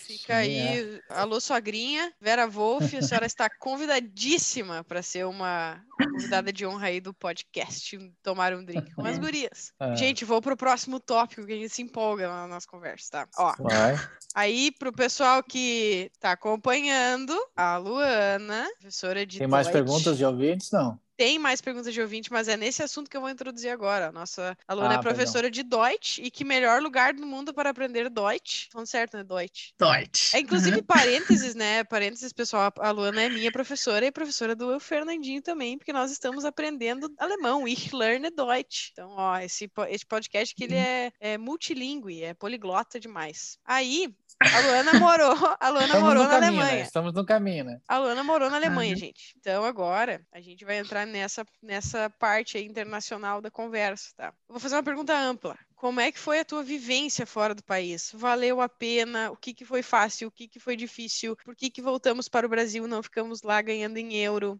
Fica 0.08 0.38
aí, 0.38 0.58
é. 0.58 1.02
alô 1.10 1.38
sogrinha, 1.42 2.14
Vera 2.22 2.48
Wolf, 2.48 2.94
a 2.94 3.02
senhora 3.02 3.26
está 3.28 3.50
convidadíssima 3.50 4.82
para 4.86 5.02
ser 5.02 5.26
uma 5.26 5.84
convidada 5.98 6.54
de 6.54 6.66
honra 6.66 6.88
aí 6.88 7.02
do 7.02 7.14
podcast 7.14 7.98
Tomar 8.22 8.54
um 8.54 8.64
Drink 8.64 8.94
com 8.94 9.06
as 9.06 9.18
gurias. 9.18 9.72
É. 9.80 9.96
Gente, 9.96 10.24
vou 10.26 10.42
pro 10.42 10.58
próximo 10.58 11.00
tópico 11.00 11.46
que 11.46 11.54
a 11.54 11.56
gente 11.56 11.70
se 11.70 11.82
empolga 11.82 12.28
na 12.28 12.48
nossa 12.48 12.68
conversa, 12.68 13.10
tá? 13.12 13.28
Ó, 13.38 13.56
Vai. 13.60 13.96
aí 14.36 14.72
pro 14.72 14.94
pessoal 14.94 15.44
que 15.44 16.12
tá 16.20 16.32
acompanhando, 16.32 17.36
a 17.56 17.78
Luana, 17.78 18.68
professora 18.80 19.26
de 19.26 19.40
Tem 19.40 19.48
mais 19.48 19.68
perguntas 19.68 20.18
de 20.18 20.26
ouvintes? 20.26 20.72
Não 20.72 21.00
tem 21.18 21.40
mais 21.40 21.60
perguntas 21.60 21.92
de 21.92 22.00
ouvinte, 22.00 22.32
mas 22.32 22.48
é 22.48 22.56
nesse 22.56 22.84
assunto 22.84 23.10
que 23.10 23.18
eu 23.18 23.22
vou 23.22 23.30
introduzir 23.30 23.72
agora. 23.72 24.12
Nossa 24.12 24.56
aluna 24.68 24.94
é 24.94 24.98
ah, 24.98 25.00
é 25.00 25.02
professora 25.02 25.50
perdão. 25.50 25.52
de 25.52 25.64
Deutsch 25.64 26.20
e 26.20 26.30
que 26.30 26.46
melhor 26.46 26.80
lugar 26.82 27.12
do 27.14 27.26
mundo 27.26 27.54
para 27.54 27.72
aprender 27.72 28.08
Deutsch. 28.10 28.68
Falando 28.72 28.88
certo, 28.88 29.18
né? 29.18 29.24
Deutsch. 29.24 29.72
Deutsch. 29.80 30.36
É, 30.36 30.40
inclusive, 30.40 30.80
parênteses, 30.84 31.56
né? 31.56 31.84
Parênteses, 31.84 32.32
pessoal. 32.32 32.72
A 32.78 32.92
Luana 32.92 33.24
é 33.24 33.30
minha 33.30 33.52
professora 33.52 34.06
e 34.06 34.12
professora 34.12 34.56
do 34.56 34.80
Fernandinho 34.80 35.42
também, 35.42 35.78
porque 35.88 35.94
nós 35.94 36.12
estamos 36.12 36.44
aprendendo 36.44 37.10
alemão. 37.18 37.66
Ich 37.66 37.96
lerne 37.96 38.30
Deutsch. 38.30 38.90
Então, 38.92 39.10
ó, 39.12 39.38
esse, 39.38 39.72
esse 39.88 40.06
podcast 40.06 40.54
que 40.54 40.66
ele 40.66 40.76
uhum. 40.76 40.82
é, 40.82 41.12
é 41.22 41.38
multilingüe, 41.38 42.24
é 42.24 42.34
poliglota 42.34 43.00
demais. 43.00 43.58
Aí, 43.64 44.14
a 44.42 44.60
Luana 44.60 44.94
morou, 45.00 45.32
a 45.58 45.70
Luana 45.70 45.86
Estamos 45.86 46.04
morou 46.04 46.24
na 46.26 46.30
caminho, 46.30 46.52
Alemanha. 46.52 46.76
Né? 46.76 46.82
Estamos 46.82 47.14
no 47.14 47.26
caminho, 47.26 47.64
né? 47.64 47.80
A 47.88 48.00
Luana 48.00 48.22
morou 48.22 48.50
na 48.50 48.58
Alemanha, 48.58 48.96
uhum. 48.96 49.00
gente. 49.00 49.34
Então 49.40 49.64
agora 49.64 50.22
a 50.30 50.42
gente 50.42 50.66
vai 50.66 50.78
entrar 50.78 51.08
nessa, 51.08 51.46
nessa 51.64 52.10
parte 52.20 52.58
internacional 52.58 53.40
da 53.40 53.50
conversa, 53.50 54.12
tá? 54.18 54.34
Vou 54.46 54.60
fazer 54.60 54.76
uma 54.76 54.84
pergunta 54.84 55.18
ampla. 55.18 55.58
Como 55.78 56.02
é 56.02 56.12
que 56.12 56.20
foi 56.20 56.40
a 56.40 56.46
tua 56.46 56.64
vivência 56.64 57.26
fora 57.26 57.56
do 57.56 57.64
país? 57.64 58.12
Valeu 58.14 58.60
a 58.60 58.68
pena? 58.68 59.32
O 59.32 59.38
que, 59.38 59.54
que 59.54 59.64
foi 59.64 59.82
fácil? 59.82 60.28
O 60.28 60.32
que, 60.32 60.50
que 60.50 60.60
foi 60.60 60.76
difícil? 60.76 61.38
Por 61.46 61.56
que, 61.56 61.70
que 61.70 61.82
voltamos 61.82 62.28
para 62.28 62.46
o 62.46 62.50
Brasil 62.50 62.86
e 62.86 62.90
não 62.90 63.02
ficamos 63.02 63.42
lá 63.42 63.62
ganhando 63.62 63.96
em 63.96 64.16
euro? 64.16 64.60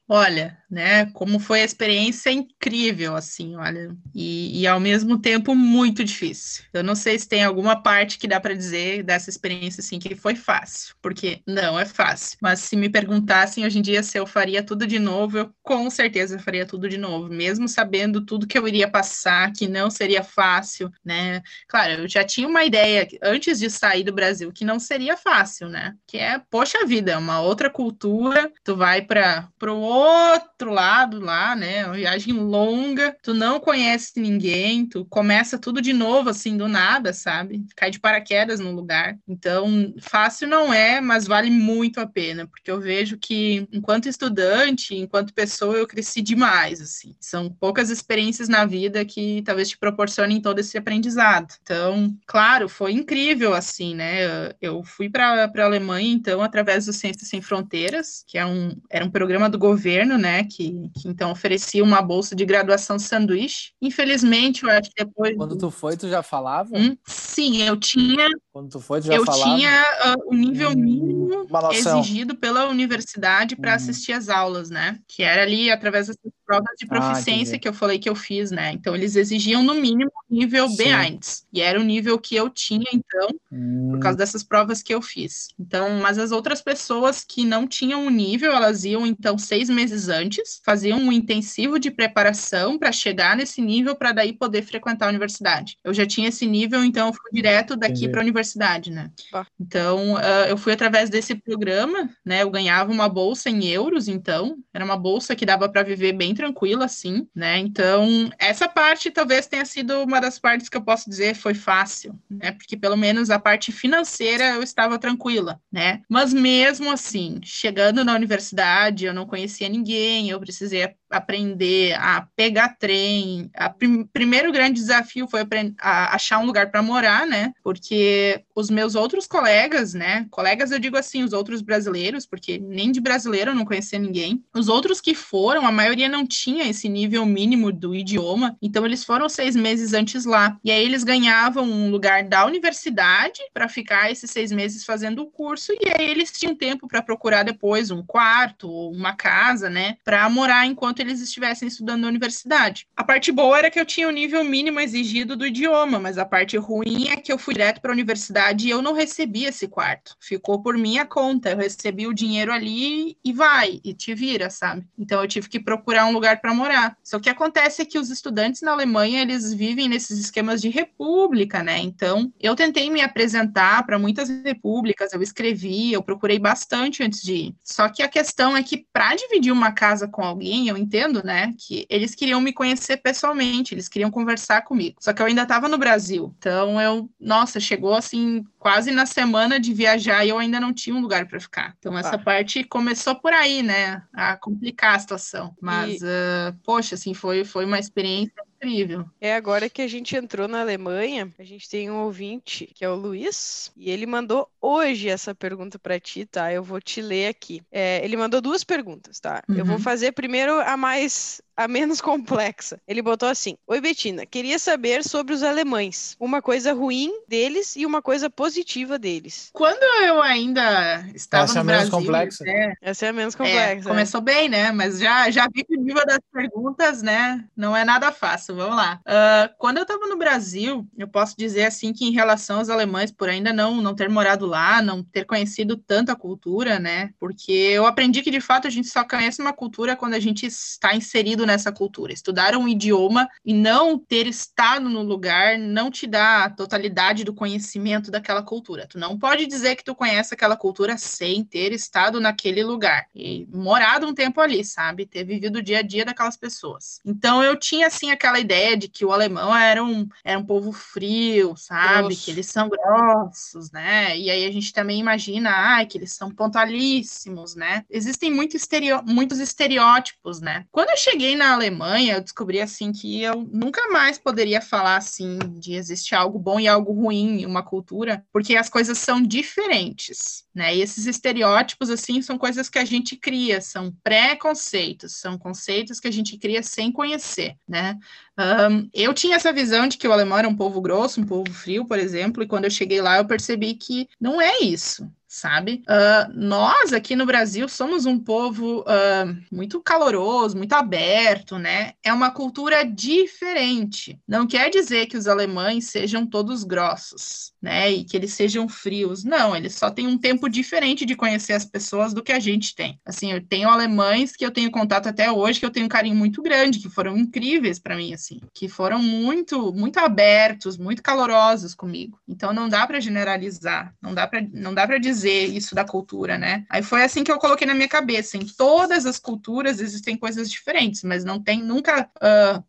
Olha, 0.07 0.57
né, 0.69 1.05
como 1.13 1.39
foi 1.39 1.61
a 1.61 1.65
experiência 1.65 2.29
incrível, 2.31 3.15
assim, 3.15 3.55
olha, 3.55 3.95
e, 4.13 4.61
e, 4.61 4.67
ao 4.67 4.79
mesmo 4.79 5.17
tempo 5.19 5.55
muito 5.55 6.03
difícil. 6.03 6.63
Eu 6.73 6.83
não 6.83 6.95
sei 6.95 7.17
se 7.17 7.27
tem 7.27 7.43
alguma 7.43 7.81
parte 7.81 8.17
que 8.17 8.27
dá 8.27 8.39
para 8.39 8.53
dizer 8.53 9.03
dessa 9.03 9.29
experiência, 9.29 9.81
assim, 9.81 9.99
que 9.99 10.15
foi 10.15 10.35
fácil, 10.35 10.95
porque 11.01 11.41
não 11.47 11.79
é 11.79 11.85
fácil. 11.85 12.37
Mas 12.41 12.59
se 12.59 12.75
me 12.75 12.89
perguntassem 12.89 13.65
hoje 13.65 13.79
em 13.79 13.81
dia 13.81 14.03
se 14.03 14.17
eu 14.17 14.25
faria 14.25 14.63
tudo 14.63 14.85
de 14.85 14.99
novo, 14.99 15.37
eu 15.37 15.53
com 15.61 15.89
certeza 15.89 16.39
faria 16.39 16.65
tudo 16.65 16.89
de 16.89 16.97
novo, 16.97 17.29
mesmo 17.29 17.67
sabendo 17.67 18.25
tudo 18.25 18.47
que 18.47 18.57
eu 18.57 18.67
iria 18.67 18.89
passar, 18.89 19.51
que 19.53 19.67
não 19.67 19.89
seria 19.89 20.23
fácil, 20.23 20.91
né? 21.03 21.41
Claro, 21.67 22.03
eu 22.03 22.09
já 22.09 22.23
tinha 22.23 22.47
uma 22.47 22.65
ideia 22.65 23.07
antes 23.21 23.59
de 23.59 23.69
sair 23.69 24.03
do 24.03 24.13
Brasil 24.13 24.51
que 24.51 24.65
não 24.65 24.79
seria 24.79 25.15
fácil, 25.15 25.69
né? 25.69 25.95
Que 26.07 26.17
é, 26.17 26.41
poxa 26.49 26.85
vida, 26.85 27.11
é 27.13 27.17
uma 27.17 27.41
outra 27.41 27.69
cultura, 27.69 28.51
tu 28.63 28.75
vai 28.75 29.01
para 29.01 29.49
o 29.63 29.79
outro 30.01 30.71
lado 30.71 31.19
lá, 31.19 31.55
né? 31.55 31.85
Uma 31.85 31.95
viagem 31.95 32.33
longa, 32.33 33.15
tu 33.21 33.33
não 33.33 33.59
conhece 33.59 34.19
ninguém, 34.19 34.85
tu 34.85 35.05
começa 35.05 35.57
tudo 35.57 35.81
de 35.81 35.93
novo, 35.93 36.29
assim, 36.29 36.57
do 36.57 36.67
nada, 36.67 37.13
sabe? 37.13 37.65
Cai 37.75 37.91
de 37.91 37.99
paraquedas 37.99 38.59
no 38.59 38.71
lugar. 38.71 39.17
Então, 39.27 39.93
fácil 39.99 40.47
não 40.47 40.73
é, 40.73 40.99
mas 41.01 41.27
vale 41.27 41.49
muito 41.49 41.99
a 41.99 42.07
pena, 42.07 42.47
porque 42.47 42.71
eu 42.71 42.79
vejo 42.79 43.17
que, 43.17 43.67
enquanto 43.71 44.07
estudante, 44.07 44.95
enquanto 44.95 45.33
pessoa, 45.33 45.77
eu 45.77 45.87
cresci 45.87 46.21
demais, 46.21 46.81
assim. 46.81 47.15
São 47.19 47.49
poucas 47.49 47.89
experiências 47.89 48.47
na 48.47 48.65
vida 48.65 49.05
que 49.05 49.41
talvez 49.45 49.69
te 49.69 49.77
proporcionem 49.77 50.41
todo 50.41 50.59
esse 50.59 50.77
aprendizado. 50.77 51.53
Então, 51.61 52.15
claro, 52.25 52.67
foi 52.67 52.91
incrível, 52.93 53.53
assim, 53.53 53.95
né? 53.95 54.51
Eu 54.61 54.83
fui 54.83 55.09
para 55.09 55.45
a 55.45 55.63
Alemanha, 55.63 56.11
então, 56.11 56.41
através 56.41 56.85
do 56.85 56.93
Ciências 56.93 57.29
Sem 57.29 57.41
Fronteiras, 57.41 58.23
que 58.27 58.37
é 58.37 58.45
um, 58.45 58.75
era 58.89 59.05
um 59.05 59.09
programa 59.09 59.49
do 59.49 59.57
governo 59.57 59.80
governo, 59.81 60.17
né, 60.17 60.43
que, 60.43 60.89
que, 60.95 61.07
então 61.07 61.31
oferecia 61.31 61.83
uma 61.83 62.01
bolsa 62.01 62.35
de 62.35 62.45
graduação 62.45 62.99
sanduíche. 62.99 63.71
Infelizmente, 63.81 64.63
eu 64.63 64.69
acho 64.69 64.91
que 64.91 65.03
depois. 65.03 65.35
Quando 65.35 65.57
tu 65.57 65.71
foi, 65.71 65.97
tu 65.97 66.07
já 66.07 66.21
falava? 66.21 66.69
Hum, 66.77 66.95
sim, 67.03 67.63
eu 67.63 67.75
tinha. 67.77 68.29
Quando 68.53 68.69
tu 68.69 68.79
foi, 68.79 69.01
tu 69.01 69.07
já 69.07 69.15
eu 69.15 69.25
falava? 69.25 69.49
Eu 69.49 69.57
tinha 69.57 70.15
uh, 70.15 70.29
o 70.29 70.35
nível 70.35 70.71
mínimo 70.71 71.47
exigido 71.71 72.35
pela 72.35 72.67
universidade 72.67 73.55
para 73.55 73.71
hum. 73.71 73.75
assistir 73.75 74.13
às 74.13 74.29
aulas, 74.29 74.69
né? 74.69 74.99
Que 75.07 75.23
era 75.23 75.41
ali 75.41 75.71
através 75.71 76.09
provas 76.51 76.75
de 76.77 76.85
ah, 76.85 76.87
proficiência 76.89 77.55
ah, 77.55 77.59
que 77.59 77.67
eu 77.67 77.73
falei 77.73 77.97
que 77.97 78.09
eu 78.09 78.15
fiz, 78.15 78.51
né? 78.51 78.73
Então 78.73 78.93
eles 78.93 79.15
exigiam 79.15 79.63
no 79.63 79.73
mínimo 79.75 80.11
nível 80.29 80.67
B1. 80.67 81.43
E 81.53 81.61
era 81.61 81.79
o 81.79 81.83
nível 81.83 82.17
que 82.17 82.35
eu 82.35 82.49
tinha, 82.49 82.87
então, 82.93 83.29
hum. 83.51 83.91
por 83.91 83.99
causa 83.99 84.17
dessas 84.17 84.43
provas 84.43 84.81
que 84.81 84.93
eu 84.93 85.01
fiz. 85.01 85.49
Então, 85.59 85.99
mas 86.01 86.17
as 86.17 86.31
outras 86.31 86.61
pessoas 86.61 87.23
que 87.23 87.45
não 87.45 87.67
tinham 87.67 88.05
o 88.05 88.09
nível, 88.09 88.51
elas 88.51 88.83
iam 88.83 89.05
então 89.05 89.37
seis 89.37 89.69
meses 89.69 90.09
antes, 90.09 90.61
faziam 90.65 90.99
um 90.99 91.11
intensivo 91.11 91.79
de 91.79 91.91
preparação 91.91 92.77
para 92.77 92.91
chegar 92.91 93.35
nesse 93.35 93.61
nível, 93.61 93.95
para 93.95 94.11
daí 94.11 94.33
poder 94.33 94.63
frequentar 94.63 95.07
a 95.07 95.09
universidade. 95.09 95.77
Eu 95.83 95.93
já 95.93 96.05
tinha 96.05 96.29
esse 96.29 96.45
nível, 96.45 96.83
então 96.83 97.07
eu 97.07 97.13
fui 97.13 97.31
direto 97.31 97.75
daqui 97.75 98.07
para 98.07 98.21
a 98.21 98.23
universidade, 98.23 98.91
né? 98.91 99.11
Então, 99.59 100.15
uh, 100.15 100.47
eu 100.49 100.57
fui 100.57 100.73
através 100.73 101.09
desse 101.09 101.35
programa, 101.35 102.09
né? 102.25 102.43
Eu 102.43 102.49
ganhava 102.49 102.91
uma 102.91 103.09
bolsa 103.09 103.49
em 103.49 103.65
euros, 103.67 104.07
então, 104.07 104.57
era 104.73 104.83
uma 104.83 104.97
bolsa 104.97 105.35
que 105.35 105.45
dava 105.45 105.67
para 105.67 105.83
viver 105.83 106.13
bem 106.13 106.33
tranquila, 106.41 106.85
assim, 106.85 107.27
né? 107.35 107.59
Então, 107.59 108.31
essa 108.39 108.67
parte 108.67 109.11
talvez 109.11 109.45
tenha 109.45 109.63
sido 109.63 110.01
uma 110.01 110.19
das 110.19 110.39
partes 110.39 110.67
que 110.67 110.75
eu 110.75 110.81
posso 110.81 111.07
dizer 111.07 111.35
foi 111.35 111.53
fácil, 111.53 112.19
né? 112.27 112.51
Porque 112.51 112.75
pelo 112.75 112.97
menos 112.97 113.29
a 113.29 113.37
parte 113.37 113.71
financeira 113.71 114.55
eu 114.55 114.63
estava 114.63 114.97
tranquila, 114.97 115.61
né? 115.71 116.01
Mas 116.09 116.33
mesmo 116.33 116.89
assim, 116.91 117.39
chegando 117.43 118.03
na 118.03 118.15
universidade, 118.15 119.05
eu 119.05 119.13
não 119.13 119.27
conhecia 119.27 119.69
ninguém, 119.69 120.29
eu 120.29 120.39
precisei 120.39 120.95
aprender 121.11 121.93
a 121.93 122.25
pegar 122.35 122.69
trem. 122.79 123.51
O 123.55 123.73
prim 123.77 124.03
primeiro 124.05 124.51
grande 124.51 124.79
desafio 124.79 125.27
foi 125.27 125.41
achar 125.79 126.39
um 126.39 126.45
lugar 126.45 126.71
para 126.71 126.81
morar, 126.81 127.27
né? 127.27 127.53
Porque 127.63 128.43
os 128.55 128.69
meus 128.69 128.95
outros 128.95 129.27
colegas, 129.27 129.93
né? 129.93 130.25
Colegas, 130.31 130.71
eu 130.71 130.79
digo 130.79 130.97
assim, 130.97 131.23
os 131.23 131.33
outros 131.33 131.61
brasileiros, 131.61 132.25
porque 132.25 132.57
nem 132.57 132.91
de 132.91 133.01
brasileiro 133.01 133.51
eu 133.51 133.55
não 133.55 133.65
conhecia 133.65 133.99
ninguém. 133.99 134.43
Os 134.55 134.69
outros 134.69 134.99
que 135.01 135.13
foram, 135.13 135.67
a 135.67 135.71
maioria 135.71 136.09
não 136.09 136.25
tinha 136.31 136.69
esse 136.69 136.87
nível 136.87 137.25
mínimo 137.25 137.71
do 137.71 137.93
idioma, 137.93 138.57
então 138.61 138.85
eles 138.85 139.03
foram 139.03 139.27
seis 139.27 139.55
meses 139.55 139.93
antes 139.93 140.25
lá. 140.25 140.57
E 140.63 140.71
aí 140.71 140.83
eles 140.83 141.03
ganhavam 141.03 141.65
um 141.65 141.89
lugar 141.89 142.23
da 142.23 142.45
universidade 142.45 143.41
para 143.53 143.67
ficar 143.67 144.11
esses 144.11 144.31
seis 144.31 144.51
meses 144.51 144.85
fazendo 144.85 145.21
o 145.21 145.27
curso, 145.27 145.73
e 145.73 145.89
aí 145.89 146.09
eles 146.09 146.31
tinham 146.31 146.55
tempo 146.55 146.87
para 146.87 147.01
procurar 147.01 147.43
depois 147.43 147.91
um 147.91 148.03
quarto 148.03 148.69
ou 148.69 148.91
uma 148.91 149.13
casa, 149.13 149.69
né? 149.69 149.97
Para 150.03 150.29
morar 150.29 150.65
enquanto 150.65 150.99
eles 150.99 151.21
estivessem 151.21 151.67
estudando 151.67 152.01
na 152.01 152.07
universidade. 152.07 152.87
A 152.95 153.03
parte 153.03 153.31
boa 153.31 153.57
era 153.57 153.71
que 153.71 153.79
eu 153.79 153.85
tinha 153.85 154.07
o 154.07 154.11
nível 154.11 154.43
mínimo 154.43 154.79
exigido 154.79 155.35
do 155.35 155.45
idioma, 155.45 155.99
mas 155.99 156.17
a 156.17 156.25
parte 156.25 156.57
ruim 156.57 157.09
é 157.09 157.17
que 157.17 157.31
eu 157.31 157.37
fui 157.37 157.53
direto 157.53 157.81
para 157.81 157.91
a 157.91 157.93
universidade 157.93 158.67
e 158.67 158.69
eu 158.69 158.81
não 158.81 158.93
recebi 158.93 159.45
esse 159.45 159.67
quarto. 159.67 160.15
Ficou 160.19 160.61
por 160.61 160.77
minha 160.77 161.05
conta. 161.05 161.49
Eu 161.49 161.57
recebi 161.57 162.07
o 162.07 162.13
dinheiro 162.13 162.51
ali 162.51 163.17
e 163.23 163.33
vai, 163.33 163.79
e 163.83 163.93
te 163.93 164.13
vira, 164.13 164.49
sabe? 164.49 164.85
Então 164.97 165.21
eu 165.21 165.27
tive 165.27 165.49
que 165.49 165.59
procurar 165.59 166.05
um 166.05 166.10
lugar 166.11 166.41
para 166.41 166.53
morar. 166.53 166.97
Só 167.03 167.19
que 167.19 167.29
acontece 167.29 167.81
é 167.81 167.85
que 167.85 167.99
os 167.99 168.09
estudantes 168.09 168.61
na 168.61 168.71
Alemanha, 168.71 169.21
eles 169.21 169.53
vivem 169.53 169.87
nesses 169.87 170.19
esquemas 170.19 170.61
de 170.61 170.69
república, 170.69 171.63
né? 171.63 171.79
Então, 171.79 172.31
eu 172.39 172.55
tentei 172.55 172.89
me 172.89 173.01
apresentar 173.01 173.85
para 173.85 173.99
muitas 173.99 174.29
repúblicas, 174.29 175.13
eu 175.13 175.21
escrevi, 175.21 175.93
eu 175.93 176.01
procurei 176.01 176.39
bastante 176.39 177.03
antes 177.03 177.21
de 177.21 177.33
ir. 177.33 177.55
Só 177.63 177.89
que 177.89 178.03
a 178.03 178.07
questão 178.07 178.55
é 178.55 178.63
que 178.63 178.85
para 178.91 179.15
dividir 179.15 179.51
uma 179.51 179.71
casa 179.71 180.07
com 180.07 180.23
alguém, 180.23 180.67
eu 180.67 180.77
entendo, 180.77 181.23
né, 181.23 181.53
que 181.57 181.85
eles 181.89 182.15
queriam 182.15 182.41
me 182.41 182.53
conhecer 182.53 182.97
pessoalmente, 182.97 183.73
eles 183.73 183.87
queriam 183.87 184.11
conversar 184.11 184.61
comigo. 184.63 184.97
Só 184.99 185.13
que 185.13 185.21
eu 185.21 185.25
ainda 185.25 185.43
estava 185.43 185.67
no 185.67 185.77
Brasil. 185.77 186.33
Então 186.37 186.79
eu, 186.81 187.09
nossa, 187.19 187.59
chegou 187.59 187.93
assim 187.93 188.43
quase 188.59 188.91
na 188.91 189.05
semana 189.05 189.59
de 189.59 189.73
viajar 189.73 190.23
e 190.23 190.29
eu 190.29 190.37
ainda 190.37 190.59
não 190.59 190.73
tinha 190.73 190.95
um 190.95 191.01
lugar 191.01 191.25
para 191.27 191.39
ficar. 191.39 191.75
Então 191.79 191.97
essa 191.97 192.15
ah. 192.15 192.19
parte 192.19 192.63
começou 192.63 193.15
por 193.15 193.33
aí, 193.33 193.63
né, 193.63 194.03
a 194.13 194.37
complicar 194.37 194.95
a 194.95 194.99
situação. 194.99 195.55
Mas, 195.59 196.00
e... 196.00 196.00
uh, 196.01 196.55
poxa, 196.63 196.95
assim, 196.95 197.13
foi, 197.13 197.43
foi 197.43 197.65
uma 197.65 197.79
experiência 197.79 198.33
incrível. 198.55 199.05
É 199.19 199.35
agora 199.35 199.69
que 199.69 199.81
a 199.81 199.87
gente 199.87 200.15
entrou 200.15 200.47
na 200.47 200.61
Alemanha, 200.61 201.31
a 201.39 201.43
gente 201.43 201.69
tem 201.69 201.89
um 201.89 202.03
ouvinte 202.03 202.69
que 202.75 202.85
é 202.85 202.89
o 202.89 202.95
Luiz, 202.95 203.71
e 203.75 203.89
ele 203.89 204.05
mandou 204.05 204.47
hoje 204.61 205.09
essa 205.09 205.33
pergunta 205.33 205.79
para 205.79 205.99
ti, 205.99 206.25
tá? 206.25 206.51
Eu 206.53 206.63
vou 206.63 206.79
te 206.79 207.01
ler 207.01 207.27
aqui. 207.27 207.61
É, 207.71 208.03
ele 208.03 208.15
mandou 208.15 208.41
duas 208.41 208.63
perguntas, 208.63 209.19
tá? 209.19 209.43
Uhum. 209.49 209.57
Eu 209.57 209.65
vou 209.65 209.75
uhum. 209.75 209.81
fazer 209.81 210.11
primeiro 210.11 210.59
a 210.61 210.77
mais 210.77 211.41
a 211.55 211.67
menos 211.67 212.01
complexa. 212.01 212.79
Ele 212.87 213.01
botou 213.01 213.29
assim: 213.29 213.57
Oi, 213.67 213.81
Betina, 213.81 214.25
queria 214.25 214.57
saber 214.59 215.03
sobre 215.03 215.33
os 215.33 215.43
alemães. 215.43 216.15
Uma 216.19 216.41
coisa 216.41 216.73
ruim 216.73 217.11
deles 217.27 217.75
e 217.75 217.85
uma 217.85 218.01
coisa 218.01 218.29
positiva 218.29 218.97
deles. 218.97 219.49
Quando 219.53 219.83
eu 220.03 220.21
ainda 220.21 221.05
estava 221.13 221.45
Essa 221.45 221.53
no 221.55 221.59
é 221.59 221.61
a 221.61 221.63
Brasil, 221.63 221.91
menos 221.91 222.05
complexa. 222.05 222.43
É, 222.47 222.73
Essa 222.81 223.05
é 223.05 223.09
a 223.09 223.13
menos 223.13 223.35
complexa. 223.35 223.89
É, 223.89 223.91
começou 223.91 224.21
bem, 224.21 224.49
né? 224.49 224.71
Mas 224.71 224.99
já, 224.99 225.29
já 225.29 225.47
vi 225.53 225.63
que 225.63 225.75
o 225.75 225.81
nível 225.81 226.05
das 226.05 226.19
perguntas, 226.31 227.01
né, 227.01 227.43
não 227.55 227.75
é 227.75 227.83
nada 227.83 228.11
fácil. 228.11 228.55
vamos 228.55 228.75
lá. 228.75 228.99
Uh, 229.05 229.53
quando 229.57 229.77
eu 229.77 229.83
estava 229.83 230.07
no 230.07 230.17
Brasil, 230.17 230.85
eu 230.97 231.07
posso 231.07 231.35
dizer 231.37 231.65
assim 231.65 231.93
que 231.93 232.05
em 232.05 232.11
relação 232.11 232.59
aos 232.59 232.69
alemães, 232.69 233.11
por 233.11 233.29
ainda 233.29 233.53
não, 233.53 233.81
não 233.81 233.95
ter 233.95 234.09
morado 234.09 234.45
lá, 234.45 234.81
não 234.81 235.03
ter 235.03 235.25
conhecido 235.25 235.77
tanta 235.77 236.15
cultura, 236.15 236.79
né? 236.79 237.11
Porque 237.19 237.51
eu 237.51 237.85
aprendi 237.85 238.21
que 238.21 238.31
de 238.31 238.41
fato 238.41 238.67
a 238.67 238.69
gente 238.69 238.87
só 238.87 239.03
conhece 239.03 239.41
uma 239.41 239.53
cultura 239.53 239.95
quando 239.95 240.13
a 240.13 240.19
gente 240.19 240.45
está 240.45 240.95
inserido 240.95 241.40
nessa 241.45 241.71
cultura. 241.71 242.13
Estudar 242.13 242.55
um 242.55 242.67
idioma 242.67 243.27
e 243.45 243.53
não 243.53 243.97
ter 243.97 244.27
estado 244.27 244.89
no 244.89 245.01
lugar 245.01 245.57
não 245.57 245.89
te 245.91 246.07
dá 246.07 246.45
a 246.45 246.49
totalidade 246.49 247.23
do 247.23 247.33
conhecimento 247.33 248.11
daquela 248.11 248.43
cultura. 248.43 248.87
Tu 248.87 248.97
não 248.97 249.17
pode 249.17 249.45
dizer 249.45 249.75
que 249.75 249.83
tu 249.83 249.95
conhece 249.95 250.33
aquela 250.33 250.55
cultura 250.55 250.97
sem 250.97 251.43
ter 251.43 251.71
estado 251.71 252.19
naquele 252.19 252.63
lugar 252.63 253.07
e 253.15 253.47
morado 253.51 254.07
um 254.07 254.13
tempo 254.13 254.41
ali, 254.41 254.63
sabe? 254.63 255.05
Ter 255.05 255.23
vivido 255.23 255.57
o 255.57 255.61
dia 255.61 255.79
a 255.79 255.81
dia 255.81 256.05
daquelas 256.05 256.37
pessoas. 256.37 256.99
Então 257.05 257.43
eu 257.43 257.55
tinha 257.57 257.87
assim 257.87 258.11
aquela 258.11 258.39
ideia 258.39 258.77
de 258.77 258.87
que 258.87 259.05
o 259.05 259.11
alemão 259.11 259.55
era 259.55 259.83
um, 259.83 260.07
era 260.23 260.39
um 260.39 260.45
povo 260.45 260.71
frio, 260.71 261.55
sabe? 261.55 262.09
Grosso. 262.09 262.25
Que 262.25 262.31
eles 262.31 262.45
são 262.47 262.69
grossos, 262.69 263.71
né? 263.71 264.17
E 264.17 264.29
aí 264.29 264.45
a 264.45 264.51
gente 264.51 264.73
também 264.73 264.99
imagina, 264.99 265.49
ah, 265.51 265.85
que 265.85 265.97
eles 265.97 266.13
são 266.13 266.29
pontualíssimos, 266.29 267.55
né? 267.55 267.85
Existem 267.89 268.31
muito 268.31 268.55
estereo, 268.55 269.01
muitos 269.03 269.39
estereótipos, 269.39 270.41
né? 270.41 270.65
Quando 270.71 270.89
eu 270.89 270.97
cheguei 270.97 271.30
na 271.35 271.53
Alemanha, 271.53 272.15
eu 272.15 272.21
descobri 272.21 272.61
assim 272.61 272.91
que 272.91 273.21
eu 273.21 273.47
nunca 273.51 273.89
mais 273.89 274.17
poderia 274.17 274.61
falar 274.61 274.97
assim 274.97 275.37
de 275.59 275.73
existir 275.73 276.15
algo 276.15 276.39
bom 276.39 276.59
e 276.59 276.67
algo 276.67 276.91
ruim 276.91 277.41
em 277.41 277.45
uma 277.45 277.63
cultura, 277.63 278.25
porque 278.31 278.55
as 278.55 278.69
coisas 278.69 278.97
são 278.97 279.21
diferentes, 279.21 280.45
né? 280.53 280.75
E 280.75 280.81
esses 280.81 281.05
estereótipos 281.05 281.89
assim 281.89 282.21
são 282.21 282.37
coisas 282.37 282.69
que 282.69 282.79
a 282.79 282.85
gente 282.85 283.15
cria, 283.15 283.61
são 283.61 283.93
preconceitos, 284.03 285.17
são 285.17 285.37
conceitos 285.37 285.99
que 285.99 286.07
a 286.07 286.11
gente 286.11 286.37
cria 286.37 286.63
sem 286.63 286.91
conhecer, 286.91 287.55
né? 287.67 287.97
Um, 288.37 288.89
eu 288.93 289.13
tinha 289.13 289.35
essa 289.35 289.53
visão 289.53 289.87
de 289.87 289.97
que 289.97 290.07
o 290.07 290.13
alemão 290.13 290.37
era 290.37 290.49
um 290.49 290.55
povo 290.55 290.81
grosso, 290.81 291.21
um 291.21 291.25
povo 291.25 291.51
frio, 291.51 291.85
por 291.85 291.99
exemplo, 291.99 292.41
e 292.41 292.47
quando 292.47 292.65
eu 292.65 292.71
cheguei 292.71 293.01
lá 293.01 293.17
eu 293.17 293.25
percebi 293.25 293.75
que 293.75 294.07
não 294.19 294.41
é 294.41 294.59
isso 294.59 295.11
sabe? 295.31 295.81
Uh, 295.87 296.29
nós 296.33 296.91
aqui 296.91 297.15
no 297.15 297.25
Brasil 297.25 297.69
somos 297.69 298.05
um 298.05 298.19
povo 298.19 298.81
uh, 298.81 299.41
muito 299.49 299.81
caloroso, 299.81 300.57
muito 300.57 300.73
aberto, 300.73 301.57
né? 301.57 301.93
É 302.03 302.11
uma 302.11 302.31
cultura 302.31 302.83
diferente. 302.83 304.19
Não 304.27 304.45
quer 304.45 304.69
dizer 304.69 305.05
que 305.05 305.15
os 305.15 305.29
alemães 305.29 305.85
sejam 305.85 306.27
todos 306.27 306.65
grossos, 306.65 307.53
né? 307.61 307.89
E 307.89 308.03
que 308.03 308.17
eles 308.17 308.33
sejam 308.33 308.67
frios. 308.67 309.23
Não, 309.23 309.55
eles 309.55 309.73
só 309.73 309.89
têm 309.89 310.05
um 310.05 310.17
tempo 310.17 310.49
diferente 310.49 311.05
de 311.05 311.15
conhecer 311.15 311.53
as 311.53 311.63
pessoas 311.63 312.13
do 312.13 312.21
que 312.21 312.33
a 312.33 312.39
gente 312.39 312.75
tem. 312.75 312.99
Assim, 313.05 313.31
eu 313.31 313.41
tenho 313.41 313.69
alemães 313.69 314.35
que 314.35 314.45
eu 314.45 314.51
tenho 314.51 314.69
contato 314.69 315.07
até 315.07 315.31
hoje, 315.31 315.61
que 315.61 315.65
eu 315.65 315.71
tenho 315.71 315.85
um 315.85 315.89
carinho 315.89 316.15
muito 316.15 316.41
grande, 316.41 316.79
que 316.79 316.89
foram 316.89 317.17
incríveis 317.17 317.79
para 317.79 317.95
mim, 317.95 318.13
assim, 318.13 318.41
que 318.53 318.67
foram 318.67 318.99
muito, 318.99 319.71
muito 319.71 319.97
abertos, 319.97 320.77
muito 320.77 321.01
calorosos 321.01 321.73
comigo. 321.73 322.19
Então 322.27 322.51
não 322.51 322.67
dá 322.67 322.85
para 322.85 322.99
generalizar, 322.99 323.95
não 324.01 324.13
dá 324.13 324.27
para 324.27 324.41
não 324.51 324.73
dá 324.73 324.85
para 324.85 324.97
dizer 324.97 325.20
dizer 325.21 325.45
isso 325.45 325.75
da 325.75 325.85
cultura, 325.85 326.37
né? 326.37 326.65
Aí 326.69 326.81
foi 326.81 327.03
assim 327.03 327.23
que 327.23 327.31
eu 327.31 327.37
coloquei 327.37 327.67
na 327.67 327.75
minha 327.75 327.87
cabeça. 327.87 328.37
Em 328.37 328.45
todas 328.45 329.05
as 329.05 329.19
culturas 329.19 329.79
existem 329.79 330.17
coisas 330.17 330.49
diferentes, 330.49 331.03
mas 331.03 331.23
não 331.23 331.41
tem 331.41 331.61
nunca 331.61 332.09
uh, 332.17 332.63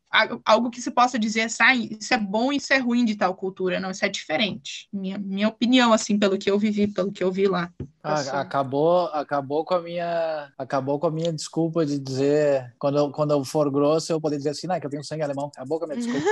algo 0.45 0.71
que 0.71 0.81
se 0.81 0.91
possa 0.91 1.19
dizer 1.19 1.43
assim, 1.43 1.97
isso 1.99 2.13
é 2.13 2.19
bom 2.19 2.53
e 2.53 2.57
isso 2.57 2.73
é 2.73 2.79
ruim 2.79 3.05
de 3.05 3.17
tal 3.17 3.35
cultura. 3.35 3.81
Não, 3.81 3.91
isso 3.91 4.05
é 4.05 4.09
diferente. 4.09 4.89
Minha, 4.93 5.19
minha 5.19 5.49
opinião, 5.49 5.93
assim, 5.93 6.19
pelo 6.19 6.39
que 6.39 6.51
eu 6.51 6.59
vivi, 6.59 6.87
pelo 6.87 7.11
que 7.11 7.25
eu 7.25 7.33
vi 7.33 7.47
lá. 7.47 7.73
Ah, 8.03 8.41
acabou, 8.41 9.07
acabou 9.07 9.65
com 9.65 9.75
a 9.75 9.81
minha, 9.81 10.53
acabou 10.59 10.99
com 10.99 11.07
a 11.07 11.11
minha 11.11 11.33
desculpa 11.33 11.87
de 11.87 11.99
dizer 11.99 12.75
quando 12.79 12.99
eu, 12.99 13.11
quando 13.11 13.31
eu 13.31 13.45
for 13.45 13.71
grosso 13.71 14.13
eu 14.13 14.21
poder 14.21 14.37
dizer 14.37 14.51
assim, 14.51 14.67
não, 14.67 14.75
é 14.75 14.81
que 14.81 14.87
eu 14.87 14.91
tenho 14.91 15.05
sangue 15.05 15.23
alemão. 15.23 15.47
Acabou 15.47 15.79
com 15.79 15.87
a 15.87 15.89
minha 15.89 16.01
desculpa. 16.01 16.27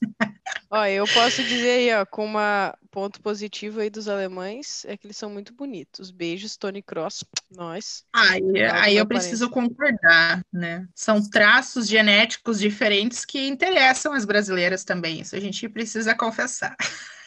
ó, 0.70 0.84
eu 0.86 1.04
posso 1.06 1.42
dizer 1.44 1.70
aí, 1.70 1.94
ó, 1.94 2.04
com 2.04 2.24
uma 2.24 2.74
ponto 2.94 3.20
positivo 3.20 3.80
aí 3.80 3.90
dos 3.90 4.06
alemães 4.06 4.84
é 4.84 4.96
que 4.96 5.04
eles 5.04 5.16
são 5.16 5.28
muito 5.28 5.52
bonitos. 5.52 6.12
Beijos, 6.12 6.56
Tony 6.56 6.80
Cross, 6.80 7.24
nós. 7.50 8.04
Aí, 8.12 8.62
aí 8.72 8.96
eu 8.96 9.04
preciso 9.04 9.50
concordar, 9.50 10.46
né? 10.52 10.86
São 10.94 11.20
traços 11.28 11.88
genéticos 11.88 12.60
diferentes 12.60 13.03
que 13.24 13.46
interessam 13.46 14.12
as 14.12 14.24
brasileiras 14.24 14.84
também. 14.84 15.20
Isso 15.20 15.36
a 15.36 15.40
gente 15.40 15.68
precisa 15.68 16.14
confessar. 16.14 16.76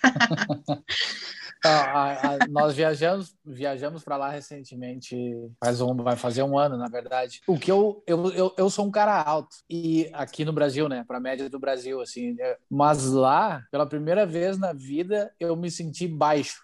a, 1.64 2.12
a, 2.34 2.48
nós 2.50 2.76
viajamos 2.76 3.37
viajamos 3.48 4.04
para 4.04 4.18
lá 4.18 4.30
recentemente 4.30 5.16
faz 5.64 5.82
um 5.82 5.96
vai 5.96 6.16
fazer 6.16 6.44
um 6.44 6.58
ano 6.58 6.78
na 6.78 6.88
verdade 6.88 7.42
o 7.48 7.58
que 7.58 7.72
eu 7.72 8.04
eu, 8.06 8.32
eu, 8.32 8.54
eu 8.58 8.70
sou 8.70 8.86
um 8.86 8.92
cara 8.92 9.22
alto 9.22 9.56
e 9.70 10.10
aqui 10.14 10.44
no 10.46 10.54
Brasil 10.54 10.88
né 10.88 11.04
para 11.08 11.20
média 11.20 11.50
do 11.50 11.60
Brasil 11.60 12.02
assim 12.02 12.36
é, 12.40 12.58
mas 12.70 13.06
lá 13.06 13.64
pela 13.72 13.86
primeira 13.86 14.26
vez 14.26 14.58
na 14.58 14.74
vida 14.74 15.32
eu 15.40 15.56
me 15.56 15.72
senti 15.72 16.08
baixo 16.08 16.58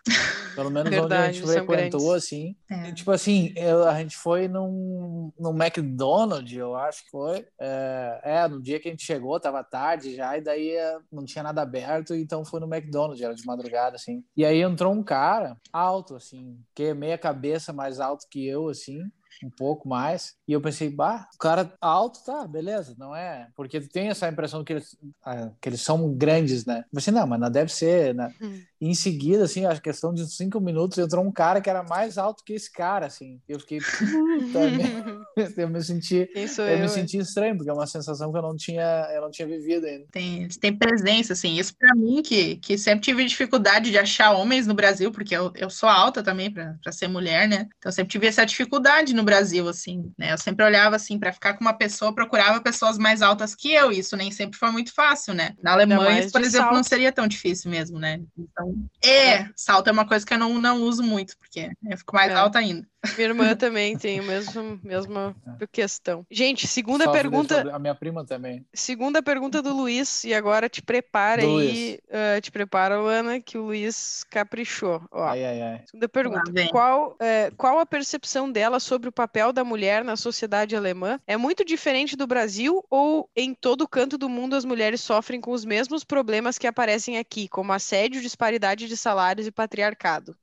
pelo 0.55 0.69
menos 0.71 0.89
Verdade, 0.89 1.13
onde 1.13 1.13
a 1.13 1.31
gente 1.31 1.65
frequentou, 1.65 2.13
assim. 2.13 2.55
É. 2.69 2.89
E, 2.89 2.93
tipo 2.93 3.11
assim, 3.11 3.53
eu, 3.55 3.87
a 3.87 3.99
gente 3.99 4.15
foi 4.15 4.47
num, 4.47 5.31
num 5.39 5.51
McDonald's, 5.51 6.55
eu 6.55 6.75
acho 6.75 7.03
que 7.03 7.11
foi. 7.11 7.45
É, 7.59 8.21
é, 8.23 8.47
no 8.47 8.61
dia 8.61 8.79
que 8.79 8.87
a 8.87 8.91
gente 8.91 9.05
chegou, 9.05 9.39
tava 9.39 9.63
tarde 9.63 10.15
já, 10.15 10.37
e 10.37 10.41
daí 10.41 10.71
é, 10.71 10.97
não 11.11 11.25
tinha 11.25 11.43
nada 11.43 11.61
aberto, 11.61 12.13
então 12.15 12.45
foi 12.45 12.59
no 12.59 12.73
McDonald's, 12.73 13.21
era 13.21 13.33
de 13.33 13.45
madrugada, 13.45 13.95
assim. 13.95 14.23
E 14.35 14.45
aí 14.45 14.61
entrou 14.61 14.93
um 14.93 15.03
cara 15.03 15.57
alto, 15.71 16.15
assim, 16.15 16.57
que 16.75 16.93
meia 16.93 17.17
cabeça 17.17 17.71
mais 17.73 17.99
alto 17.99 18.27
que 18.29 18.45
eu, 18.47 18.69
assim 18.69 19.01
um 19.43 19.49
pouco 19.49 19.87
mais. 19.87 20.35
E 20.47 20.53
eu 20.53 20.61
pensei, 20.61 20.89
bah, 20.89 21.27
o 21.33 21.37
cara 21.37 21.73
alto, 21.79 22.23
tá, 22.23 22.45
beleza, 22.45 22.95
não 22.97 23.15
é? 23.15 23.47
Porque 23.55 23.79
tem 23.79 24.09
essa 24.09 24.27
impressão 24.27 24.63
que 24.63 24.73
eles, 24.73 24.97
ah, 25.23 25.51
que 25.61 25.69
eles 25.69 25.81
são 25.81 26.13
grandes, 26.13 26.65
né? 26.65 26.83
Assim, 26.95 27.11
não, 27.11 27.25
mas 27.25 27.39
não 27.39 27.49
deve 27.49 27.71
ser, 27.71 28.13
né? 28.13 28.33
Hum. 28.41 28.61
E 28.83 28.87
em 28.87 28.93
seguida, 28.93 29.45
assim, 29.45 29.65
a 29.65 29.79
questão 29.79 30.13
de 30.13 30.27
cinco 30.27 30.59
minutos, 30.59 30.97
entrou 30.97 31.23
um 31.23 31.31
cara 31.31 31.61
que 31.61 31.69
era 31.69 31.83
mais 31.83 32.17
alto 32.17 32.43
que 32.43 32.53
esse 32.53 32.71
cara, 32.71 33.05
assim. 33.05 33.39
Eu 33.47 33.59
fiquei, 33.59 33.79
eu 35.57 35.69
me 35.69 35.81
senti, 35.81 36.29
eu, 36.35 36.65
eu, 36.65 36.79
me 36.79 36.89
senti 36.89 37.17
estranho, 37.17 37.55
porque 37.55 37.69
é 37.69 37.73
uma 37.73 37.87
sensação 37.87 38.31
que 38.31 38.37
eu 38.37 38.41
não 38.41 38.55
tinha, 38.55 39.09
eu 39.13 39.21
não 39.21 39.31
tinha 39.31 39.47
vivido 39.47 39.85
ainda. 39.85 40.05
Tem, 40.11 40.47
tem 40.47 40.75
presença, 40.75 41.33
assim, 41.33 41.57
isso 41.57 41.75
para 41.77 41.95
mim, 41.95 42.21
que, 42.21 42.57
que 42.57 42.77
sempre 42.77 43.01
tive 43.01 43.25
dificuldade 43.25 43.89
de 43.89 43.97
achar 43.97 44.31
homens 44.31 44.67
no 44.67 44.73
Brasil, 44.73 45.11
porque 45.11 45.35
eu, 45.35 45.51
eu 45.55 45.69
sou 45.69 45.87
alta 45.87 46.21
também 46.21 46.51
para 46.51 46.91
ser 46.91 47.07
mulher, 47.07 47.47
né? 47.47 47.67
Então 47.77 47.89
eu 47.89 47.93
sempre 47.93 48.11
tive 48.11 48.27
essa 48.27 48.45
dificuldade 48.45 49.13
no 49.13 49.23
Brasil 49.23 49.33
Brasil, 49.33 49.67
assim, 49.67 50.11
né? 50.17 50.31
Eu 50.31 50.37
sempre 50.37 50.65
olhava 50.65 50.95
assim 50.95 51.19
para 51.19 51.33
ficar 51.33 51.53
com 51.53 51.61
uma 51.61 51.73
pessoa, 51.73 52.13
procurava 52.13 52.61
pessoas 52.61 52.97
mais 52.97 53.21
altas 53.21 53.55
que 53.55 53.71
eu. 53.73 53.91
Isso 53.91 54.15
nem 54.15 54.31
sempre 54.31 54.57
foi 54.57 54.71
muito 54.71 54.93
fácil, 54.93 55.33
né? 55.33 55.55
Na 55.61 55.73
Alemanha, 55.73 56.29
por 56.31 56.41
exemplo, 56.41 56.67
salto. 56.67 56.75
não 56.75 56.83
seria 56.83 57.11
tão 57.11 57.27
difícil 57.27 57.69
mesmo, 57.69 57.99
né? 57.99 58.21
Então, 58.37 58.72
é, 59.03 59.49
salto 59.55 59.87
é 59.87 59.91
uma 59.91 60.07
coisa 60.07 60.25
que 60.25 60.33
eu 60.33 60.39
não, 60.39 60.59
não 60.59 60.81
uso 60.81 61.03
muito, 61.03 61.37
porque 61.37 61.71
eu 61.85 61.97
fico 61.97 62.15
mais 62.15 62.31
é. 62.31 62.35
alta 62.35 62.59
ainda. 62.59 62.87
Minha 63.17 63.27
irmã 63.27 63.55
também 63.55 63.97
tem 63.97 64.19
a 64.19 64.23
mesma, 64.23 64.79
mesma 64.81 65.35
é. 65.59 65.67
questão. 65.67 66.25
Gente, 66.31 66.65
segunda 66.67 67.11
pergunta. 67.11 67.69
A 67.73 67.77
minha 67.77 67.93
prima 67.93 68.23
também. 68.23 68.65
Segunda 68.73 69.21
pergunta 69.21 69.61
do 69.61 69.75
Luiz, 69.75 70.23
e 70.23 70.33
agora 70.33 70.69
te 70.69 70.81
prepara 70.81 71.41
do 71.41 71.57
aí. 71.57 71.99
Uh, 72.07 72.39
te 72.39 72.49
prepara, 72.49 72.95
Ana, 72.95 73.41
que 73.41 73.57
o 73.57 73.63
Luiz 73.63 74.23
caprichou. 74.29 75.01
Ó, 75.11 75.21
ai, 75.21 75.43
ai, 75.43 75.61
ai. 75.61 75.81
Segunda 75.85 76.07
pergunta. 76.07 76.51
Qual, 76.71 77.17
é, 77.19 77.51
qual 77.57 77.79
a 77.79 77.85
percepção 77.85 78.49
dela 78.49 78.79
sobre 78.79 79.09
o 79.09 79.11
papel 79.11 79.51
da 79.51 79.65
mulher 79.65 80.03
na 80.03 80.15
sociedade 80.15 80.75
alemã? 80.75 81.19
É 81.27 81.35
muito 81.35 81.65
diferente 81.65 82.15
do 82.15 82.25
Brasil 82.25 82.85
ou 82.89 83.29
em 83.35 83.53
todo 83.53 83.87
canto 83.87 84.17
do 84.17 84.29
mundo 84.29 84.55
as 84.55 84.63
mulheres 84.63 85.01
sofrem 85.01 85.41
com 85.41 85.51
os 85.51 85.65
mesmos 85.65 86.05
problemas 86.05 86.57
que 86.57 86.67
aparecem 86.67 87.17
aqui, 87.17 87.49
como 87.49 87.73
assédio, 87.73 88.21
disparidade 88.21 88.62
de 88.87 88.97
salários 88.97 89.45
e 89.45 89.51
patriarcado? 89.51 90.35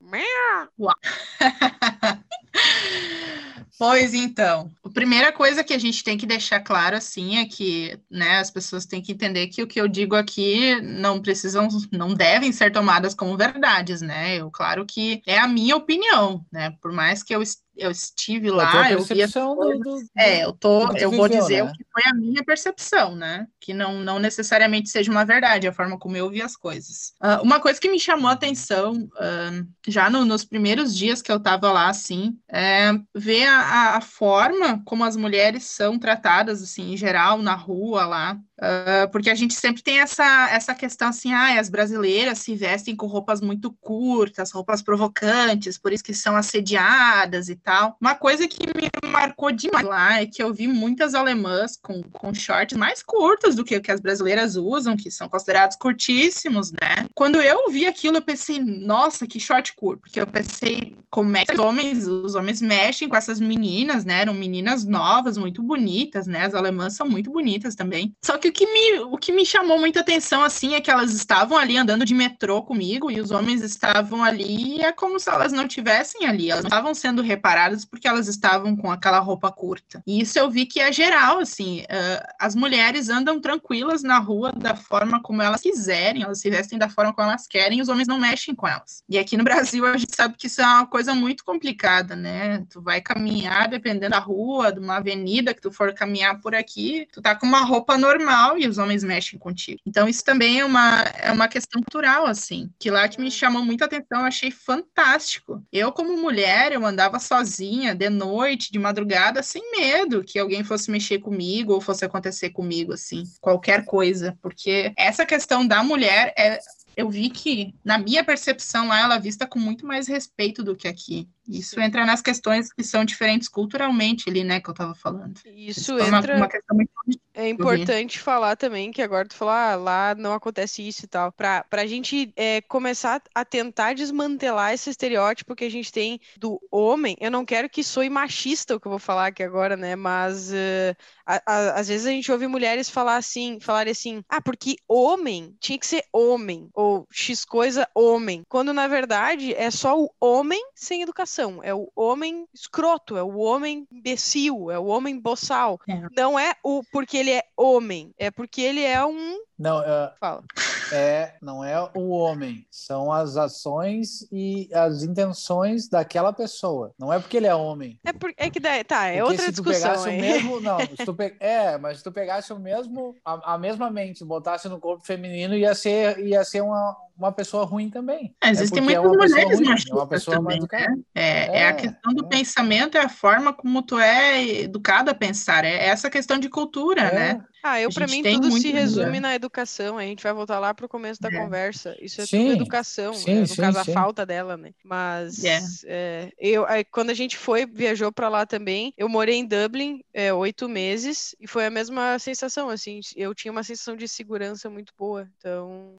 Pois 3.81 4.13
então, 4.13 4.71
a 4.85 4.91
primeira 4.91 5.33
coisa 5.33 5.65
que 5.65 5.73
a 5.73 5.79
gente 5.79 6.05
tem 6.05 6.19
que 6.19 6.27
deixar 6.27 6.61
claro 6.61 6.95
assim 6.95 7.39
é 7.39 7.47
que, 7.47 7.99
né, 8.11 8.39
as 8.39 8.51
pessoas 8.51 8.85
têm 8.85 9.01
que 9.01 9.13
entender 9.13 9.47
que 9.47 9.63
o 9.63 9.67
que 9.67 9.81
eu 9.81 9.89
digo 9.89 10.15
aqui 10.15 10.79
não 10.83 11.19
precisam, 11.19 11.67
não 11.91 12.13
devem 12.13 12.53
ser 12.53 12.71
tomadas 12.71 13.15
como 13.15 13.39
verdades, 13.39 14.03
né? 14.03 14.37
Eu 14.37 14.51
claro 14.51 14.85
que 14.85 15.23
é 15.27 15.39
a 15.39 15.49
minha 15.49 15.77
opinião, 15.77 16.45
né? 16.53 16.77
Por 16.83 16.93
mais 16.93 17.23
que 17.23 17.35
eu 17.35 17.43
eu 17.81 17.91
estive 17.91 18.51
lá, 18.51 18.91
eu 18.91 19.03
vi 19.03 19.27
do, 19.27 19.79
do, 19.79 20.03
É, 20.17 20.45
eu 20.45 20.53
tô, 20.53 20.95
eu 20.97 21.11
vou 21.11 21.29
dizer 21.29 21.65
né? 21.65 21.71
o 21.71 21.73
que 21.73 21.85
foi 21.91 22.03
a 22.07 22.15
minha 22.15 22.45
percepção, 22.45 23.17
né? 23.17 23.47
Que 23.59 23.73
não, 23.73 24.01
não 24.01 24.19
necessariamente 24.19 24.91
seja 24.91 25.11
uma 25.11 25.25
verdade, 25.25 25.67
a 25.67 25.73
forma 25.73 25.99
como 25.99 26.17
eu 26.17 26.29
vi 26.29 26.43
as 26.43 26.57
coisas. 26.57 27.15
Uh, 27.23 27.43
uma 27.43 27.59
coisa 27.59 27.81
que 27.81 27.91
me 27.91 27.99
chamou 27.99 28.29
a 28.29 28.35
atenção, 28.35 28.93
uh, 28.95 29.69
já 29.89 30.11
no, 30.11 30.25
nos 30.25 30.45
primeiros 30.45 30.95
dias 30.97 31.23
que 31.23 31.33
eu 31.33 31.41
tava 31.41 31.73
lá, 31.73 31.89
assim, 31.89 32.39
é 32.49 32.93
ver 33.15 33.47
a, 33.47 33.97
a, 33.97 34.01
forma 34.01 34.83
como 34.85 35.05
as 35.05 35.17
mulheres 35.17 35.65
são 35.65 35.99
tratadas, 35.99 36.63
assim, 36.63 36.93
em 36.93 36.97
geral, 36.97 37.39
na 37.39 37.55
rua 37.55 38.05
lá. 38.05 38.39
Uh, 38.61 39.11
porque 39.11 39.31
a 39.31 39.35
gente 39.35 39.55
sempre 39.55 39.83
tem 39.83 40.01
essa, 40.01 40.51
essa 40.51 40.75
questão 40.75 41.09
assim, 41.09 41.33
ah, 41.33 41.59
as 41.59 41.71
brasileiras 41.71 42.41
se 42.41 42.55
vestem 42.55 42.95
com 42.95 43.07
roupas 43.07 43.41
muito 43.41 43.73
curtas, 43.81 44.51
roupas 44.51 44.83
provocantes, 44.83 45.79
por 45.79 45.93
isso 45.93 46.05
que 46.05 46.13
são 46.13 46.37
assediadas 46.37 47.49
e 47.49 47.57
tal. 47.57 47.97
Uma 47.99 48.15
coisa 48.15 48.47
que 48.47 48.67
me 48.67 48.91
marcou 49.11 49.51
demais 49.51 49.87
lá 49.87 50.21
é 50.21 50.27
que 50.27 50.43
eu 50.43 50.53
vi 50.53 50.69
muitas 50.69 51.15
alemãs 51.15 51.79
com, 51.83 52.03
com 52.03 52.35
shorts 52.35 52.77
mais 52.77 53.03
curtos 53.03 53.55
do 53.55 53.65
que 53.65 53.81
que 53.81 53.91
as 53.91 54.01
brasileiras 54.01 54.57
usam, 54.57 54.97
que 54.97 55.11
são 55.11 55.29
considerados 55.29 55.77
curtíssimos, 55.77 56.71
né? 56.71 57.07
Quando 57.15 57.41
eu 57.41 57.71
vi 57.71 57.87
aquilo, 57.87 58.19
eu 58.19 58.23
pensei, 58.23 58.59
nossa, 58.61 59.27
que 59.27 59.41
short 59.41 59.75
curto, 59.75 60.03
porque 60.03 60.21
eu 60.21 60.27
pensei, 60.27 60.97
como 61.09 61.35
é 61.37 61.47
que 61.47 61.55
os 61.55 61.59
homens, 61.59 62.07
os 62.07 62.35
homens 62.35 62.61
mexem 62.61 63.09
com 63.09 63.17
essas 63.17 63.41
meninas, 63.41 64.05
né? 64.05 64.21
Eram 64.21 64.35
meninas 64.35 64.85
novas, 64.85 65.39
muito 65.39 65.63
bonitas, 65.63 66.27
né? 66.27 66.45
As 66.45 66.55
alemãs 66.55 66.95
são 66.95 67.09
muito 67.09 67.31
bonitas 67.31 67.75
também. 67.75 68.15
Só 68.23 68.37
que 68.37 68.50
o 68.51 68.53
que 68.53 68.67
me, 68.67 68.99
o 69.01 69.17
que 69.17 69.33
me 69.33 69.47
chamou 69.47 69.79
muita 69.79 70.01
atenção, 70.01 70.43
assim, 70.43 70.75
é 70.75 70.81
que 70.81 70.91
elas 70.91 71.13
estavam 71.13 71.57
ali 71.57 71.77
andando 71.77 72.05
de 72.05 72.15
metrô 72.15 72.63
comigo 72.63 73.11
e 73.11 73.21
os 73.21 73.31
homens 73.31 73.63
estavam 73.63 74.23
ali, 74.23 74.79
e 74.79 74.83
é 74.83 74.93
como 74.93 75.19
se 75.19 75.31
elas 75.31 75.53
não 75.53 75.69
tivessem 75.69 76.27
ali, 76.27 76.51
elas 76.51 76.65
não 76.65 76.69
estavam 76.69 76.95
sendo 76.95 77.23
reparadas 77.23 77.85
porque 77.85 78.09
elas 78.09 78.27
estavam 78.27 78.77
com 78.77 78.91
aquela 78.91 79.21
roupa 79.21 79.51
curta. 79.53 80.03
E 80.07 80.21
isso 80.21 80.39
eu 80.39 80.51
vi 80.51 80.67
que 80.67 80.81
é 80.81 80.93
geral, 80.93 81.39
assim, 81.39 81.83
uh, 81.83 82.27
as 82.39 82.55
mulheres 82.55 83.09
andam 83.09 83.41
tranquilas 83.41 84.03
na 84.03 84.19
rua 84.19 84.53
da 84.53 84.75
forma 84.75 85.23
como 85.23 85.41
elas 85.41 85.61
quiserem, 85.61 86.23
elas 86.23 86.41
se 86.41 86.51
vestem 86.51 86.79
da 86.79 86.89
forma 86.89 87.13
como 87.15 87.29
elas 87.29 87.47
querem, 87.47 87.79
e 87.79 87.83
os 87.83 87.89
homens 87.89 88.09
não 88.09 88.19
mexem 88.19 88.55
com 88.55 88.67
elas. 88.67 89.05
E 89.09 89.17
aqui 89.17 89.37
no 89.37 89.45
Brasil 89.45 89.87
a 89.87 89.97
gente 89.97 90.15
sabe 90.15 90.37
que 90.37 90.49
isso 90.49 90.61
é 90.61 90.67
uma 90.67 90.87
coisa 90.87 91.15
muito 91.15 91.45
complicada, 91.45 92.17
né? 92.17 92.65
Tu 92.69 92.83
vai 92.83 93.01
caminhar 93.01 93.69
dependendo 93.69 94.11
da 94.11 94.19
rua, 94.19 94.73
de 94.73 94.81
uma 94.81 94.97
avenida 94.97 95.55
que 95.55 95.61
tu 95.61 95.71
for 95.71 95.95
caminhar 95.95 96.41
por 96.41 96.53
aqui, 96.53 97.07
tu 97.13 97.23
tá 97.23 97.37
com 97.37 97.47
uma 97.47 97.61
roupa 97.61 97.97
normal 97.97 98.40
e 98.59 98.67
os 98.67 98.79
homens 98.79 99.05
mexem 99.05 99.39
contigo. 99.39 99.81
Então 99.87 100.09
isso 100.09 100.25
também 100.25 100.61
é 100.61 100.65
uma, 100.65 101.03
é 101.03 101.33
uma 101.33 101.49
questão 101.49 101.83
cultural, 101.83 102.27
assim, 102.27 102.71
que 102.79 102.91
lá 102.91 103.09
que 103.09 103.21
me 103.21 103.31
chamou 103.31 103.65
muita 103.65 103.85
atenção, 103.85 104.21
eu 104.21 104.27
achei 104.27 104.51
fantástico. 104.51 105.63
Eu, 105.73 105.93
como 105.93 106.17
mulher, 106.17 106.73
eu 106.73 106.85
andava 106.85 107.19
sozinha, 107.19 107.95
de 107.95 108.09
noite, 108.09 108.73
de 108.73 108.79
madrugada, 108.79 109.43
sem 109.43 109.71
medo 109.73 110.25
que 110.25 110.39
alguém 110.39 110.65
fosse 110.65 110.91
mexer 110.91 111.19
comigo 111.19 111.73
ou 111.73 111.81
fosse 111.81 112.05
acontecer 112.05 112.51
comigo, 112.51 112.93
assim, 112.93 113.25
qualquer 113.41 113.85
coisa, 113.85 114.37
porque 114.43 114.93
essa 114.97 115.27
questão 115.27 115.67
da 115.67 115.83
mulher 115.83 116.33
é 116.37 116.59
eu 116.97 117.09
vi 117.09 117.31
que, 117.31 117.75
na 117.85 117.97
minha 117.97 118.25
percepção 118.25 118.89
lá, 118.89 119.01
ela 119.01 119.15
é 119.15 119.21
vista 119.21 119.47
com 119.47 119.59
muito 119.59 119.87
mais 119.87 120.07
respeito 120.07 120.63
do 120.63 120.77
que 120.77 120.89
aqui. 120.89 121.29
Isso 121.51 121.81
entra 121.81 122.07
nas 122.07 122.23
questões 122.23 122.73
que 122.73 122.85
são 122.85 123.05
diferentes 123.05 123.49
culturalmente 123.49 124.29
ali, 124.29 124.45
né, 124.45 124.61
que 124.61 124.69
eu 124.69 124.73
estava 124.73 124.95
falando. 124.95 125.41
Isso, 125.47 125.97
Isso 125.97 125.99
entra. 125.99 126.37
Uma, 126.37 126.47
uma 126.47 126.75
muito... 126.75 127.21
É 127.33 127.49
importante 127.49 128.19
falar 128.19 128.57
também 128.57 128.91
que 128.91 129.01
agora 129.01 129.27
tu 129.27 129.35
falou, 129.35 129.55
ah, 129.55 129.75
lá 129.75 130.15
não 130.15 130.33
acontece 130.33 130.87
isso 130.87 131.05
e 131.05 131.09
tal. 131.09 131.33
Para 131.33 131.65
a 131.73 131.87
gente 131.87 132.33
é, 132.37 132.61
começar 132.61 133.23
a 133.35 133.45
tentar 133.45 133.95
desmantelar 133.95 134.75
esse 134.75 134.91
estereótipo 134.91 135.55
que 135.55 135.65
a 135.65 135.71
gente 135.71 135.91
tem 135.91 136.21
do 136.37 136.61
homem, 136.71 137.17
eu 137.21 137.31
não 137.31 137.45
quero 137.45 137.69
que 137.69 137.83
soe 137.83 138.11
machista 138.11 138.75
o 138.75 138.81
que 138.81 138.87
eu 138.87 138.91
vou 138.91 138.99
falar 138.99 139.29
aqui 139.29 139.43
agora, 139.43 139.77
né? 139.77 139.97
Mas 139.97 140.51
uh, 140.51 140.97
a, 141.25 141.43
a, 141.47 141.81
às 141.81 141.89
vezes 141.89 142.07
a 142.07 142.11
gente 142.11 142.31
ouve 142.31 142.47
mulheres 142.47 142.91
falar 142.91 143.17
assim, 143.17 143.59
falarem 143.61 143.93
assim, 143.93 144.23
ah, 144.29 144.41
porque 144.41 144.77
homem 144.87 145.57
tinha 145.61 145.79
que 145.79 145.87
ser 145.87 146.05
homem, 146.13 146.69
ou 146.75 147.07
X 147.11 147.45
coisa 147.45 147.89
homem. 147.95 148.43
Quando 148.49 148.73
na 148.73 148.87
verdade 148.87 149.55
é 149.55 149.71
só 149.71 149.99
o 149.99 150.11
homem 150.21 150.61
sem 150.75 151.03
educação 151.03 151.40
é 151.63 151.75
o 151.75 151.91
homem 151.95 152.47
escroto, 152.53 153.17
é 153.17 153.23
o 153.23 153.39
homem 153.39 153.87
imbecil, 153.91 154.71
é 154.71 154.79
o 154.79 154.87
homem 154.87 155.19
boçal. 155.19 155.81
É. 155.89 156.07
Não 156.17 156.39
é 156.39 156.55
o 156.63 156.83
porque 156.93 157.17
ele 157.17 157.31
é 157.31 157.43
homem, 157.57 158.13
é 158.19 158.31
porque 158.31 158.61
ele 158.61 158.83
é 158.83 159.05
um. 159.05 159.39
Não, 159.61 159.81
uh, 159.81 160.11
Fala. 160.19 160.43
É, 160.91 161.35
não 161.41 161.63
é 161.63 161.79
o 161.95 162.09
homem, 162.09 162.67
são 162.71 163.13
as 163.13 163.37
ações 163.37 164.27
e 164.33 164.69
as 164.73 165.03
intenções 165.03 165.87
daquela 165.87 166.33
pessoa. 166.33 166.93
Não 166.99 167.13
é 167.13 167.19
porque 167.19 167.37
ele 167.37 167.47
é 167.47 167.55
homem. 167.55 168.01
É, 168.03 168.13
por, 168.13 168.33
é 168.39 168.49
que 168.49 168.59
daí, 168.59 168.83
tá, 168.83 169.07
é 169.07 169.19
porque 169.19 169.31
outra 169.31 169.45
se 169.45 169.51
discussão. 169.51 169.93
Tu 169.93 170.05
pegasse 170.05 170.09
o 170.09 170.21
mesmo, 170.21 170.61
não, 170.61 170.79
se 170.97 171.05
tu 171.05 171.15
pe, 171.15 171.37
é, 171.39 171.77
mas 171.77 171.99
se 171.99 172.05
tu 172.05 172.11
pegasse 172.11 172.53
o 172.55 172.59
mesmo, 172.59 173.15
a, 173.23 173.55
a 173.55 173.59
mesma 173.59 173.91
mente, 173.91 174.25
botasse 174.25 174.67
no 174.69 174.81
corpo 174.81 175.05
feminino, 175.05 175.55
ia 175.55 175.75
ser, 175.75 176.19
ia 176.19 176.43
ser 176.43 176.63
uma, 176.63 176.97
uma 177.17 177.31
pessoa 177.31 177.65
ruim 177.67 177.91
também. 177.91 178.35
É, 178.43 178.49
existem 178.49 178.79
é 178.79 178.99
muitas 178.99 179.05
é 179.05 179.45
mulheres 179.45 179.59
ruim, 179.59 179.75
é 179.91 179.95
uma 179.95 180.07
pessoa 180.07 180.37
também, 180.39 180.59
né? 180.61 180.97
é, 181.15 181.23
é, 181.23 181.59
é, 181.59 181.69
a 181.69 181.75
questão 181.75 182.15
do 182.15 182.25
é. 182.25 182.29
pensamento, 182.29 182.97
é 182.97 183.03
a 183.03 183.09
forma 183.09 183.53
como 183.53 183.83
tu 183.83 183.99
é 183.99 184.43
educado 184.63 185.11
a 185.11 185.15
pensar, 185.15 185.65
é 185.65 185.87
essa 185.87 186.09
questão 186.09 186.39
de 186.39 186.49
cultura, 186.49 187.03
é. 187.03 187.15
né? 187.15 187.45
Ah, 187.63 187.81
eu 187.81 187.91
para 187.91 188.07
mim 188.07 188.23
tudo 188.23 188.51
se 188.53 188.71
resume 188.71 189.21
na 189.21 189.35
educação. 189.35 189.99
A 189.99 190.03
gente 190.03 190.23
vai 190.23 190.33
voltar 190.33 190.59
lá 190.59 190.73
para 190.73 190.87
o 190.87 190.89
começo 190.89 191.21
da 191.21 191.29
é. 191.29 191.39
conversa. 191.39 191.97
Isso 192.01 192.21
é 192.21 192.27
sim, 192.27 192.43
tudo 192.43 192.53
educação, 192.53 193.15
sim, 193.15 193.35
né? 193.35 193.41
no 193.41 193.47
sim, 193.47 193.57
caso 193.57 193.85
sim. 193.85 193.91
a 193.91 193.95
falta 193.95 194.25
dela, 194.25 194.57
né? 194.57 194.73
Mas 194.83 195.85
é, 195.85 196.31
eu, 196.39 196.65
quando 196.91 197.11
a 197.11 197.15
gente 197.15 197.37
foi 197.37 197.67
viajou 197.67 198.11
para 198.11 198.29
lá 198.29 198.47
também, 198.47 198.95
eu 198.97 199.09
morei 199.09 199.37
em 199.37 199.47
Dublin 199.47 200.03
oito 200.37 200.69
meses 200.69 201.35
e 201.41 201.47
foi 201.47 201.67
a 201.67 201.71
mesma 201.71 202.19
sensação. 202.19 202.69
Assim, 202.69 203.01
eu 203.15 203.35
tinha 203.35 203.53
uma 203.53 203.63
sensação 203.63 203.97
de 203.97 204.09
segurança 204.09 204.71
muito 204.71 204.93
boa. 204.99 205.29
Então 205.39 205.97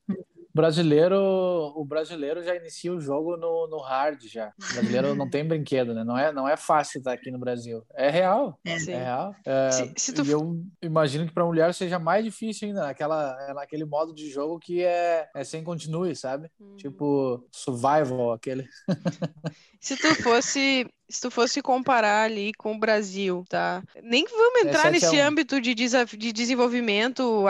brasileiro, 0.53 1.17
o 1.75 1.85
brasileiro 1.85 2.43
já 2.43 2.55
inicia 2.55 2.93
o 2.93 2.99
jogo 2.99 3.37
no, 3.37 3.67
no 3.67 3.79
hard 3.79 4.21
já. 4.23 4.51
O 4.59 4.73
brasileiro 4.73 5.15
não 5.15 5.29
tem 5.29 5.45
brinquedo, 5.47 5.93
né? 5.93 6.03
Não 6.03 6.17
é, 6.17 6.31
não 6.31 6.47
é 6.47 6.57
fácil 6.57 6.99
estar 6.99 7.13
aqui 7.13 7.31
no 7.31 7.39
Brasil. 7.39 7.83
É 7.93 8.09
real. 8.09 8.59
É, 8.65 8.73
é 8.73 8.97
real. 8.97 9.35
É, 9.45 9.71
se, 9.71 9.93
se 9.97 10.13
tu... 10.13 10.23
Eu 10.25 10.63
imagino 10.81 11.25
que 11.25 11.33
para 11.33 11.45
mulher 11.45 11.73
seja 11.73 11.99
mais 11.99 12.23
difícil 12.23 12.67
ainda, 12.67 12.81
naquela, 12.81 13.37
é 13.49 13.53
naquele 13.53 13.85
modo 13.85 14.13
de 14.13 14.29
jogo 14.29 14.59
que 14.59 14.83
é, 14.83 15.29
é 15.33 15.43
sem 15.43 15.63
continue, 15.63 16.15
sabe? 16.15 16.49
Hum. 16.59 16.75
Tipo 16.77 17.45
survival, 17.51 18.33
aquele. 18.33 18.67
se 19.79 19.95
tu 19.97 20.15
fosse 20.21 20.87
se 21.11 21.19
tu 21.19 21.29
fosse 21.29 21.61
comparar 21.61 22.23
ali 22.23 22.53
com 22.53 22.73
o 22.73 22.79
Brasil, 22.79 23.43
tá? 23.49 23.83
Nem 24.01 24.25
vamos 24.25 24.61
entrar 24.61 24.87
é 24.87 24.91
nesse 24.91 25.19
âmbito 25.19 25.59
de, 25.59 25.75
de 25.75 26.31
desenvolvimento 26.31 27.45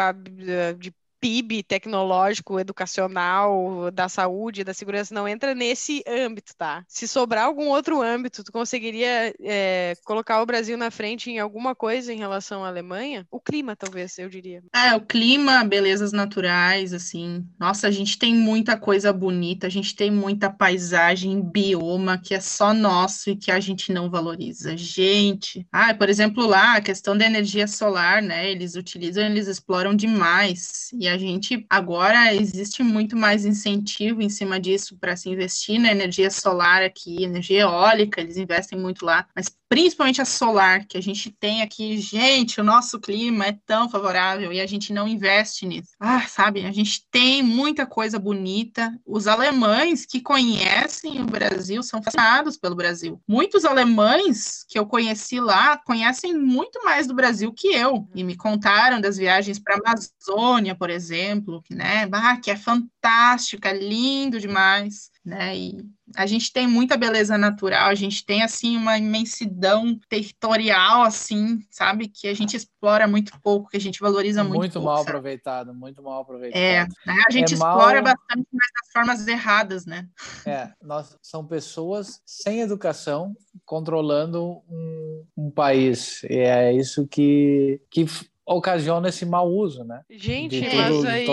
de 0.80 0.92
PIB 1.22 1.62
tecnológico, 1.62 2.60
educacional, 2.60 3.92
da 3.92 4.10
saúde, 4.10 4.64
da 4.64 4.74
segurança, 4.74 5.14
não 5.14 5.28
entra 5.28 5.54
nesse 5.54 6.04
âmbito, 6.08 6.54
tá? 6.58 6.84
Se 6.88 7.08
sobrar 7.08 7.46
algum 7.46 7.68
outro 7.68 8.02
âmbito, 8.02 8.44
tu 8.44 8.52
conseguiria 8.52 9.34
é, 9.40 9.94
colocar 10.04 10.42
o 10.42 10.46
Brasil 10.46 10.76
na 10.76 10.90
frente 10.90 11.30
em 11.30 11.38
alguma 11.38 11.76
coisa 11.76 12.12
em 12.12 12.18
relação 12.18 12.66
à 12.66 12.68
Alemanha? 12.68 13.28
O 13.30 13.40
clima, 13.40 13.76
talvez, 13.76 14.18
eu 14.18 14.28
diria. 14.28 14.64
É, 14.74 14.96
o 14.96 15.02
clima, 15.02 15.64
belezas 15.64 16.12
naturais, 16.12 16.92
assim. 16.92 17.46
Nossa, 17.60 17.88
a 17.88 17.92
gente 17.92 18.18
tem 18.18 18.34
muita 18.34 18.76
coisa 18.76 19.14
bonita, 19.14 19.68
a 19.68 19.70
gente 19.70 19.96
tem 19.96 20.10
muita 20.10 20.50
paisagem, 20.50 21.40
bioma 21.42 22.18
que 22.18 22.34
é 22.34 22.40
só 22.40 22.74
nosso 22.74 23.30
e 23.30 23.36
que 23.36 23.52
a 23.52 23.60
gente 23.60 23.94
não 23.94 24.10
valoriza. 24.10 24.76
Gente, 24.76 25.68
ah, 25.72 25.94
por 25.94 26.10
exemplo, 26.10 26.48
lá, 26.48 26.78
a 26.78 26.82
questão 26.82 27.16
da 27.16 27.26
energia 27.26 27.68
solar, 27.68 28.24
né? 28.24 28.50
Eles 28.50 28.76
utilizam, 28.76 29.24
eles 29.24 29.48
exploram 29.48 29.96
demais. 29.96 30.90
E 30.94 31.11
a 31.12 31.18
gente 31.18 31.66
agora 31.70 32.34
existe 32.34 32.82
muito 32.84 33.16
mais 33.16 33.46
incentivo 33.46 34.22
em 34.22 34.30
cima 34.30 34.60
disso 34.60 34.98
para 34.98 35.16
se 35.16 35.30
investir 35.30 35.80
na 35.80 35.92
energia 35.92 36.32
solar 36.32 36.82
aqui, 36.82 37.24
energia 37.24 37.62
eólica, 37.62 38.22
eles 38.22 38.38
investem 38.38 38.80
muito 38.80 39.06
lá, 39.06 39.28
mas 39.36 39.50
principalmente 39.72 40.22
a 40.22 40.26
solar, 40.26 40.84
que 40.86 40.98
a 40.98 41.02
gente 41.02 41.32
tem 41.32 41.62
aqui, 41.62 41.98
gente, 41.98 42.60
o 42.60 42.64
nosso 42.64 43.00
clima 43.00 43.46
é 43.46 43.58
tão 43.66 43.88
favorável 43.88 44.52
e 44.52 44.60
a 44.60 44.68
gente 44.68 44.92
não 44.92 45.08
investe 45.08 45.66
nisso. 45.66 45.92
Ah, 45.98 46.28
sabe, 46.28 46.66
a 46.66 46.74
gente 46.74 47.08
tem 47.10 47.42
muita 47.42 47.86
coisa 47.86 48.20
bonita. 48.20 48.94
Os 49.06 49.28
alemães 49.28 50.06
que 50.06 50.20
conhecem 50.20 51.22
o 51.22 51.26
Brasil 51.26 51.82
são 51.84 52.04
fascinados 52.04 52.58
pelo 52.58 52.76
Brasil. 52.76 53.22
Muitos 53.26 53.64
alemães 53.64 54.66
que 54.68 54.78
eu 54.78 54.86
conheci 54.86 55.40
lá 55.40 55.78
conhecem 55.78 56.38
muito 56.38 56.84
mais 56.84 57.08
do 57.08 57.14
Brasil 57.14 57.54
que 57.54 57.70
eu 57.70 58.06
e 58.14 58.26
me 58.26 58.36
contaram 58.36 59.00
das 59.00 59.16
viagens 59.16 59.58
para 59.58 59.76
a 59.76 59.80
Amazônia, 59.80 60.76
por 60.76 60.90
exemplo, 60.90 61.64
né? 61.72 62.10
Ah, 62.12 62.36
que 62.36 62.52
é 62.52 62.58
fantástico, 62.58 63.66
é 63.66 63.74
lindo 63.74 64.38
demais 64.38 65.12
né? 65.24 65.56
E 65.56 65.86
a 66.16 66.26
gente 66.26 66.52
tem 66.52 66.68
muita 66.68 66.98
beleza 66.98 67.38
natural, 67.38 67.90
a 67.90 67.96
gente 67.96 68.26
tem 68.26 68.42
assim 68.42 68.76
uma 68.76 68.98
imensidão 68.98 69.98
territorial 70.10 71.04
assim, 71.04 71.60
sabe, 71.70 72.08
que 72.08 72.28
a 72.28 72.34
gente 72.34 72.58
explora 72.58 73.08
muito 73.08 73.40
pouco, 73.42 73.70
que 73.70 73.78
a 73.78 73.82
gente 73.82 74.00
valoriza 74.00 74.44
muito. 74.44 74.60
Muito 74.60 74.74
pouco, 74.74 74.88
mal 74.88 74.98
sabe? 74.98 75.10
aproveitado, 75.10 75.74
muito 75.74 76.02
mal 76.02 76.22
aproveitado. 76.22 76.60
É, 76.60 76.86
né? 77.06 77.24
a 77.28 77.32
gente 77.32 77.52
é 77.52 77.54
explora 77.54 78.02
mal... 78.02 78.14
bastante, 78.16 78.48
mas 78.52 78.70
das 78.82 78.92
formas 78.92 79.28
erradas, 79.28 79.86
né? 79.86 80.08
É, 80.46 80.72
nós 80.82 81.18
são 81.22 81.46
pessoas 81.46 82.22
sem 82.26 82.62
educação 82.62 83.34
controlando 83.64 84.62
um, 84.68 85.26
um 85.38 85.52
país. 85.52 86.24
E 86.24 86.40
é 86.40 86.74
isso 86.74 87.08
que, 87.08 87.80
que 87.90 88.06
ocasiona 88.52 89.10
esse 89.10 89.26
mau 89.26 89.50
uso, 89.50 89.84
né? 89.84 90.02
Gente, 90.10 90.62
mas 90.76 91.06
aí 91.06 91.28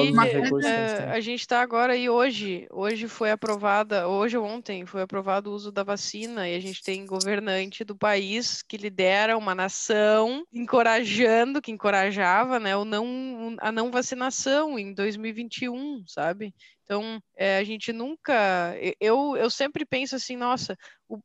é, 0.64 1.11
a 1.11 1.21
gente 1.21 1.41
está 1.41 1.61
agora 1.61 1.97
e 1.97 2.09
hoje, 2.09 2.66
hoje 2.71 3.09
foi 3.09 3.31
aprovada, 3.31 4.09
hoje 4.09 4.37
ou 4.37 4.45
ontem 4.45 4.87
foi 4.87 5.03
aprovado 5.03 5.51
o 5.51 5.55
uso 5.55 5.71
da 5.71 5.83
vacina 5.83 6.49
e 6.49 6.55
a 6.55 6.61
gente 6.61 6.83
tem 6.83 7.07
governante 7.07 7.85
do 7.85 7.97
país 7.97 8.62
que 8.62 8.77
lidera 8.77 9.37
uma 9.37 9.55
nação 9.55 10.45
encorajando, 10.53 11.61
que 11.61 11.73
encorajava, 11.73 12.59
né, 12.59 12.77
o 12.77 12.85
não, 12.85 13.57
a 13.61 13.71
não 13.71 13.91
vacinação 13.91 14.79
em 14.79 14.93
2021, 14.93 16.05
sabe? 16.07 16.55
Então, 16.89 17.21
é, 17.37 17.59
a 17.59 17.64
gente 17.64 17.93
nunca. 17.93 18.75
Eu, 18.99 19.37
eu 19.37 19.51
sempre 19.51 19.85
penso 19.85 20.16
assim, 20.16 20.39
nossa, 20.39 20.75
o, 21.07 21.21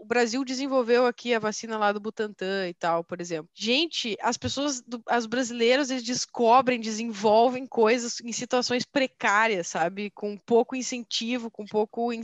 o 0.00 0.04
Brasil 0.04 0.44
desenvolveu 0.44 1.06
aqui 1.06 1.34
a 1.34 1.38
vacina 1.38 1.76
lá 1.76 1.92
do 1.92 2.00
Butantan 2.00 2.68
e 2.68 2.74
tal, 2.74 3.04
por 3.04 3.20
exemplo. 3.20 3.50
Gente, 3.54 4.16
as 4.20 4.36
pessoas, 4.36 4.80
do, 4.80 5.02
as 5.06 5.26
brasileiras, 5.26 5.90
eles 5.90 6.02
descobrem, 6.02 6.80
desenvolvem 6.80 7.66
coisas 7.66 8.20
em 8.20 8.32
situações 8.32 8.84
precárias, 8.84 9.68
sabe? 9.68 10.10
Com 10.10 10.36
pouco 10.36 10.76
incentivo, 10.76 11.50
com 11.50 11.66
pouco 11.66 12.12
uh, 12.12 12.16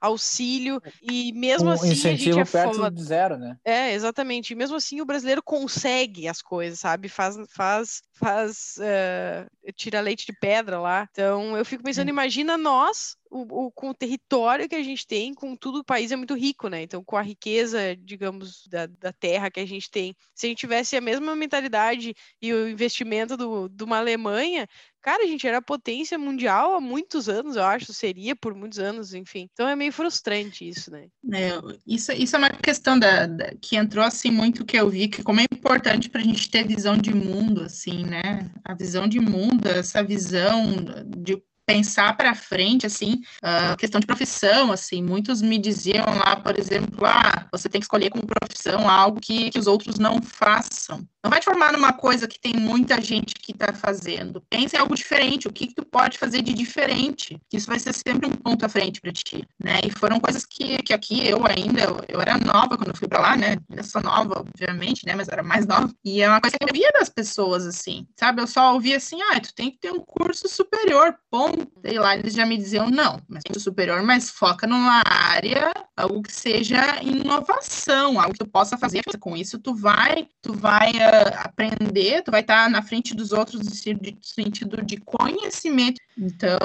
auxílio, 0.00 0.80
e 1.02 1.32
mesmo 1.32 1.68
um 1.68 1.72
assim 1.72 1.92
incentivo 1.92 2.40
a 2.40 2.44
gente 2.44 2.48
é 2.48 2.60
perto 2.60 2.76
foda. 2.76 2.90
de 2.90 3.02
zero, 3.02 3.38
né? 3.38 3.56
É, 3.64 3.92
exatamente. 3.92 4.52
E 4.52 4.56
mesmo 4.56 4.76
assim 4.76 5.00
o 5.00 5.06
brasileiro 5.06 5.42
consegue 5.42 6.28
as 6.28 6.42
coisas, 6.42 6.80
sabe? 6.80 7.08
Faz, 7.08 7.36
faz, 7.48 8.02
faz, 8.12 8.74
uh, 8.78 9.72
tira 9.74 10.00
leite 10.00 10.26
de 10.26 10.32
pedra 10.32 10.78
lá. 10.80 11.08
Então 11.10 11.56
eu 11.56 11.64
fico 11.64 11.82
pensando, 11.82 12.08
imagina 12.08 12.56
nós 12.56 13.16
o, 13.34 13.66
o, 13.66 13.72
com 13.72 13.90
o 13.90 13.94
território 13.94 14.68
que 14.68 14.76
a 14.76 14.82
gente 14.82 15.04
tem, 15.04 15.34
com 15.34 15.56
tudo, 15.56 15.80
o 15.80 15.84
país 15.84 16.12
é 16.12 16.16
muito 16.16 16.34
rico, 16.34 16.68
né? 16.68 16.82
Então, 16.82 17.02
com 17.02 17.16
a 17.16 17.22
riqueza, 17.22 17.96
digamos, 17.96 18.64
da, 18.68 18.86
da 18.86 19.12
terra 19.12 19.50
que 19.50 19.58
a 19.58 19.66
gente 19.66 19.90
tem, 19.90 20.14
se 20.32 20.46
a 20.46 20.48
gente 20.48 20.58
tivesse 20.58 20.96
a 20.96 21.00
mesma 21.00 21.34
mentalidade 21.34 22.14
e 22.40 22.52
o 22.52 22.68
investimento 22.68 23.36
do, 23.36 23.68
de 23.68 23.82
uma 23.82 23.98
Alemanha, 23.98 24.68
cara, 25.02 25.24
a 25.24 25.26
gente 25.26 25.48
era 25.48 25.60
potência 25.60 26.16
mundial 26.16 26.76
há 26.76 26.80
muitos 26.80 27.28
anos, 27.28 27.56
eu 27.56 27.64
acho, 27.64 27.92
seria 27.92 28.36
por 28.36 28.54
muitos 28.54 28.78
anos, 28.78 29.12
enfim. 29.14 29.48
Então 29.52 29.68
é 29.68 29.74
meio 29.74 29.92
frustrante 29.92 30.68
isso, 30.68 30.92
né? 30.92 31.08
É, 31.32 31.50
isso, 31.84 32.12
isso 32.12 32.36
é 32.36 32.38
uma 32.38 32.50
questão 32.50 32.96
da, 32.96 33.26
da, 33.26 33.52
que 33.60 33.76
entrou 33.76 34.04
assim 34.04 34.30
muito 34.30 34.64
que 34.64 34.78
eu 34.78 34.88
vi, 34.88 35.08
que 35.08 35.24
como 35.24 35.40
é 35.40 35.44
importante 35.52 36.08
para 36.08 36.20
a 36.20 36.24
gente 36.24 36.48
ter 36.48 36.64
visão 36.64 36.96
de 36.96 37.12
mundo, 37.12 37.62
assim, 37.62 38.04
né? 38.04 38.48
A 38.64 38.74
visão 38.74 39.08
de 39.08 39.18
mundo, 39.18 39.66
essa 39.66 40.04
visão 40.04 40.72
de 41.16 41.42
pensar 41.66 42.16
para 42.16 42.34
frente, 42.34 42.86
assim, 42.86 43.20
a 43.42 43.76
questão 43.76 44.00
de 44.00 44.06
profissão, 44.06 44.70
assim, 44.70 45.02
muitos 45.02 45.40
me 45.40 45.58
diziam 45.58 46.04
lá, 46.04 46.36
por 46.36 46.58
exemplo, 46.58 47.06
ah, 47.06 47.46
você 47.50 47.68
tem 47.68 47.80
que 47.80 47.84
escolher 47.84 48.10
como 48.10 48.26
profissão 48.26 48.88
algo 48.88 49.20
que, 49.20 49.50
que 49.50 49.58
os 49.58 49.66
outros 49.66 49.98
não 49.98 50.20
façam. 50.20 51.06
Não 51.24 51.30
vai 51.30 51.40
te 51.40 51.46
formar 51.46 51.72
numa 51.72 51.90
coisa 51.90 52.28
que 52.28 52.38
tem 52.38 52.52
muita 52.52 53.00
gente 53.00 53.32
que 53.32 53.52
está 53.52 53.72
fazendo. 53.72 54.42
Pense 54.50 54.76
em 54.76 54.78
algo 54.78 54.94
diferente, 54.94 55.48
o 55.48 55.52
que, 55.52 55.68
que 55.68 55.74
tu 55.74 55.82
pode 55.82 56.18
fazer 56.18 56.42
de 56.42 56.52
diferente. 56.52 57.40
Isso 57.50 57.66
vai 57.66 57.78
ser 57.78 57.94
sempre 57.94 58.28
um 58.28 58.32
ponto 58.32 58.66
à 58.66 58.68
frente 58.68 59.00
para 59.00 59.10
ti, 59.10 59.42
né? 59.58 59.80
E 59.82 59.90
foram 59.90 60.20
coisas 60.20 60.44
que, 60.44 60.82
que 60.82 60.92
aqui 60.92 61.26
eu 61.26 61.46
ainda, 61.46 61.80
eu, 61.80 61.98
eu 62.08 62.20
era 62.20 62.36
nova 62.36 62.76
quando 62.76 62.94
fui 62.94 63.08
para 63.08 63.20
lá, 63.20 63.36
né? 63.38 63.56
Eu 63.74 63.82
sou 63.82 64.02
nova, 64.02 64.40
obviamente, 64.40 65.06
né? 65.06 65.14
Mas 65.14 65.28
era 65.28 65.42
mais 65.42 65.64
nova. 65.66 65.90
E 66.04 66.20
é 66.20 66.28
uma 66.28 66.42
coisa 66.42 66.58
que 66.58 66.64
eu 66.64 66.74
via 66.74 66.92
das 66.92 67.08
pessoas, 67.08 67.64
assim, 67.64 68.06
sabe? 68.20 68.42
Eu 68.42 68.46
só 68.46 68.74
ouvia 68.74 68.98
assim, 68.98 69.16
ah, 69.22 69.40
tu 69.40 69.54
tem 69.54 69.70
que 69.70 69.78
ter 69.78 69.92
um 69.92 70.00
curso 70.00 70.46
superior, 70.46 71.14
ponto. 71.30 71.72
E 71.84 71.98
lá 71.98 72.18
eles 72.18 72.34
já 72.34 72.44
me 72.44 72.58
diziam, 72.58 72.90
não, 72.90 73.18
mas 73.26 73.42
tem 73.44 73.58
superior, 73.58 74.02
mas 74.02 74.28
foca 74.28 74.66
numa 74.66 75.02
área, 75.06 75.72
algo 75.96 76.22
que 76.22 76.32
seja 76.32 77.02
inovação, 77.02 78.20
algo 78.20 78.34
que 78.34 78.44
tu 78.44 78.50
possa 78.50 78.76
fazer 78.76 79.02
com 79.18 79.34
isso, 79.34 79.58
tu 79.58 79.74
vai, 79.74 80.28
tu 80.42 80.52
vai 80.52 80.90
uh, 80.90 81.13
aprender, 81.22 82.22
tu 82.22 82.30
vai 82.30 82.40
estar 82.40 82.68
na 82.68 82.82
frente 82.82 83.14
dos 83.14 83.32
outros 83.32 83.60
no 83.60 83.74
sentido 84.22 84.82
de 84.82 84.96
conhecimento. 84.98 86.00
Então, 86.16 86.58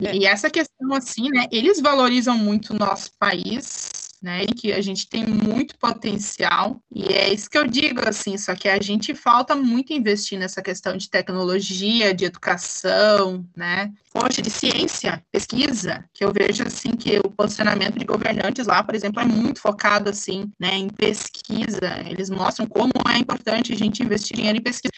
é, 0.00 0.08
é. 0.08 0.16
e 0.16 0.24
essa 0.24 0.50
questão 0.50 0.92
assim, 0.94 1.30
né? 1.30 1.46
Eles 1.50 1.80
valorizam 1.80 2.36
muito 2.36 2.72
o 2.72 2.78
nosso 2.78 3.10
país, 3.18 3.90
né? 4.22 4.46
Que 4.46 4.72
a 4.72 4.80
gente 4.80 5.08
tem 5.08 5.26
muito 5.26 5.76
potencial 5.78 6.80
e 6.94 7.12
é 7.12 7.32
isso 7.32 7.50
que 7.50 7.58
eu 7.58 7.66
digo 7.66 8.06
assim, 8.08 8.38
só 8.38 8.54
que 8.54 8.68
a 8.68 8.80
gente 8.80 9.14
falta 9.14 9.56
muito 9.56 9.92
investir 9.92 10.38
nessa 10.38 10.62
questão 10.62 10.96
de 10.96 11.10
tecnologia, 11.10 12.14
de 12.14 12.24
educação, 12.24 13.44
né? 13.56 13.90
Poxa, 14.12 14.40
de 14.40 14.50
ciência, 14.50 15.22
pesquisa, 15.32 16.04
que 16.12 16.24
eu 16.24 16.32
vejo 16.32 16.62
assim 16.64 16.90
que 16.90 17.18
o 17.18 17.30
posicionamento 17.30 17.98
de 17.98 18.04
governantes 18.04 18.66
lá, 18.66 18.82
por 18.82 18.94
exemplo, 18.94 19.20
é 19.20 19.24
muito 19.24 19.60
focado 19.60 20.10
assim, 20.10 20.50
né, 20.60 20.74
em 20.76 20.88
pesquisa. 20.88 21.80
Eles 22.06 22.28
mostram 22.28 22.66
como 22.66 22.92
é 23.12 23.18
importante 23.18 23.72
a 23.72 23.76
gente 23.76 24.02
investir 24.02 24.36
dinheiro 24.36 24.58
em 24.58 24.62
pesquisa 24.62 24.92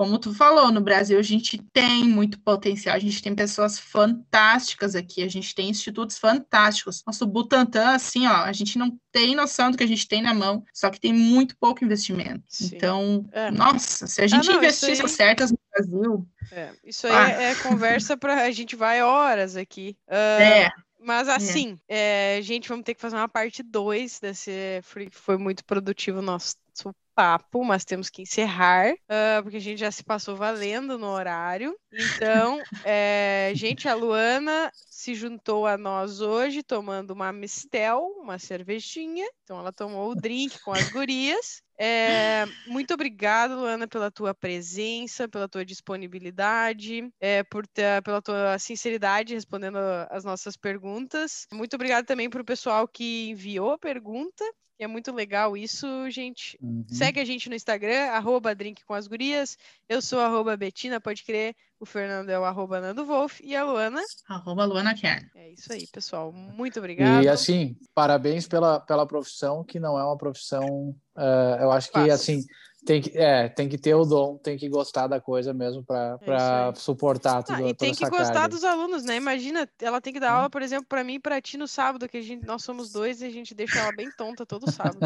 como 0.00 0.18
tu 0.18 0.32
falou, 0.32 0.72
no 0.72 0.80
Brasil 0.80 1.18
a 1.18 1.22
gente 1.22 1.58
tem 1.74 2.04
muito 2.04 2.40
potencial, 2.40 2.96
a 2.96 2.98
gente 2.98 3.22
tem 3.22 3.34
pessoas 3.34 3.78
fantásticas 3.78 4.94
aqui, 4.94 5.22
a 5.22 5.28
gente 5.28 5.54
tem 5.54 5.68
institutos 5.68 6.16
fantásticos. 6.16 7.02
Nosso 7.06 7.26
Butantan, 7.26 7.90
assim, 7.90 8.26
ó, 8.26 8.36
a 8.36 8.52
gente 8.54 8.78
não 8.78 8.98
tem 9.12 9.36
noção 9.36 9.70
do 9.70 9.76
que 9.76 9.84
a 9.84 9.86
gente 9.86 10.08
tem 10.08 10.22
na 10.22 10.32
mão, 10.32 10.64
só 10.72 10.88
que 10.88 10.98
tem 10.98 11.12
muito 11.12 11.54
pouco 11.58 11.84
investimento. 11.84 12.42
Sim. 12.48 12.70
Então, 12.74 13.26
é. 13.30 13.50
nossa, 13.50 14.06
se 14.06 14.22
a 14.22 14.26
gente 14.26 14.48
ah, 14.48 14.52
não, 14.52 14.58
investisse 14.60 15.02
aí... 15.02 15.08
certas 15.08 15.52
no 15.52 15.58
Brasil. 15.70 16.26
É, 16.50 16.70
isso 16.82 17.06
aí 17.06 17.12
ah. 17.12 17.28
é, 17.28 17.50
é, 17.50 17.54
conversa 17.56 18.16
para 18.16 18.44
a 18.44 18.50
gente 18.50 18.74
vai 18.74 19.02
horas 19.02 19.54
aqui. 19.54 19.98
Uh... 20.08 20.14
É. 20.42 20.70
Mas 20.98 21.28
é. 21.28 21.34
assim, 21.34 21.78
é. 21.86 22.38
É, 22.38 22.42
gente, 22.42 22.70
vamos 22.70 22.84
ter 22.84 22.94
que 22.94 23.02
fazer 23.02 23.16
uma 23.16 23.28
parte 23.28 23.62
2 23.62 24.18
desse. 24.18 24.80
Foi 25.10 25.36
muito 25.36 25.62
produtivo 25.62 26.20
o 26.20 26.22
nosso 26.22 26.56
papo, 27.20 27.62
mas 27.62 27.84
temos 27.84 28.08
que 28.08 28.22
encerrar, 28.22 28.94
uh, 28.94 29.42
porque 29.42 29.58
a 29.58 29.60
gente 29.60 29.78
já 29.78 29.90
se 29.90 30.02
passou 30.02 30.36
valendo 30.36 30.96
no 30.96 31.08
horário. 31.08 31.76
Então, 31.92 32.58
é, 32.86 33.52
gente, 33.54 33.86
a 33.86 33.94
Luana 33.94 34.72
se 34.74 35.14
juntou 35.14 35.66
a 35.66 35.76
nós 35.76 36.22
hoje 36.22 36.62
tomando 36.62 37.10
uma 37.10 37.30
mistel, 37.30 38.06
uma 38.16 38.38
cervejinha. 38.38 39.26
Então, 39.44 39.58
ela 39.58 39.70
tomou 39.70 40.10
o 40.10 40.14
drink 40.14 40.58
com 40.60 40.72
as 40.72 40.88
gurias. 40.88 41.62
É, 41.78 42.46
muito 42.66 42.94
obrigada, 42.94 43.54
Luana, 43.54 43.86
pela 43.86 44.10
tua 44.10 44.34
presença, 44.34 45.28
pela 45.28 45.46
tua 45.46 45.62
disponibilidade, 45.62 47.06
é, 47.20 47.42
por 47.42 47.66
ter, 47.66 48.02
pela 48.02 48.22
tua 48.22 48.58
sinceridade 48.58 49.34
respondendo 49.34 49.76
as 50.08 50.24
nossas 50.24 50.56
perguntas. 50.56 51.46
Muito 51.52 51.74
obrigada 51.74 52.06
também 52.06 52.30
para 52.30 52.40
o 52.40 52.46
pessoal 52.46 52.88
que 52.88 53.28
enviou 53.28 53.72
a 53.72 53.78
pergunta. 53.78 54.42
E 54.80 54.84
é 54.84 54.86
muito 54.86 55.12
legal 55.12 55.58
isso, 55.58 55.86
gente. 56.08 56.58
Uhum. 56.62 56.86
Segue 56.88 57.20
a 57.20 57.24
gente 57.24 57.50
no 57.50 57.54
Instagram, 57.54 58.06
arroba 58.12 58.54
Drink 58.54 58.82
com 58.86 58.94
as 58.94 59.06
Gurias. 59.06 59.58
Eu 59.86 60.00
sou 60.00 60.18
arroba 60.20 60.56
Betina, 60.56 60.98
pode 60.98 61.22
crer. 61.22 61.54
O 61.78 61.84
Fernando 61.84 62.30
é 62.30 62.38
o 62.38 62.44
arroba 62.44 62.80
Nando 62.80 63.04
Wolf. 63.04 63.40
E 63.42 63.54
a 63.54 63.62
Luana? 63.62 64.00
Arroba 64.26 64.64
Luana 64.64 64.94
Kern. 64.94 65.28
É 65.34 65.50
isso 65.50 65.70
aí, 65.70 65.86
pessoal. 65.86 66.32
Muito 66.32 66.78
obrigado. 66.78 67.22
E 67.22 67.28
assim, 67.28 67.76
parabéns 67.94 68.48
pela, 68.48 68.80
pela 68.80 69.06
profissão, 69.06 69.62
que 69.62 69.78
não 69.78 69.98
é 69.98 70.02
uma 70.02 70.16
profissão. 70.16 70.96
Uh, 71.14 71.60
eu 71.60 71.70
acho 71.70 71.88
que, 71.88 71.98
Fácil. 71.98 72.14
assim 72.14 72.44
tem 72.84 73.00
que, 73.02 73.16
é, 73.16 73.48
tem 73.48 73.68
que 73.68 73.76
ter 73.76 73.94
o 73.94 74.04
dom, 74.04 74.36
tem 74.38 74.56
que 74.56 74.68
gostar 74.68 75.06
da 75.06 75.20
coisa 75.20 75.52
mesmo 75.52 75.84
para 75.84 76.18
é 76.22 76.74
suportar 76.74 77.42
tudo. 77.42 77.64
Ah, 77.64 77.68
e 77.68 77.74
tem 77.74 77.94
que 77.94 78.08
gostar 78.08 78.32
carga. 78.32 78.48
dos 78.48 78.64
alunos, 78.64 79.04
né? 79.04 79.16
Imagina, 79.16 79.68
ela 79.80 80.00
tem 80.00 80.12
que 80.12 80.20
dar 80.20 80.32
hum. 80.32 80.36
aula, 80.36 80.50
por 80.50 80.62
exemplo, 80.62 80.86
para 80.88 81.04
mim 81.04 81.14
e 81.14 81.20
para 81.20 81.40
ti 81.40 81.56
no 81.56 81.68
sábado, 81.68 82.08
que 82.08 82.16
a 82.16 82.22
gente, 82.22 82.46
nós 82.46 82.62
somos 82.62 82.90
dois 82.92 83.20
e 83.20 83.26
a 83.26 83.30
gente 83.30 83.54
deixa 83.54 83.78
ela 83.78 83.92
bem 83.92 84.10
tonta 84.16 84.46
todo 84.46 84.70
sábado. 84.70 84.98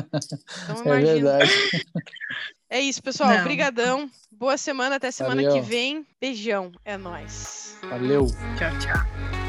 Então 0.64 0.76
é 0.94 1.00
imagina. 1.00 1.08
É 1.08 1.14
verdade. 1.14 1.50
É 2.70 2.80
isso, 2.80 3.00
pessoal. 3.00 3.30
Não. 3.30 3.40
Obrigadão. 3.42 4.10
Boa 4.32 4.56
semana, 4.56 4.96
até 4.96 5.08
semana 5.12 5.40
Valeu. 5.40 5.52
que 5.52 5.60
vem. 5.60 6.04
Beijão. 6.20 6.72
É 6.84 6.96
nós. 6.96 7.78
Valeu. 7.88 8.26
Tchau, 8.26 8.78
tchau. 8.80 9.43